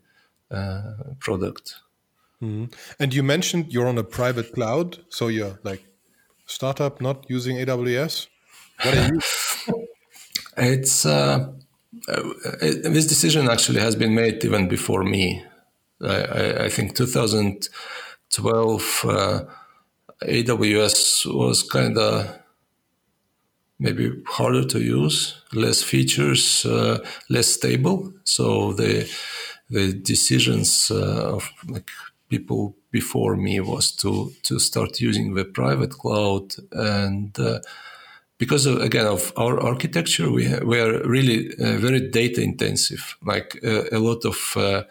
uh, 0.51 0.93
product. 1.19 1.75
Mm-hmm. 2.43 2.67
And 3.01 3.15
you 3.15 3.23
mentioned 3.23 3.73
you're 3.73 3.89
on 3.89 3.99
a 3.99 4.05
private 4.05 4.53
cloud, 4.53 4.99
so 5.09 5.29
you're 5.29 5.59
like 5.65 5.85
startup 6.47 7.01
not 7.01 7.25
using 7.29 7.57
AWS. 7.57 8.29
What 8.83 8.97
are 8.97 9.09
you? 9.09 9.21
it's 10.57 11.07
uh, 11.07 11.53
uh, 12.09 12.23
this 12.61 13.07
decision 13.07 13.49
actually 13.49 13.81
has 13.81 13.97
been 13.97 14.15
made 14.15 14.45
even 14.45 14.69
before 14.69 15.03
me. 15.03 15.43
I, 16.01 16.23
I, 16.23 16.65
I 16.65 16.69
think 16.69 16.95
2012 16.95 19.05
uh, 19.09 19.41
AWS 20.23 21.27
was 21.27 21.63
kind 21.63 21.99
of 21.99 22.39
maybe 23.79 24.23
harder 24.27 24.65
to 24.65 24.81
use, 24.81 25.35
less 25.53 25.83
features, 25.83 26.65
uh, 26.65 26.99
less 27.29 27.47
stable. 27.49 28.13
So 28.25 28.73
the 28.73 29.09
the 29.69 29.93
decisions 29.93 30.91
uh, 30.91 31.35
of 31.37 31.51
like 31.69 31.91
people 32.29 32.77
before 32.91 33.37
me 33.37 33.61
was 33.61 33.93
to 33.97 34.33
to 34.45 34.59
start 34.59 35.01
using 35.01 35.35
the 35.35 35.45
private 35.45 35.93
cloud 35.93 36.55
and. 36.73 37.39
Uh, 37.39 37.61
because 38.39 38.67
of, 38.67 38.81
again 38.83 39.07
of 39.07 39.33
our 39.37 39.59
architecture, 39.61 40.31
we 40.31 40.45
ha- 40.47 40.65
we 40.65 40.79
are 40.79 41.03
really 41.09 41.55
uh, 41.59 41.79
very 41.79 42.01
data 42.11 42.43
intensive. 42.43 43.17
Like 43.25 43.59
uh, 43.65 43.85
a 43.93 43.99
lot 43.99 44.25
of 44.27 44.37
uh, 44.57 44.83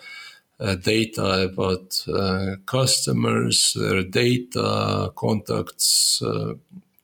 data 0.60 1.50
about 1.52 2.02
uh, 2.08 2.56
customers, 2.66 3.74
their 3.74 4.04
data, 4.04 5.12
contacts, 5.16 6.22
uh, 6.22 6.54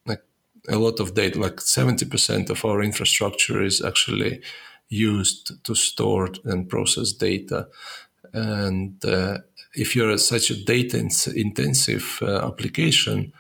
like 0.06 0.24
a 0.70 0.78
lot 0.78 1.00
of 1.00 1.14
data, 1.14 1.40
like 1.40 1.58
70% 1.58 2.50
of 2.50 2.64
our 2.64 2.82
infrastructure 2.82 3.62
is 3.62 3.84
actually 3.84 4.42
used 4.88 5.64
to 5.64 5.76
store 5.76 6.30
and 6.46 6.70
process 6.70 7.12
data. 7.12 7.68
And 8.34 9.04
uh, 9.04 9.40
if 9.74 9.96
you're 9.96 10.18
such 10.18 10.50
a 10.50 10.64
data 10.64 10.98
intensive 11.36 12.20
uh, 12.22 12.48
application, 12.48 13.34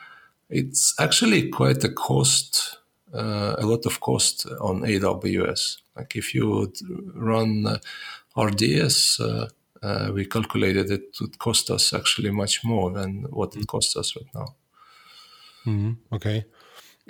it's 0.50 0.94
actually 1.00 1.50
quite 1.50 1.84
a 1.84 1.90
cost, 1.90 2.78
uh, 3.14 3.56
a 3.58 3.66
lot 3.66 3.86
of 3.86 4.02
cost 4.02 4.46
on 4.60 4.82
AWS. 4.82 5.78
Like 5.96 6.16
if 6.16 6.34
you 6.34 6.50
would 6.50 6.78
run 7.14 7.80
RDS, 8.36 9.20
uh, 9.20 9.48
we 10.14 10.26
calculated 10.26 10.92
it 10.92 11.16
would 11.20 11.38
cost 11.40 11.70
us 11.70 11.94
actually 11.94 12.32
much 12.32 12.64
more 12.64 12.92
than 12.92 13.24
what 13.30 13.56
it 13.56 13.68
costs 13.68 13.96
us 13.96 14.16
right 14.16 14.32
now. 14.34 14.56
Mm-hmm. 15.66 16.16
Okay. 16.16 16.46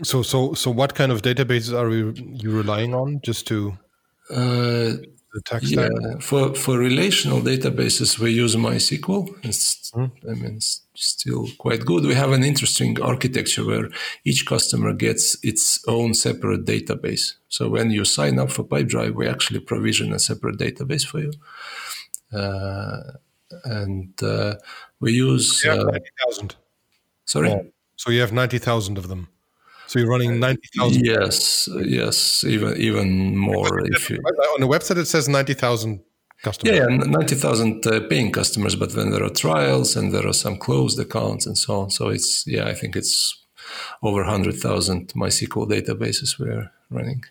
So, 0.03 0.23
so, 0.23 0.53
so, 0.53 0.71
what 0.71 0.95
kind 0.95 1.11
of 1.11 1.21
databases 1.21 1.77
are 1.77 1.89
you, 1.91 2.13
you 2.15 2.51
relying 2.51 2.93
on 2.95 3.19
just 3.23 3.45
to 3.47 3.77
uh, 4.29 4.93
yeah, 5.61 5.87
for 6.19 6.53
for 6.55 6.77
relational 6.77 7.39
databases, 7.39 8.19
we 8.19 8.31
use 8.31 8.55
MySQL. 8.55 9.33
It's, 9.43 9.91
mm-hmm. 9.91 10.29
I 10.29 10.33
mean, 10.33 10.55
it's 10.57 10.81
still 10.93 11.47
quite 11.57 11.85
good. 11.85 12.05
We 12.05 12.15
have 12.15 12.33
an 12.33 12.43
interesting 12.43 13.01
architecture 13.01 13.65
where 13.65 13.89
each 14.25 14.45
customer 14.45 14.91
gets 14.93 15.37
its 15.41 15.83
own 15.87 16.13
separate 16.15 16.65
database. 16.65 17.35
So 17.47 17.69
when 17.69 17.91
you 17.91 18.03
sign 18.03 18.39
up 18.39 18.51
for 18.51 18.63
Pipedrive, 18.63 19.15
we 19.15 19.27
actually 19.27 19.61
provision 19.61 20.11
a 20.11 20.19
separate 20.19 20.57
database 20.57 21.05
for 21.05 21.19
you. 21.19 21.31
Uh, 22.33 23.01
and 23.65 24.21
uh, 24.23 24.55
we 24.99 25.13
use 25.13 25.65
uh, 25.65 25.75
ninety 25.75 26.09
thousand. 26.23 26.55
Sorry. 27.25 27.49
Oh, 27.49 27.65
so 27.95 28.11
you 28.11 28.21
have 28.21 28.31
ninety 28.31 28.57
thousand 28.57 28.97
of 28.97 29.07
them. 29.07 29.27
So 29.87 29.99
you're 29.99 30.09
running 30.09 30.39
ninety 30.39 30.69
thousand. 30.77 31.05
Yes, 31.05 31.67
yes, 31.83 32.43
even 32.43 32.77
even 32.77 33.37
more. 33.37 33.85
If 33.85 34.09
you, 34.09 34.17
on 34.17 34.61
the 34.61 34.67
website 34.67 34.97
it 34.97 35.07
says 35.07 35.27
ninety 35.27 35.53
thousand 35.53 36.01
customers. 36.43 36.77
Yeah, 36.77 36.85
ninety 36.85 37.35
thousand 37.35 37.85
uh, 37.85 37.99
paying 38.07 38.31
customers, 38.31 38.75
but 38.75 38.93
then 38.93 39.11
there 39.11 39.23
are 39.23 39.29
trials 39.29 39.95
and 39.97 40.13
there 40.13 40.25
are 40.25 40.33
some 40.33 40.57
closed 40.57 40.99
accounts 40.99 41.45
and 41.45 41.57
so 41.57 41.81
on. 41.81 41.89
So 41.89 42.07
it's 42.09 42.45
yeah, 42.47 42.67
I 42.67 42.73
think 42.73 42.95
it's 42.95 43.37
over 44.01 44.23
hundred 44.23 44.55
thousand 44.55 45.13
MySQL 45.13 45.69
databases 45.69 46.39
we're 46.39 46.71
running 46.89 47.23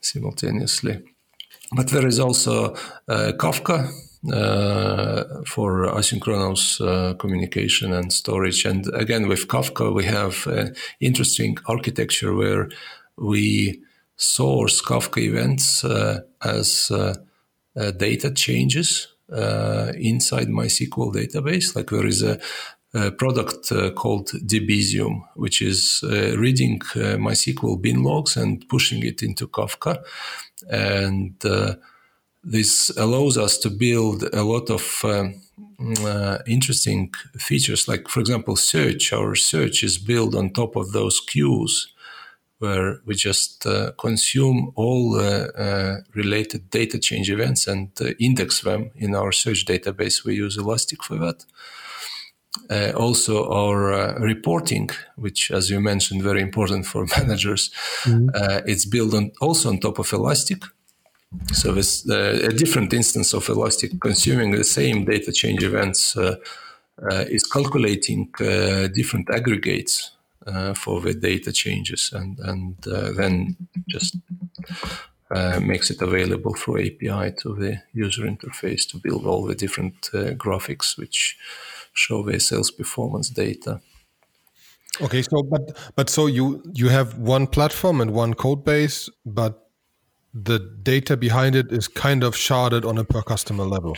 simultaneously. 0.00 1.02
But 1.74 1.88
there 1.88 2.06
is 2.06 2.20
also 2.20 2.74
uh, 3.08 3.32
Kafka 3.36 3.90
uh, 4.32 5.42
for 5.46 5.86
asynchronous 5.86 6.80
uh, 6.80 7.14
communication 7.14 7.92
and 7.92 8.12
storage. 8.12 8.64
And 8.64 8.86
again, 8.94 9.28
with 9.28 9.48
Kafka, 9.48 9.94
we 9.94 10.04
have 10.04 10.46
an 10.46 10.74
interesting 11.00 11.56
architecture 11.66 12.34
where 12.34 12.68
we 13.16 13.82
source 14.16 14.80
Kafka 14.80 15.18
events 15.18 15.84
uh, 15.84 16.20
as 16.42 16.90
uh, 16.90 17.14
uh, 17.76 17.90
data 17.92 18.30
changes 18.30 19.08
inside 19.28 20.46
MySQL 20.46 21.12
database. 21.12 21.74
Like 21.74 21.90
there 21.90 22.06
is 22.06 22.22
a 22.22 22.38
a 22.96 23.10
product 23.10 23.70
uh, 23.72 23.90
called 23.90 24.30
Debezium, 24.46 25.22
which 25.34 25.60
is 25.60 26.02
uh, 26.04 26.36
reading 26.38 26.80
uh, 26.94 27.18
MySQL 27.18 27.80
bin 27.80 28.02
logs 28.02 28.36
and 28.36 28.66
pushing 28.68 29.04
it 29.04 29.22
into 29.22 29.46
Kafka. 29.46 30.02
And 30.70 31.34
this 32.46 32.90
allows 32.96 33.36
us 33.36 33.58
to 33.58 33.70
build 33.70 34.22
a 34.32 34.44
lot 34.44 34.70
of 34.70 35.00
um, 35.04 35.42
uh, 36.04 36.38
interesting 36.46 37.12
features. 37.38 37.88
Like, 37.88 38.08
for 38.08 38.20
example, 38.20 38.56
search. 38.56 39.12
Our 39.12 39.34
search 39.34 39.82
is 39.82 39.98
built 39.98 40.34
on 40.34 40.50
top 40.50 40.76
of 40.76 40.92
those 40.92 41.20
queues 41.20 41.92
where 42.58 43.00
we 43.04 43.14
just 43.14 43.66
uh, 43.66 43.92
consume 43.98 44.72
all 44.76 45.16
uh, 45.16 45.96
related 46.14 46.70
data 46.70 46.98
change 46.98 47.30
events 47.30 47.66
and 47.66 47.90
uh, 48.00 48.10
index 48.18 48.62
them 48.62 48.90
in 48.94 49.14
our 49.14 49.32
search 49.32 49.66
database. 49.66 50.24
We 50.24 50.36
use 50.36 50.56
Elastic 50.56 51.02
for 51.02 51.18
that. 51.18 51.44
Uh, 52.70 52.92
also, 52.96 53.48
our 53.50 53.92
uh, 53.92 54.18
reporting, 54.18 54.90
which, 55.16 55.50
as 55.50 55.70
you 55.70 55.80
mentioned, 55.80 56.22
very 56.22 56.42
important 56.42 56.86
for 56.86 57.06
managers, 57.18 57.70
mm-hmm. 58.02 58.28
it's 58.66 58.84
built 58.84 59.14
on 59.14 59.32
also 59.40 59.68
on 59.68 59.78
top 59.78 59.98
of 59.98 60.12
Elastic. 60.12 60.62
So 61.52 61.72
this 61.72 62.08
a 62.08 62.52
different 62.52 62.92
instance 62.92 63.34
of 63.34 63.48
Elastic 63.48 64.00
consuming 64.00 64.52
the 64.52 64.64
same 64.64 65.04
data 65.04 65.32
change 65.32 65.62
events 65.62 66.16
is 67.28 67.44
calculating 67.44 68.32
different 68.94 69.28
aggregates 69.30 70.16
uh, 70.46 70.74
for 70.74 71.00
the 71.00 71.12
data 71.12 71.52
changes 71.52 72.12
and, 72.12 72.38
and 72.38 72.76
uh, 72.86 73.10
then 73.12 73.56
just 73.88 74.16
uh, 75.30 75.58
makes 75.60 75.90
it 75.90 76.00
available 76.00 76.54
through 76.54 76.86
API 76.86 77.34
to 77.42 77.54
the 77.56 77.82
user 77.92 78.22
interface 78.22 78.88
to 78.88 78.96
build 78.96 79.26
all 79.26 79.44
the 79.44 79.56
different 79.56 80.08
uh, 80.14 80.34
graphics 80.34 80.96
which 80.96 81.36
show 81.96 82.22
the 82.22 82.38
sales 82.38 82.70
performance 82.70 83.30
data. 83.30 83.80
Okay, 85.00 85.22
so 85.22 85.42
but 85.42 85.62
but 85.94 86.10
so 86.10 86.26
you 86.26 86.62
you 86.72 86.88
have 86.88 87.18
one 87.18 87.46
platform 87.46 88.00
and 88.00 88.12
one 88.12 88.34
code 88.34 88.64
base, 88.64 89.10
but 89.24 89.68
the 90.32 90.58
data 90.82 91.16
behind 91.16 91.54
it 91.54 91.72
is 91.72 91.88
kind 91.88 92.22
of 92.22 92.34
sharded 92.34 92.84
on 92.84 92.98
a 92.98 93.04
per 93.04 93.22
customer 93.22 93.64
level. 93.64 93.96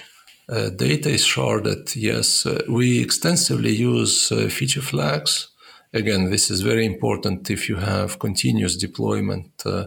Uh, 0.48 0.70
data 0.70 1.10
is 1.10 1.22
sharded. 1.24 1.94
Yes, 1.94 2.46
uh, 2.46 2.62
we 2.68 3.02
extensively 3.02 3.72
use 3.72 4.28
feature 4.50 4.80
flags 4.80 5.48
again, 5.92 6.30
this 6.30 6.50
is 6.50 6.60
very 6.60 6.84
important 6.84 7.50
if 7.50 7.68
you 7.68 7.76
have 7.76 8.18
continuous 8.18 8.76
deployment. 8.76 9.50
Uh, 9.64 9.86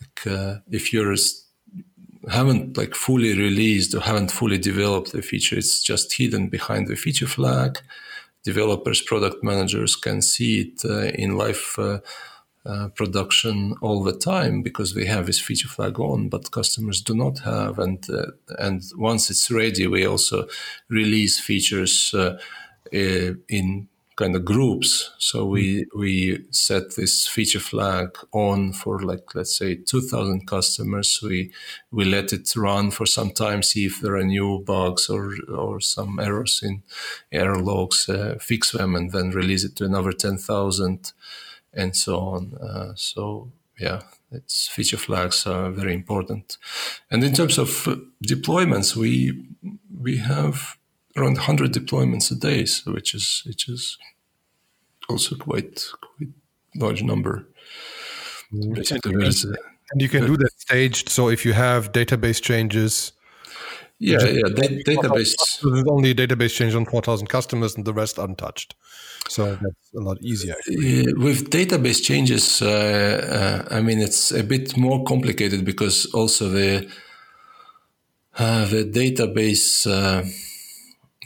like, 0.00 0.26
uh, 0.26 0.56
if 0.70 0.92
you're 0.92 1.16
haven't 2.30 2.76
like 2.76 2.94
fully 2.94 3.36
released 3.36 3.94
or 3.94 4.00
haven't 4.00 4.30
fully 4.30 4.58
developed 4.58 5.12
the 5.12 5.22
feature, 5.22 5.56
it's 5.56 5.82
just 5.82 6.14
hidden 6.14 6.48
behind 6.48 6.88
the 6.88 6.96
feature 6.96 7.26
flag. 7.26 7.78
Developers, 8.42 9.00
product 9.00 9.42
managers 9.42 9.96
can 9.96 10.20
see 10.20 10.60
it 10.60 10.84
uh, 10.84 11.12
in 11.14 11.36
live 11.36 11.74
uh, 11.78 11.98
uh, 12.66 12.88
production 12.88 13.74
all 13.80 14.02
the 14.02 14.16
time 14.16 14.62
because 14.62 14.94
we 14.94 15.06
have 15.06 15.26
this 15.26 15.40
feature 15.40 15.68
flag 15.68 15.98
on, 15.98 16.28
but 16.28 16.50
customers 16.50 17.00
do 17.00 17.14
not 17.14 17.38
have. 17.40 17.78
And 17.78 18.04
uh, 18.10 18.32
and 18.58 18.82
once 18.96 19.30
it's 19.30 19.50
ready, 19.50 19.86
we 19.86 20.06
also 20.06 20.46
release 20.88 21.40
features 21.40 22.14
in 22.92 23.88
kind 24.16 24.36
of 24.36 24.44
groups. 24.44 25.12
So 25.18 25.44
we 25.44 25.86
we 25.96 26.44
set 26.50 26.94
this 26.94 27.26
feature 27.26 27.60
flag 27.60 28.16
on 28.32 28.72
for 28.72 29.00
like 29.00 29.34
let's 29.34 29.56
say 29.56 29.74
2,000 29.74 30.46
customers. 30.46 31.20
We 31.22 31.52
we 31.90 32.04
let 32.04 32.32
it 32.32 32.54
run 32.56 32.90
for 32.90 33.06
some 33.06 33.30
time, 33.30 33.62
see 33.62 33.86
if 33.86 34.00
there 34.00 34.16
are 34.16 34.24
new 34.24 34.62
bugs 34.64 35.08
or 35.08 35.34
or 35.48 35.80
some 35.80 36.18
errors 36.20 36.62
in 36.62 36.82
error 37.32 37.58
logs, 37.58 38.08
uh, 38.08 38.36
fix 38.40 38.72
them, 38.72 38.94
and 38.94 39.10
then 39.12 39.30
release 39.30 39.64
it 39.64 39.76
to 39.76 39.84
another 39.84 40.12
10,000, 40.12 41.12
and 41.72 41.96
so 41.96 42.18
on. 42.18 42.54
Uh, 42.54 42.92
so 42.94 43.50
yeah, 43.78 44.02
it's 44.30 44.68
feature 44.68 44.96
flags 44.96 45.46
are 45.46 45.70
very 45.70 45.94
important. 45.94 46.58
And 47.10 47.24
in 47.24 47.32
terms 47.32 47.58
of 47.58 47.68
deployments, 48.24 48.94
we 48.94 49.46
we 50.00 50.18
have 50.18 50.76
around 51.16 51.34
100 51.34 51.72
deployments 51.72 52.30
a 52.30 52.34
day, 52.34 52.64
so 52.64 52.92
which 52.92 53.14
is 53.14 53.42
which 53.46 53.68
is 53.68 53.98
also 55.08 55.36
quite 55.36 55.84
quite 56.00 56.30
large 56.76 57.02
number. 57.02 57.46
Mm-hmm. 58.52 59.52
and 59.92 60.02
you 60.02 60.08
can 60.08 60.26
do 60.26 60.36
that 60.36 60.52
staged. 60.58 61.08
So 61.08 61.28
if 61.28 61.44
you 61.44 61.52
have 61.52 61.92
database 61.92 62.40
changes, 62.40 63.12
yeah, 63.98 64.22
yeah, 64.24 64.42
da- 64.54 64.82
database. 64.82 65.34
There's 65.62 65.84
only 65.88 66.14
database 66.14 66.54
change 66.54 66.74
on 66.74 66.84
4,000 66.84 67.28
customers 67.28 67.76
and 67.76 67.84
the 67.84 67.94
rest 67.94 68.18
untouched. 68.18 68.74
So 69.28 69.52
that's 69.60 69.94
a 69.96 70.00
lot 70.00 70.18
easier. 70.20 70.54
Yeah, 70.68 71.12
with 71.16 71.50
database 71.50 72.02
changes, 72.02 72.60
uh, 72.60 73.64
uh, 73.70 73.74
I 73.74 73.80
mean, 73.80 74.00
it's 74.00 74.30
a 74.32 74.42
bit 74.42 74.76
more 74.76 75.04
complicated 75.04 75.64
because 75.64 76.06
also 76.06 76.48
the 76.48 76.88
uh, 78.36 78.66
the 78.66 78.84
database 78.84 79.86
uh, 79.86 80.28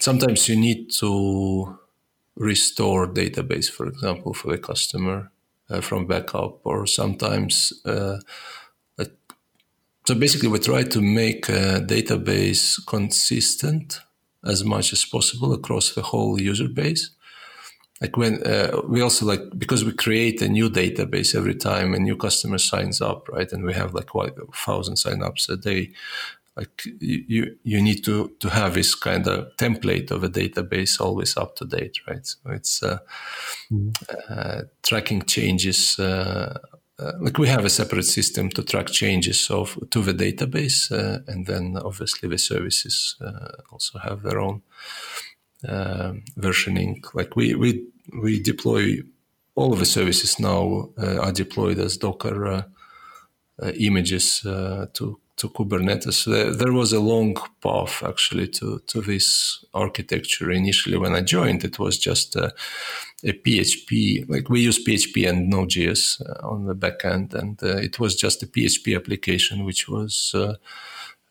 sometimes 0.00 0.48
you 0.48 0.56
need 0.56 0.90
to 0.98 1.78
restore 2.36 3.06
database, 3.06 3.70
for 3.70 3.86
example, 3.86 4.32
for 4.34 4.50
the 4.50 4.58
customer 4.58 5.30
uh, 5.70 5.80
from 5.80 6.06
backup, 6.06 6.60
or 6.64 6.86
sometimes. 6.86 7.72
Uh, 7.84 8.18
so 10.06 10.14
basically, 10.14 10.48
we 10.48 10.58
try 10.58 10.84
to 10.84 11.02
make 11.02 11.50
a 11.50 11.84
database 11.84 12.78
consistent 12.86 14.00
as 14.42 14.64
much 14.64 14.94
as 14.94 15.04
possible 15.04 15.52
across 15.52 15.94
the 15.94 16.00
whole 16.00 16.40
user 16.40 16.66
base. 16.66 17.10
Like 18.00 18.16
when 18.16 18.42
uh, 18.46 18.80
we 18.88 19.02
also 19.02 19.26
like 19.26 19.40
because 19.58 19.84
we 19.84 19.92
create 19.92 20.40
a 20.40 20.48
new 20.48 20.70
database 20.70 21.34
every 21.34 21.56
time 21.56 21.92
a 21.92 21.98
new 21.98 22.16
customer 22.16 22.56
signs 22.56 23.02
up, 23.02 23.28
right? 23.28 23.52
And 23.52 23.64
we 23.64 23.74
have 23.74 23.92
like 23.92 24.14
what 24.14 24.34
thousand 24.56 24.94
signups 24.94 25.50
a 25.50 25.58
day 25.58 25.90
like 26.58 26.82
you 27.00 27.56
you 27.62 27.82
need 27.82 28.04
to 28.04 28.28
to 28.40 28.48
have 28.48 28.74
this 28.74 28.94
kind 28.94 29.26
of 29.28 29.56
template 29.56 30.10
of 30.10 30.24
a 30.24 30.28
database 30.28 31.00
always 31.00 31.36
up 31.36 31.54
to 31.56 31.64
date 31.64 31.98
right 32.08 32.26
so 32.26 32.38
it's 32.50 32.82
uh, 32.82 32.98
mm-hmm. 33.70 33.90
uh, 34.28 34.62
tracking 34.82 35.22
changes 35.22 35.98
uh, 35.98 36.58
uh, 36.98 37.12
like 37.20 37.38
we 37.38 37.48
have 37.48 37.64
a 37.64 37.70
separate 37.70 38.04
system 38.06 38.48
to 38.48 38.62
track 38.62 38.88
changes 38.88 39.50
of 39.50 39.78
to 39.90 40.02
the 40.02 40.14
database 40.14 40.90
uh, 40.90 41.20
and 41.28 41.46
then 41.46 41.78
obviously 41.84 42.28
the 42.28 42.38
services 42.38 43.16
uh, 43.20 43.62
also 43.70 43.98
have 43.98 44.22
their 44.22 44.40
own 44.40 44.62
versioning 46.36 47.02
like 47.14 47.36
we 47.36 47.54
we 47.54 47.84
we 48.22 48.40
deploy 48.40 48.98
all 49.54 49.72
of 49.72 49.78
the 49.78 49.86
services 49.86 50.38
now 50.38 50.88
are 50.96 51.32
deployed 51.32 51.78
as 51.78 51.96
docker 51.96 52.64
images 53.76 54.40
to 54.92 55.18
to 55.38 55.48
Kubernetes. 55.48 56.24
There, 56.58 56.72
was 56.72 56.92
a 56.92 57.00
long 57.00 57.36
path 57.62 58.02
actually 58.04 58.48
to, 58.48 58.80
to 58.86 59.00
this 59.00 59.64
architecture. 59.72 60.50
Initially, 60.50 60.98
when 60.98 61.14
I 61.14 61.22
joined, 61.22 61.64
it 61.64 61.78
was 61.78 61.98
just 61.98 62.36
a, 62.36 62.52
a 63.24 63.32
PHP, 63.32 64.28
like 64.28 64.48
we 64.48 64.60
use 64.60 64.84
PHP 64.84 65.28
and 65.28 65.48
Node.js 65.48 66.20
uh, 66.20 66.46
on 66.46 66.66
the 66.66 66.74
backend, 66.74 67.34
and 67.34 67.62
uh, 67.62 67.76
it 67.76 67.98
was 67.98 68.14
just 68.14 68.42
a 68.42 68.46
PHP 68.46 68.96
application 68.96 69.64
which 69.64 69.88
was 69.88 70.32
uh, 70.34 70.54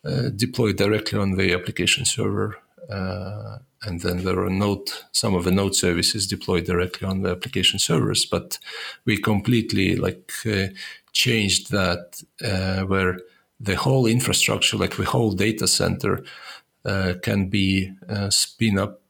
uh, 0.04 0.30
deployed 0.36 0.78
directly 0.78 1.20
on 1.20 1.32
the 1.38 1.54
application 1.54 2.06
server. 2.06 2.58
Uh, 2.90 3.58
and 3.84 4.02
then 4.02 4.24
there 4.24 4.40
are 4.40 4.50
node, 4.50 4.90
some 5.12 5.36
of 5.36 5.44
the 5.44 5.52
node 5.52 5.76
services 5.76 6.26
deployed 6.26 6.66
directly 6.66 7.08
on 7.08 7.22
the 7.22 7.30
application 7.30 7.80
servers, 7.80 8.26
but 8.26 8.58
we 9.06 9.18
completely 9.18 9.96
like 9.96 10.32
uh, 10.46 10.68
changed 11.12 11.72
that 11.72 12.22
where 12.88 13.20
the 13.60 13.76
whole 13.76 14.06
infrastructure, 14.06 14.78
like 14.78 14.96
the 14.96 15.06
whole 15.06 15.32
data 15.32 15.68
center, 15.68 16.24
uh, 16.86 17.14
can 17.22 17.50
be 17.50 17.92
uh, 18.08 18.30
spin 18.30 18.78
up, 18.78 19.02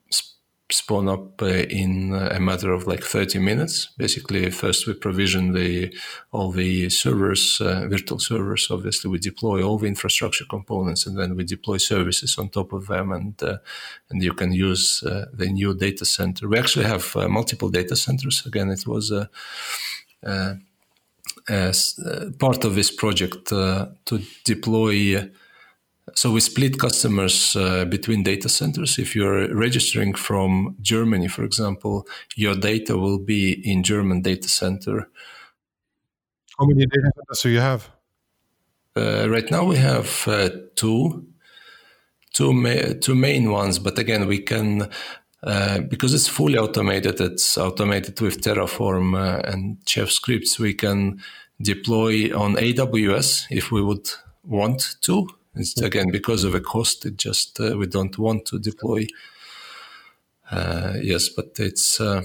spawn 0.72 1.08
up 1.08 1.42
uh, 1.42 1.46
in 1.46 2.14
a 2.14 2.40
matter 2.40 2.72
of 2.72 2.88
like 2.88 3.04
30 3.04 3.40
minutes. 3.40 3.90
Basically, 3.98 4.50
first 4.50 4.88
we 4.88 4.94
provision 4.94 5.54
the 5.54 5.94
all 6.32 6.52
the 6.52 6.90
servers, 6.90 7.62
uh, 7.62 7.88
virtual 7.88 8.20
servers. 8.20 8.72
Obviously, 8.72 9.12
we 9.12 9.20
deploy 9.20 9.62
all 9.62 9.78
the 9.78 9.88
infrastructure 9.88 10.46
components, 10.46 11.06
and 11.06 11.18
then 11.18 11.36
we 11.36 11.44
deploy 11.44 11.78
services 11.78 12.38
on 12.38 12.50
top 12.50 12.74
of 12.74 12.88
them, 12.88 13.12
and 13.12 13.42
uh, 13.44 13.58
and 14.10 14.24
you 14.24 14.34
can 14.34 14.52
use 14.54 15.04
uh, 15.04 15.26
the 15.34 15.48
new 15.48 15.74
data 15.74 16.06
center. 16.06 16.48
We 16.48 16.58
actually 16.58 16.86
have 16.86 17.16
multiple 17.30 17.70
data 17.70 17.96
centers. 17.96 18.46
Again, 18.46 18.70
it 18.70 18.88
was 18.88 19.12
a 19.12 19.30
as 21.48 22.00
uh, 22.00 22.32
part 22.40 22.66
of 22.66 22.76
this 22.76 22.92
project 22.92 23.52
uh, 23.52 23.88
to 24.06 24.22
deploy. 24.44 25.30
So 26.16 26.32
we 26.32 26.40
split 26.40 26.80
customers 26.80 27.56
uh, 27.56 27.86
between 27.86 28.24
data 28.24 28.50
centers. 28.50 28.98
If 28.98 29.16
you're 29.16 29.54
registering 29.54 30.14
from 30.16 30.76
Germany, 30.82 31.28
for 31.28 31.44
example, 31.44 32.08
your 32.36 32.56
data 32.56 32.98
will 32.98 33.20
be 33.20 33.52
in 33.64 33.84
German 33.84 34.22
data 34.22 34.48
center. 34.48 35.10
How 36.58 36.66
many 36.66 36.86
data 36.86 37.12
centers 37.16 37.42
do 37.44 37.50
you 37.50 37.60
have? 37.60 37.90
Uh, 38.96 39.30
right 39.30 39.52
now 39.52 39.64
we 39.64 39.76
have 39.76 40.28
uh, 40.28 40.50
two, 40.76 41.28
two, 42.34 42.52
ma- 42.52 42.94
two 43.00 43.14
main 43.14 43.52
ones. 43.52 43.78
But 43.78 44.00
again, 44.00 44.28
we 44.28 44.40
can 44.40 44.90
uh, 45.44 45.82
because 45.82 46.14
it's 46.14 46.28
fully 46.28 46.58
automated, 46.58 47.22
it's 47.22 47.58
automated 47.58 48.20
with 48.22 48.42
Terraform 48.42 49.16
uh, 49.16 49.42
and 49.46 49.78
Chef 49.86 50.10
scripts. 50.10 50.60
We 50.60 50.74
can 50.74 51.22
deploy 51.62 52.36
on 52.36 52.56
AWS 52.56 53.46
if 53.52 53.72
we 53.72 53.82
would 53.84 54.10
want 54.44 54.96
to. 55.02 55.28
It's 55.56 55.80
again 55.80 56.12
because 56.12 56.44
of 56.44 56.56
a 56.56 56.60
cost. 56.60 57.06
It 57.06 57.18
just 57.18 57.60
uh, 57.60 57.78
we 57.78 57.86
don't 57.86 58.18
want 58.18 58.46
to 58.48 58.60
deploy. 58.60 59.08
Uh, 60.50 60.94
yes, 61.02 61.30
but 61.30 61.52
it's. 61.60 62.02
Uh, 62.02 62.24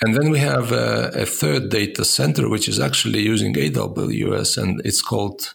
and 0.00 0.14
then 0.14 0.30
we 0.30 0.38
have 0.38 0.70
a, 0.70 1.10
a, 1.12 1.26
third 1.26 1.70
data 1.70 2.04
center, 2.04 2.48
which 2.48 2.68
is 2.68 2.78
actually 2.78 3.20
using 3.20 3.54
AWS, 3.54 4.56
and 4.56 4.80
it's 4.84 5.02
called 5.02 5.52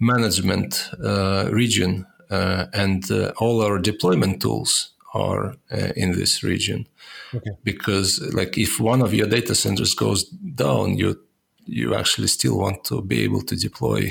Management 0.00 0.90
uh, 1.04 1.48
Region. 1.52 2.06
and 2.30 3.10
all 3.36 3.60
our 3.60 3.78
deployment 3.78 4.40
tools 4.40 4.91
are 5.14 5.54
uh, 5.70 5.92
in 5.96 6.12
this 6.12 6.42
region. 6.42 6.86
Okay. 7.34 7.50
Because 7.64 8.20
like 8.32 8.56
if 8.58 8.80
one 8.80 9.02
of 9.02 9.14
your 9.14 9.26
data 9.26 9.54
centers 9.54 9.94
goes 9.94 10.24
down, 10.24 10.96
you 10.98 11.18
you 11.64 11.94
actually 11.94 12.26
still 12.26 12.58
want 12.58 12.84
to 12.84 13.02
be 13.02 13.22
able 13.22 13.42
to 13.42 13.54
deploy, 13.56 14.10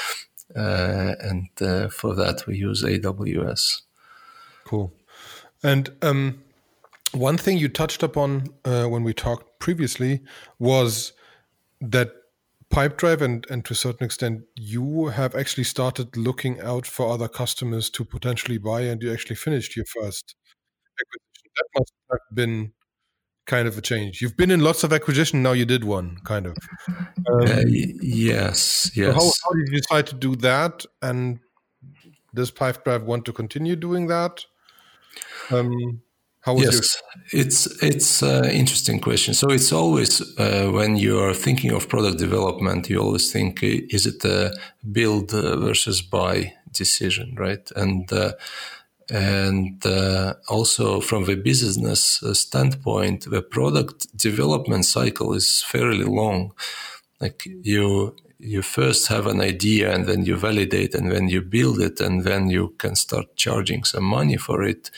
uh, 0.56 1.14
and 1.20 1.48
uh, 1.60 1.88
for 1.88 2.14
that 2.14 2.46
we 2.46 2.56
use 2.56 2.82
AWS. 2.82 3.82
Cool. 4.64 4.92
And 5.62 5.90
um, 6.02 6.42
one 7.12 7.36
thing 7.36 7.58
you 7.58 7.68
touched 7.68 8.02
upon 8.02 8.48
uh, 8.64 8.86
when 8.86 9.02
we 9.04 9.14
talked 9.14 9.58
previously 9.58 10.22
was 10.58 11.12
that 11.80 12.12
Pipedrive 12.72 13.22
and, 13.22 13.46
and 13.48 13.64
to 13.64 13.72
a 13.72 13.76
certain 13.76 14.04
extent 14.04 14.42
you 14.56 15.06
have 15.06 15.34
actually 15.34 15.64
started 15.64 16.16
looking 16.16 16.60
out 16.60 16.86
for 16.86 17.12
other 17.12 17.28
customers 17.28 17.88
to 17.90 18.04
potentially 18.04 18.58
buy 18.58 18.82
and 18.82 19.02
you 19.02 19.12
actually 19.12 19.36
finished 19.36 19.76
your 19.76 19.84
first 19.86 20.34
acquisition. 21.00 21.52
That 21.56 21.78
must 21.78 21.92
have 22.10 22.34
been 22.34 22.72
kind 23.46 23.68
of 23.68 23.78
a 23.78 23.80
change. 23.80 24.20
You've 24.20 24.36
been 24.36 24.50
in 24.50 24.60
lots 24.60 24.84
of 24.84 24.92
acquisition, 24.92 25.42
now 25.42 25.52
you 25.52 25.64
did 25.64 25.84
one, 25.84 26.18
kind 26.24 26.46
of. 26.46 26.56
Um, 26.88 27.40
uh, 27.42 27.62
yes, 27.66 28.90
yes. 28.94 29.08
So 29.08 29.12
how, 29.12 29.32
how, 29.44 29.52
did 29.54 29.68
you 29.68 29.80
decide 29.80 30.06
to 30.08 30.14
do 30.14 30.36
that? 30.36 30.84
And 31.00 31.38
does 32.34 32.50
Pipedrive 32.50 33.04
want 33.04 33.24
to 33.26 33.32
continue 33.32 33.76
doing 33.76 34.08
that? 34.08 34.44
Um, 35.50 36.02
how 36.46 36.54
was 36.54 36.62
yes, 36.64 36.74
your- 37.32 37.42
it's 37.42 37.82
it's 37.82 38.22
an 38.22 38.44
interesting 38.46 39.00
question. 39.00 39.34
So 39.34 39.50
it's 39.50 39.72
always 39.72 40.20
uh, 40.38 40.70
when 40.72 40.96
you 40.96 41.18
are 41.18 41.34
thinking 41.34 41.72
of 41.72 41.88
product 41.88 42.18
development, 42.18 42.88
you 42.88 43.00
always 43.00 43.32
think, 43.32 43.62
is 43.62 44.06
it 44.06 44.24
a 44.24 44.52
build 44.92 45.34
uh, 45.34 45.56
versus 45.56 46.00
buy 46.02 46.54
decision, 46.72 47.34
right? 47.36 47.68
And 47.74 48.12
uh, 48.12 48.32
and 49.10 49.84
uh, 49.86 50.34
also 50.48 51.00
from 51.00 51.24
the 51.24 51.34
business 51.36 52.22
uh, 52.22 52.32
standpoint, 52.34 53.28
the 53.30 53.42
product 53.42 54.16
development 54.16 54.84
cycle 54.84 55.32
is 55.34 55.62
fairly 55.62 56.04
long. 56.04 56.52
Like 57.20 57.42
you 57.62 58.14
you 58.38 58.62
first 58.62 59.08
have 59.08 59.26
an 59.26 59.40
idea 59.40 59.94
and 59.94 60.06
then 60.06 60.24
you 60.24 60.36
validate 60.36 60.94
and 60.94 61.10
then 61.10 61.28
you 61.28 61.40
build 61.42 61.80
it 61.80 62.00
and 62.00 62.22
then 62.22 62.50
you 62.50 62.74
can 62.78 62.94
start 62.94 63.34
charging 63.36 63.82
some 63.84 64.04
money 64.04 64.36
for 64.36 64.62
it 64.62 64.90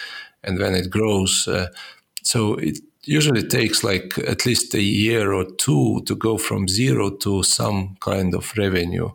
and 0.45 0.59
then 0.59 0.75
it 0.75 0.91
grows. 0.91 1.49
Uh, 1.49 1.69
so 2.23 2.55
it 2.55 2.79
usually 3.05 3.43
takes 3.43 3.83
like 3.83 4.19
at 4.19 4.45
least 4.45 4.75
a 4.75 4.83
year 4.83 5.33
or 5.33 5.45
two 5.45 6.03
to 6.07 6.15
go 6.15 6.37
from 6.39 6.69
zero 6.69 7.11
to 7.11 7.43
some 7.43 7.97
kind 8.01 8.35
of 8.35 8.53
revenue. 8.57 9.11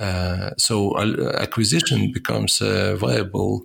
Uh, 0.00 0.50
so 0.56 0.96
acquisition 1.38 2.10
becomes 2.12 2.60
a 2.60 2.96
viable 2.96 3.64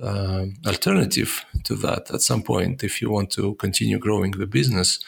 uh, 0.00 0.46
alternative 0.66 1.44
to 1.64 1.74
that 1.76 2.10
at 2.10 2.20
some 2.20 2.42
point 2.42 2.82
if 2.82 3.02
you 3.02 3.10
want 3.10 3.30
to 3.30 3.54
continue 3.54 3.98
growing 3.98 4.32
the 4.32 4.46
business. 4.46 5.00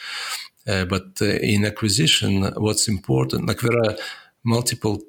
Uh, 0.67 0.85
but 0.85 1.21
uh, 1.21 1.25
in 1.25 1.65
acquisition, 1.65 2.43
what's 2.55 2.87
important, 2.87 3.47
like 3.47 3.59
there 3.59 3.77
are 3.85 3.95
multiple 4.43 5.01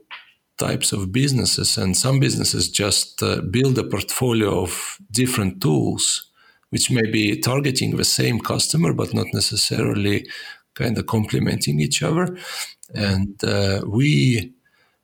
types 0.59 0.93
of 0.93 1.13
businesses, 1.13 1.79
and 1.79 1.97
some 1.97 2.21
businesses 2.21 2.69
just 2.69 3.23
uh, 3.23 3.41
build 3.51 3.79
a 3.79 3.85
portfolio 3.85 4.63
of 4.63 4.99
different 5.11 5.61
tools, 5.61 6.31
which 6.71 6.91
may 6.91 7.11
be 7.11 7.39
targeting 7.41 7.97
the 7.97 8.05
same 8.05 8.41
customer, 8.41 8.93
but 8.93 9.15
not 9.15 9.27
necessarily 9.33 10.27
kind 10.75 10.99
of 10.99 11.07
complementing 11.07 11.81
each 11.81 12.03
other. 12.03 12.37
And 12.95 13.43
uh, 13.45 13.83
we 13.87 14.53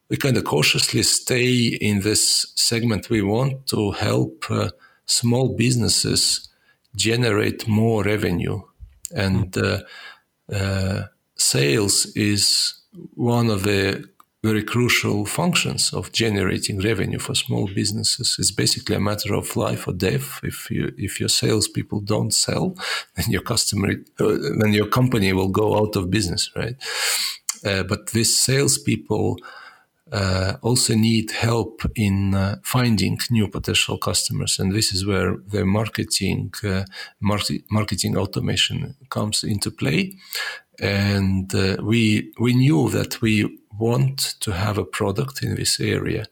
we 0.09 0.18
kind 0.18 0.36
of 0.36 0.44
cautiously 0.44 1.03
stay 1.03 1.68
in 1.80 2.00
this 2.00 2.53
segment. 2.55 3.09
We 3.09 3.22
want 3.22 3.66
to 3.68 3.92
help 3.92 4.44
uh, 4.50 4.68
small 5.07 5.57
businesses 5.57 6.50
generate 6.94 7.66
more 7.66 8.03
revenue, 8.03 8.61
and 9.16 9.57
uh, 9.57 9.78
uh, 10.53 11.05
sales 11.36 12.07
is 12.14 12.74
one 13.14 13.48
of 13.48 13.62
the 13.62 14.05
very 14.43 14.64
crucial 14.64 15.24
functions 15.24 15.93
of 15.93 16.11
generating 16.11 16.80
revenue 16.80 17.18
for 17.18 17.34
small 17.34 17.68
businesses. 17.68 18.36
It's 18.38 18.51
basically 18.51 18.97
a 18.97 19.01
matter 19.01 19.34
of 19.34 19.57
life 19.57 19.86
or 19.86 19.93
death. 19.93 20.40
If 20.43 20.70
you 20.70 20.93
if 20.99 21.20
your 21.20 21.28
salespeople 21.28 22.01
don't 22.01 22.34
sell, 22.34 22.74
then 23.16 23.26
your 23.30 23.43
customer, 23.43 23.90
uh, 24.18 24.36
then 24.61 24.72
your 24.72 24.88
company 24.88 25.32
will 25.32 25.49
go 25.49 25.78
out 25.78 25.97
of 25.97 26.11
business, 26.11 26.51
right? 26.57 26.74
Uh, 27.64 27.84
but 27.84 28.09
these 28.09 28.36
salespeople 28.36 29.38
uh, 30.11 30.57
also 30.61 30.95
need 30.95 31.30
help 31.30 31.82
in 31.95 32.34
uh, 32.34 32.57
finding 32.64 33.18
new 33.30 33.49
potential 33.49 33.97
customers, 33.97 34.59
and 34.59 34.72
this 34.72 34.93
is 34.93 35.07
where 35.07 35.36
the 35.49 35.64
marketing 35.64 36.53
uh, 36.64 36.84
market, 37.20 37.62
marketing 37.70 38.16
automation 38.16 38.95
comes 39.09 39.45
into 39.45 39.70
play. 39.70 40.12
And 40.80 41.55
uh, 41.55 41.76
we 41.80 42.32
we 42.40 42.55
knew 42.55 42.90
that 42.90 43.20
we 43.22 43.59
want 43.88 44.18
to 44.40 44.50
have 44.52 44.78
a 44.78 44.90
product 44.98 45.42
in 45.42 45.54
this 45.54 45.80
area, 45.80 46.24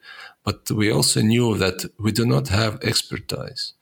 but 0.44 0.70
we 0.70 0.92
also 0.96 1.20
knew 1.20 1.56
that 1.58 1.78
we 1.98 2.12
do 2.12 2.24
not 2.24 2.48
have 2.48 2.82
expertise. 2.82 3.74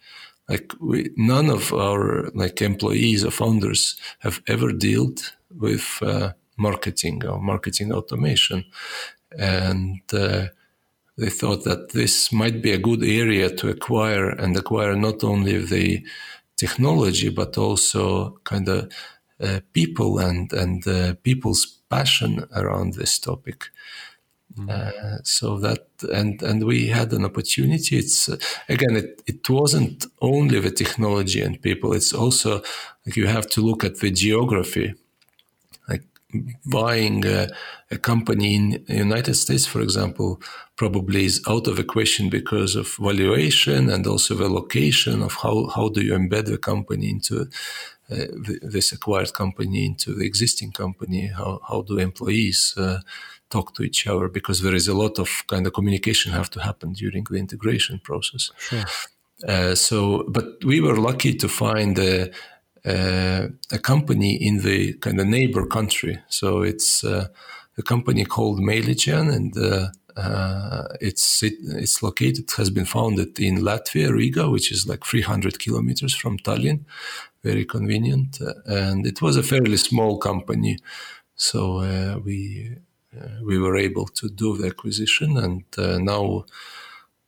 Like 0.48 0.72
we, 0.80 1.10
none 1.16 1.50
of 1.50 1.72
our 1.72 2.30
like 2.34 2.62
employees 2.62 3.24
or 3.24 3.30
founders 3.30 3.96
have 4.20 4.40
ever 4.46 4.72
dealt 4.72 5.18
with 5.50 5.86
uh, 6.02 6.32
marketing 6.56 7.26
or 7.26 7.38
marketing 7.40 7.92
automation, 7.92 8.64
and 9.38 10.00
uh, 10.12 10.46
they 11.18 11.30
thought 11.30 11.64
that 11.64 11.92
this 11.92 12.32
might 12.32 12.62
be 12.62 12.72
a 12.72 12.84
good 12.88 13.02
area 13.02 13.50
to 13.56 13.68
acquire 13.68 14.30
and 14.30 14.56
acquire 14.56 14.96
not 14.96 15.22
only 15.22 15.58
the 15.58 16.02
technology 16.56 17.30
but 17.30 17.58
also 17.58 18.38
kind 18.44 18.68
of 18.68 18.90
people 19.72 20.18
and 20.18 20.52
and 20.52 20.86
uh, 20.86 21.14
people's 21.22 21.66
passion 21.88 22.44
around 22.54 22.94
this 22.94 23.18
topic. 23.18 23.70
Mm. 24.56 24.70
Uh, 24.70 25.22
so 25.22 25.58
that 25.58 25.86
and 26.12 26.42
and 26.42 26.64
we 26.64 26.88
had 26.88 27.12
an 27.12 27.24
opportunity. 27.24 27.98
It's 27.98 28.28
uh, 28.28 28.36
again, 28.68 28.96
it, 28.96 29.22
it 29.26 29.48
wasn't 29.48 30.06
only 30.20 30.60
the 30.60 30.70
technology 30.70 31.42
and 31.42 31.60
people. 31.60 31.92
It's 31.92 32.12
also 32.12 32.62
like 33.06 33.16
you 33.16 33.26
have 33.26 33.48
to 33.50 33.60
look 33.60 33.84
at 33.84 34.00
the 34.00 34.10
geography. 34.10 34.94
Buying 36.66 37.24
a, 37.24 37.48
a 37.90 37.96
company 37.96 38.54
in 38.54 38.84
the 38.86 38.96
United 38.96 39.34
States, 39.34 39.66
for 39.66 39.80
example, 39.80 40.40
probably 40.76 41.24
is 41.24 41.42
out 41.48 41.66
of 41.66 41.76
the 41.76 41.84
question 41.84 42.28
because 42.28 42.76
of 42.76 42.96
valuation 43.00 43.88
and 43.88 44.06
also 44.06 44.34
the 44.34 44.48
location 44.48 45.22
of 45.22 45.32
how 45.42 45.68
how 45.74 45.88
do 45.88 46.02
you 46.02 46.12
embed 46.12 46.44
the 46.44 46.58
company 46.58 47.08
into 47.08 47.48
uh, 48.10 48.26
this 48.62 48.92
acquired 48.92 49.32
company 49.32 49.84
into 49.84 50.14
the 50.14 50.24
existing 50.24 50.72
company? 50.72 51.26
How, 51.26 51.60
how 51.68 51.82
do 51.82 51.98
employees 51.98 52.74
uh, 52.76 53.00
talk 53.50 53.74
to 53.74 53.82
each 53.82 54.06
other? 54.06 54.28
Because 54.28 54.62
there 54.62 54.74
is 54.74 54.88
a 54.88 54.94
lot 54.94 55.18
of 55.18 55.28
kind 55.46 55.66
of 55.66 55.72
communication 55.72 56.32
have 56.32 56.50
to 56.50 56.60
happen 56.60 56.92
during 56.92 57.24
the 57.24 57.36
integration 57.36 58.00
process. 58.00 58.50
Sure. 58.58 58.84
Uh, 59.46 59.74
so, 59.74 60.24
but 60.28 60.64
we 60.64 60.80
were 60.80 60.96
lucky 60.96 61.34
to 61.34 61.48
find 61.48 61.98
a, 62.84 63.48
a, 63.72 63.78
company 63.78 64.34
in 64.34 64.62
the 64.62 64.94
kind 64.94 65.20
of 65.20 65.26
neighbor 65.26 65.66
country. 65.66 66.18
So 66.28 66.62
it's 66.62 67.04
uh, 67.04 67.28
a 67.76 67.82
company 67.82 68.24
called 68.24 68.60
Mailigen, 68.60 69.32
and 69.34 69.56
uh, 69.56 69.88
uh, 70.18 70.88
it's 71.00 71.42
it, 71.42 71.54
it's 71.62 72.02
located 72.02 72.50
has 72.56 72.70
been 72.70 72.84
founded 72.84 73.38
in 73.38 73.58
Latvia, 73.58 74.12
Riga, 74.12 74.50
which 74.50 74.72
is 74.72 74.86
like 74.86 75.04
300 75.04 75.58
kilometers 75.58 76.14
from 76.14 76.38
Tallinn, 76.38 76.84
very 77.44 77.64
convenient. 77.64 78.40
Uh, 78.40 78.54
and 78.66 79.06
it 79.06 79.22
was 79.22 79.36
a 79.36 79.42
fairly 79.42 79.76
small 79.76 80.18
company, 80.18 80.78
so 81.36 81.78
uh, 81.78 82.18
we 82.18 82.76
uh, 83.16 83.44
we 83.44 83.58
were 83.58 83.76
able 83.76 84.06
to 84.06 84.28
do 84.28 84.56
the 84.56 84.66
acquisition, 84.66 85.36
and 85.36 85.64
uh, 85.78 85.98
now 85.98 86.44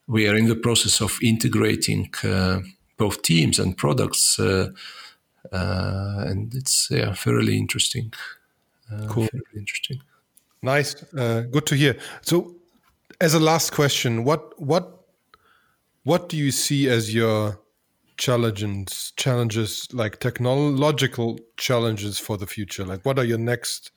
we 0.08 0.28
are 0.28 0.36
in 0.36 0.48
the 0.48 0.56
process 0.56 1.00
of 1.00 1.16
integrating 1.22 2.10
both 2.96 3.22
teams 3.22 3.58
and 3.58 3.78
products, 3.78 4.38
and 5.52 6.54
it's 6.54 6.88
yeah, 6.90 7.12
fairly 7.14 7.58
interesting. 7.58 8.12
cool. 9.08 9.26
Fairly 9.26 9.44
interesting. 9.56 10.00
Nice. 10.62 10.94
good 10.94 11.66
to 11.66 11.74
hear. 11.74 11.96
So 12.22 12.56
as 13.20 13.34
a 13.34 13.40
last 13.40 13.72
question, 13.72 14.24
what 14.24 14.60
what 14.60 15.04
what 16.04 16.28
do 16.28 16.36
you 16.36 16.50
see 16.50 16.88
as 16.88 17.14
your 17.14 17.60
challenges 18.16 19.12
challenges 19.16 19.88
like 19.92 20.20
technological 20.20 21.38
challenges 21.56 22.18
for 22.18 22.36
the 22.36 22.46
future? 22.46 22.84
Like 22.84 23.04
what 23.04 23.18
are 23.18 23.24
your 23.24 23.38
next 23.38 23.92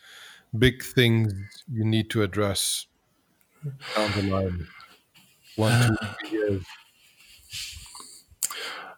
big 0.57 0.83
things 0.83 1.33
you 1.71 1.83
need 1.83 2.09
to 2.11 2.23
address 2.23 2.87
down 3.95 4.11
the 4.15 4.23
line? 4.23 4.67
One, 5.55 5.87
two, 5.87 6.07
three 6.19 6.39
years. 6.39 6.63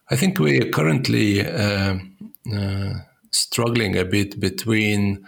I 0.09 0.15
think 0.15 0.39
we 0.39 0.61
are 0.61 0.69
currently 0.69 1.45
uh, 1.45 1.49
uh, 1.51 1.97
struggling 3.31 3.97
a 3.97 4.05
bit 4.05 4.39
between 4.39 5.25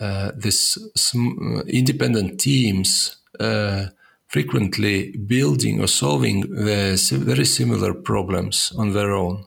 uh, 0.00 0.30
this 0.36 0.78
sm- 0.96 1.60
independent 1.66 2.38
teams 2.38 3.16
uh, 3.40 3.86
frequently 4.28 5.16
building 5.16 5.80
or 5.80 5.88
solving 5.88 6.44
very 6.54 7.44
similar 7.44 7.94
problems 7.94 8.72
on 8.76 8.92
their 8.92 9.12
own. 9.12 9.46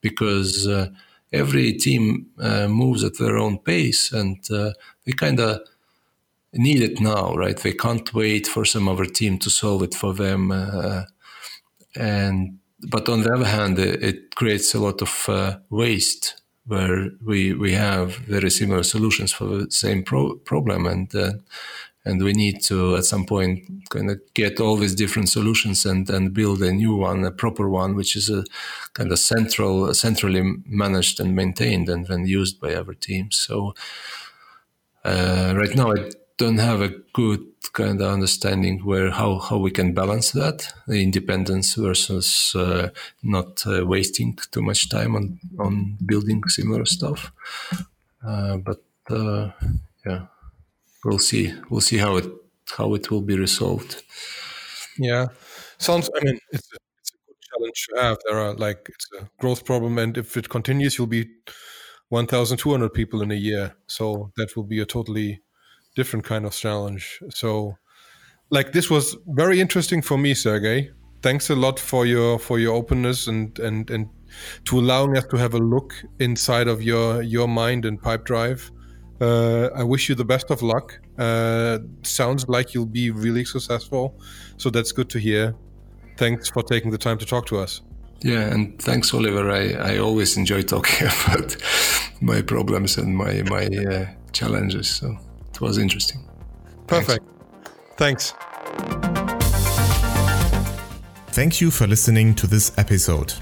Because 0.00 0.66
uh, 0.66 0.88
every 1.32 1.72
team 1.72 2.26
uh, 2.38 2.68
moves 2.68 3.04
at 3.04 3.18
their 3.18 3.36
own 3.36 3.58
pace 3.58 4.12
and 4.12 4.38
uh, 4.50 4.72
they 5.04 5.12
kind 5.12 5.40
of 5.40 5.60
need 6.52 6.80
it 6.82 7.00
now 7.00 7.34
right? 7.34 7.56
They 7.56 7.72
can't 7.72 8.12
wait 8.14 8.46
for 8.46 8.64
some 8.64 8.88
other 8.88 9.06
team 9.06 9.38
to 9.38 9.50
solve 9.50 9.82
it 9.82 9.94
for 9.94 10.14
them 10.14 10.50
uh, 10.52 11.04
and 11.96 12.59
but 12.88 13.08
on 13.08 13.22
the 13.22 13.32
other 13.32 13.46
hand 13.46 13.78
it, 13.78 14.02
it 14.02 14.34
creates 14.34 14.74
a 14.74 14.80
lot 14.80 15.02
of 15.02 15.26
uh, 15.28 15.58
waste 15.70 16.40
where 16.66 17.10
we 17.24 17.52
we 17.52 17.72
have 17.72 18.16
very 18.16 18.50
similar 18.50 18.82
solutions 18.82 19.32
for 19.32 19.44
the 19.46 19.70
same 19.70 20.02
pro- 20.02 20.36
problem 20.36 20.86
and 20.86 21.14
uh, 21.14 21.32
and 22.04 22.22
we 22.22 22.32
need 22.32 22.62
to 22.62 22.96
at 22.96 23.04
some 23.04 23.26
point 23.26 23.60
kind 23.90 24.10
of 24.10 24.20
get 24.34 24.60
all 24.60 24.76
these 24.76 24.94
different 24.94 25.28
solutions 25.28 25.84
and 25.84 26.08
and 26.10 26.32
build 26.32 26.62
a 26.62 26.72
new 26.72 26.94
one 26.94 27.24
a 27.24 27.30
proper 27.30 27.68
one 27.68 27.94
which 27.94 28.16
is 28.16 28.30
a 28.30 28.44
kind 28.94 29.12
of 29.12 29.18
central 29.18 29.92
centrally 29.94 30.42
managed 30.66 31.20
and 31.20 31.34
maintained 31.34 31.88
and 31.88 32.06
then 32.06 32.26
used 32.26 32.60
by 32.60 32.74
other 32.74 32.94
teams 32.94 33.36
so 33.36 33.74
uh, 35.04 35.52
right 35.56 35.74
now 35.76 35.92
i 35.92 36.10
don't 36.36 36.58
have 36.58 36.80
a 36.80 36.94
good 37.12 37.49
kind 37.72 38.00
of 38.00 38.10
understanding 38.10 38.80
where 38.84 39.10
how 39.10 39.38
how 39.38 39.58
we 39.58 39.70
can 39.70 39.92
balance 39.94 40.32
that 40.32 40.72
the 40.88 41.02
independence 41.02 41.74
versus 41.74 42.54
uh, 42.56 42.88
not 43.22 43.66
uh, 43.66 43.86
wasting 43.86 44.36
too 44.50 44.62
much 44.62 44.88
time 44.88 45.14
on 45.14 45.38
on 45.58 45.96
building 46.06 46.42
similar 46.48 46.84
stuff 46.86 47.32
uh, 48.26 48.56
but 48.56 48.82
uh, 49.10 49.50
yeah 50.06 50.26
we'll 51.04 51.18
see. 51.18 51.54
We'll 51.68 51.80
see 51.80 51.98
how 51.98 52.16
it 52.16 52.26
how 52.76 52.94
it 52.94 53.10
will 53.10 53.22
be 53.22 53.36
resolved. 53.36 54.02
Yeah, 54.98 55.26
sounds. 55.78 56.10
I 56.16 56.24
mean, 56.24 56.38
it's 56.52 56.72
a, 56.72 56.76
it's 57.00 57.12
a 57.12 57.18
good 57.26 57.36
challenge 57.50 57.86
to 57.88 58.02
have. 58.02 58.18
There 58.26 58.38
are 58.38 58.54
like 58.54 58.86
it's 58.88 59.08
a 59.18 59.28
growth 59.40 59.64
problem, 59.64 59.98
and 59.98 60.16
if 60.16 60.36
it 60.36 60.48
continues, 60.48 60.98
you'll 60.98 61.06
be 61.06 61.28
one 62.08 62.26
thousand 62.26 62.58
two 62.58 62.70
hundred 62.70 62.94
people 62.94 63.22
in 63.22 63.30
a 63.30 63.34
year. 63.34 63.74
So 63.86 64.32
that 64.36 64.56
will 64.56 64.64
be 64.64 64.80
a 64.80 64.86
totally 64.86 65.40
different 65.96 66.24
kind 66.24 66.44
of 66.44 66.52
challenge. 66.52 67.20
So, 67.30 67.76
like 68.50 68.72
this 68.72 68.90
was 68.90 69.16
very 69.26 69.60
interesting 69.60 70.02
for 70.02 70.18
me, 70.18 70.34
Sergey. 70.34 70.90
Thanks 71.22 71.50
a 71.50 71.56
lot 71.56 71.78
for 71.78 72.06
your 72.06 72.38
for 72.38 72.58
your 72.58 72.74
openness 72.74 73.26
and 73.26 73.58
and 73.58 73.90
and 73.90 74.08
to 74.64 74.78
allowing 74.78 75.16
us 75.16 75.26
to 75.26 75.36
have 75.36 75.54
a 75.54 75.58
look 75.58 75.94
inside 76.18 76.68
of 76.68 76.82
your 76.82 77.22
your 77.22 77.48
mind 77.48 77.84
and 77.84 78.00
Pipedrive. 78.00 78.70
Uh, 79.20 79.68
I 79.74 79.82
wish 79.82 80.08
you 80.08 80.14
the 80.14 80.24
best 80.24 80.50
of 80.50 80.62
luck. 80.62 80.98
Uh, 81.18 81.78
sounds 82.02 82.48
like 82.48 82.72
you'll 82.72 82.86
be 82.86 83.10
really 83.10 83.44
successful. 83.44 84.18
So 84.56 84.70
that's 84.70 84.92
good 84.92 85.10
to 85.10 85.18
hear. 85.18 85.54
Thanks 86.16 86.48
for 86.48 86.62
taking 86.62 86.90
the 86.90 86.98
time 86.98 87.18
to 87.18 87.26
talk 87.26 87.46
to 87.46 87.58
us. 87.58 87.82
Yeah, 88.22 88.52
and 88.52 88.80
thanks, 88.80 89.14
Oliver. 89.14 89.50
I, 89.50 89.94
I 89.94 89.98
always 89.98 90.36
enjoy 90.36 90.62
talking 90.62 91.06
about 91.26 91.56
my 92.20 92.42
problems 92.42 92.98
and 92.98 93.16
my, 93.16 93.42
my 93.42 93.66
uh, 93.66 94.06
challenges. 94.32 94.88
So 94.88 95.18
it 95.60 95.64
was 95.64 95.78
interesting. 95.78 96.20
Perfect. 96.86 97.24
Thanks. 97.96 98.34
Thank 101.32 101.60
you 101.60 101.70
for 101.70 101.86
listening 101.86 102.34
to 102.34 102.46
this 102.46 102.72
episode. 102.78 103.34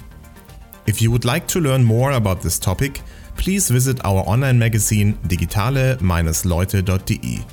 If 0.87 1.01
you 1.01 1.11
would 1.11 1.25
like 1.25 1.47
to 1.49 1.61
learn 1.61 1.83
more 1.85 2.12
about 2.12 2.43
this 2.43 2.59
topic, 2.59 3.01
please 3.37 3.71
visit 3.71 4.05
our 4.05 4.23
online 4.27 4.59
magazine 4.59 5.14
digitale-leute.de. 5.27 7.45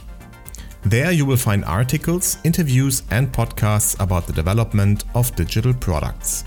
There 0.84 1.12
you 1.12 1.26
will 1.26 1.38
find 1.38 1.64
articles, 1.66 2.38
interviews, 2.44 3.04
and 3.12 3.32
podcasts 3.32 3.96
about 4.00 4.26
the 4.28 4.34
development 4.34 5.06
of 5.16 5.34
digital 5.36 5.74
products. 5.74 6.44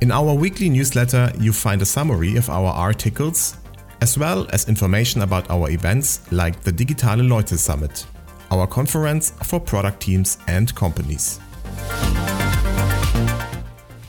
In 0.00 0.10
our 0.10 0.34
weekly 0.34 0.68
newsletter, 0.68 1.32
you 1.38 1.52
find 1.52 1.80
a 1.80 1.86
summary 1.86 2.36
of 2.36 2.50
our 2.50 2.72
articles, 2.72 3.56
as 4.02 4.18
well 4.18 4.48
as 4.50 4.68
information 4.68 5.22
about 5.22 5.48
our 5.48 5.70
events 5.70 6.20
like 6.32 6.60
the 6.62 6.72
Digitale 6.72 7.22
Leute 7.22 7.56
Summit, 7.56 8.04
our 8.50 8.66
conference 8.66 9.30
for 9.44 9.60
product 9.60 10.00
teams 10.00 10.38
and 10.48 10.74
companies. 10.74 11.38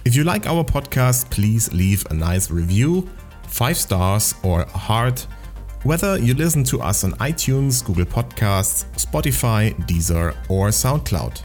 If 0.04 0.16
you 0.16 0.24
like 0.24 0.48
our 0.48 0.64
podcast, 0.64 1.30
please 1.30 1.72
leave 1.74 2.04
a 2.10 2.16
nice 2.16 2.50
review, 2.50 3.08
5 3.50 3.78
stars 3.78 4.34
or 4.42 4.62
a 4.62 4.78
heart, 4.78 5.28
whether 5.84 6.18
you 6.18 6.34
listen 6.34 6.64
to 6.64 6.82
us 6.82 7.04
on 7.04 7.12
iTunes, 7.20 7.86
Google 7.86 8.06
Podcasts, 8.06 8.86
Spotify, 8.96 9.76
Deezer, 9.86 10.36
or 10.50 10.70
SoundCloud. 10.70 11.40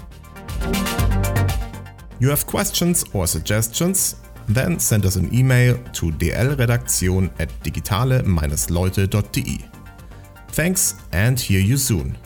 You 2.18 2.30
have 2.30 2.46
questions 2.46 3.04
or 3.12 3.26
suggestions? 3.26 4.16
Then 4.48 4.78
send 4.78 5.04
us 5.04 5.16
an 5.16 5.34
email 5.34 5.76
to 5.94 6.10
dlredaktion 6.10 7.30
at 7.38 7.50
digitale-leute.de. 7.62 9.64
Thanks 10.48 10.94
and 11.12 11.38
hear 11.38 11.60
you 11.60 11.76
soon. 11.76 12.16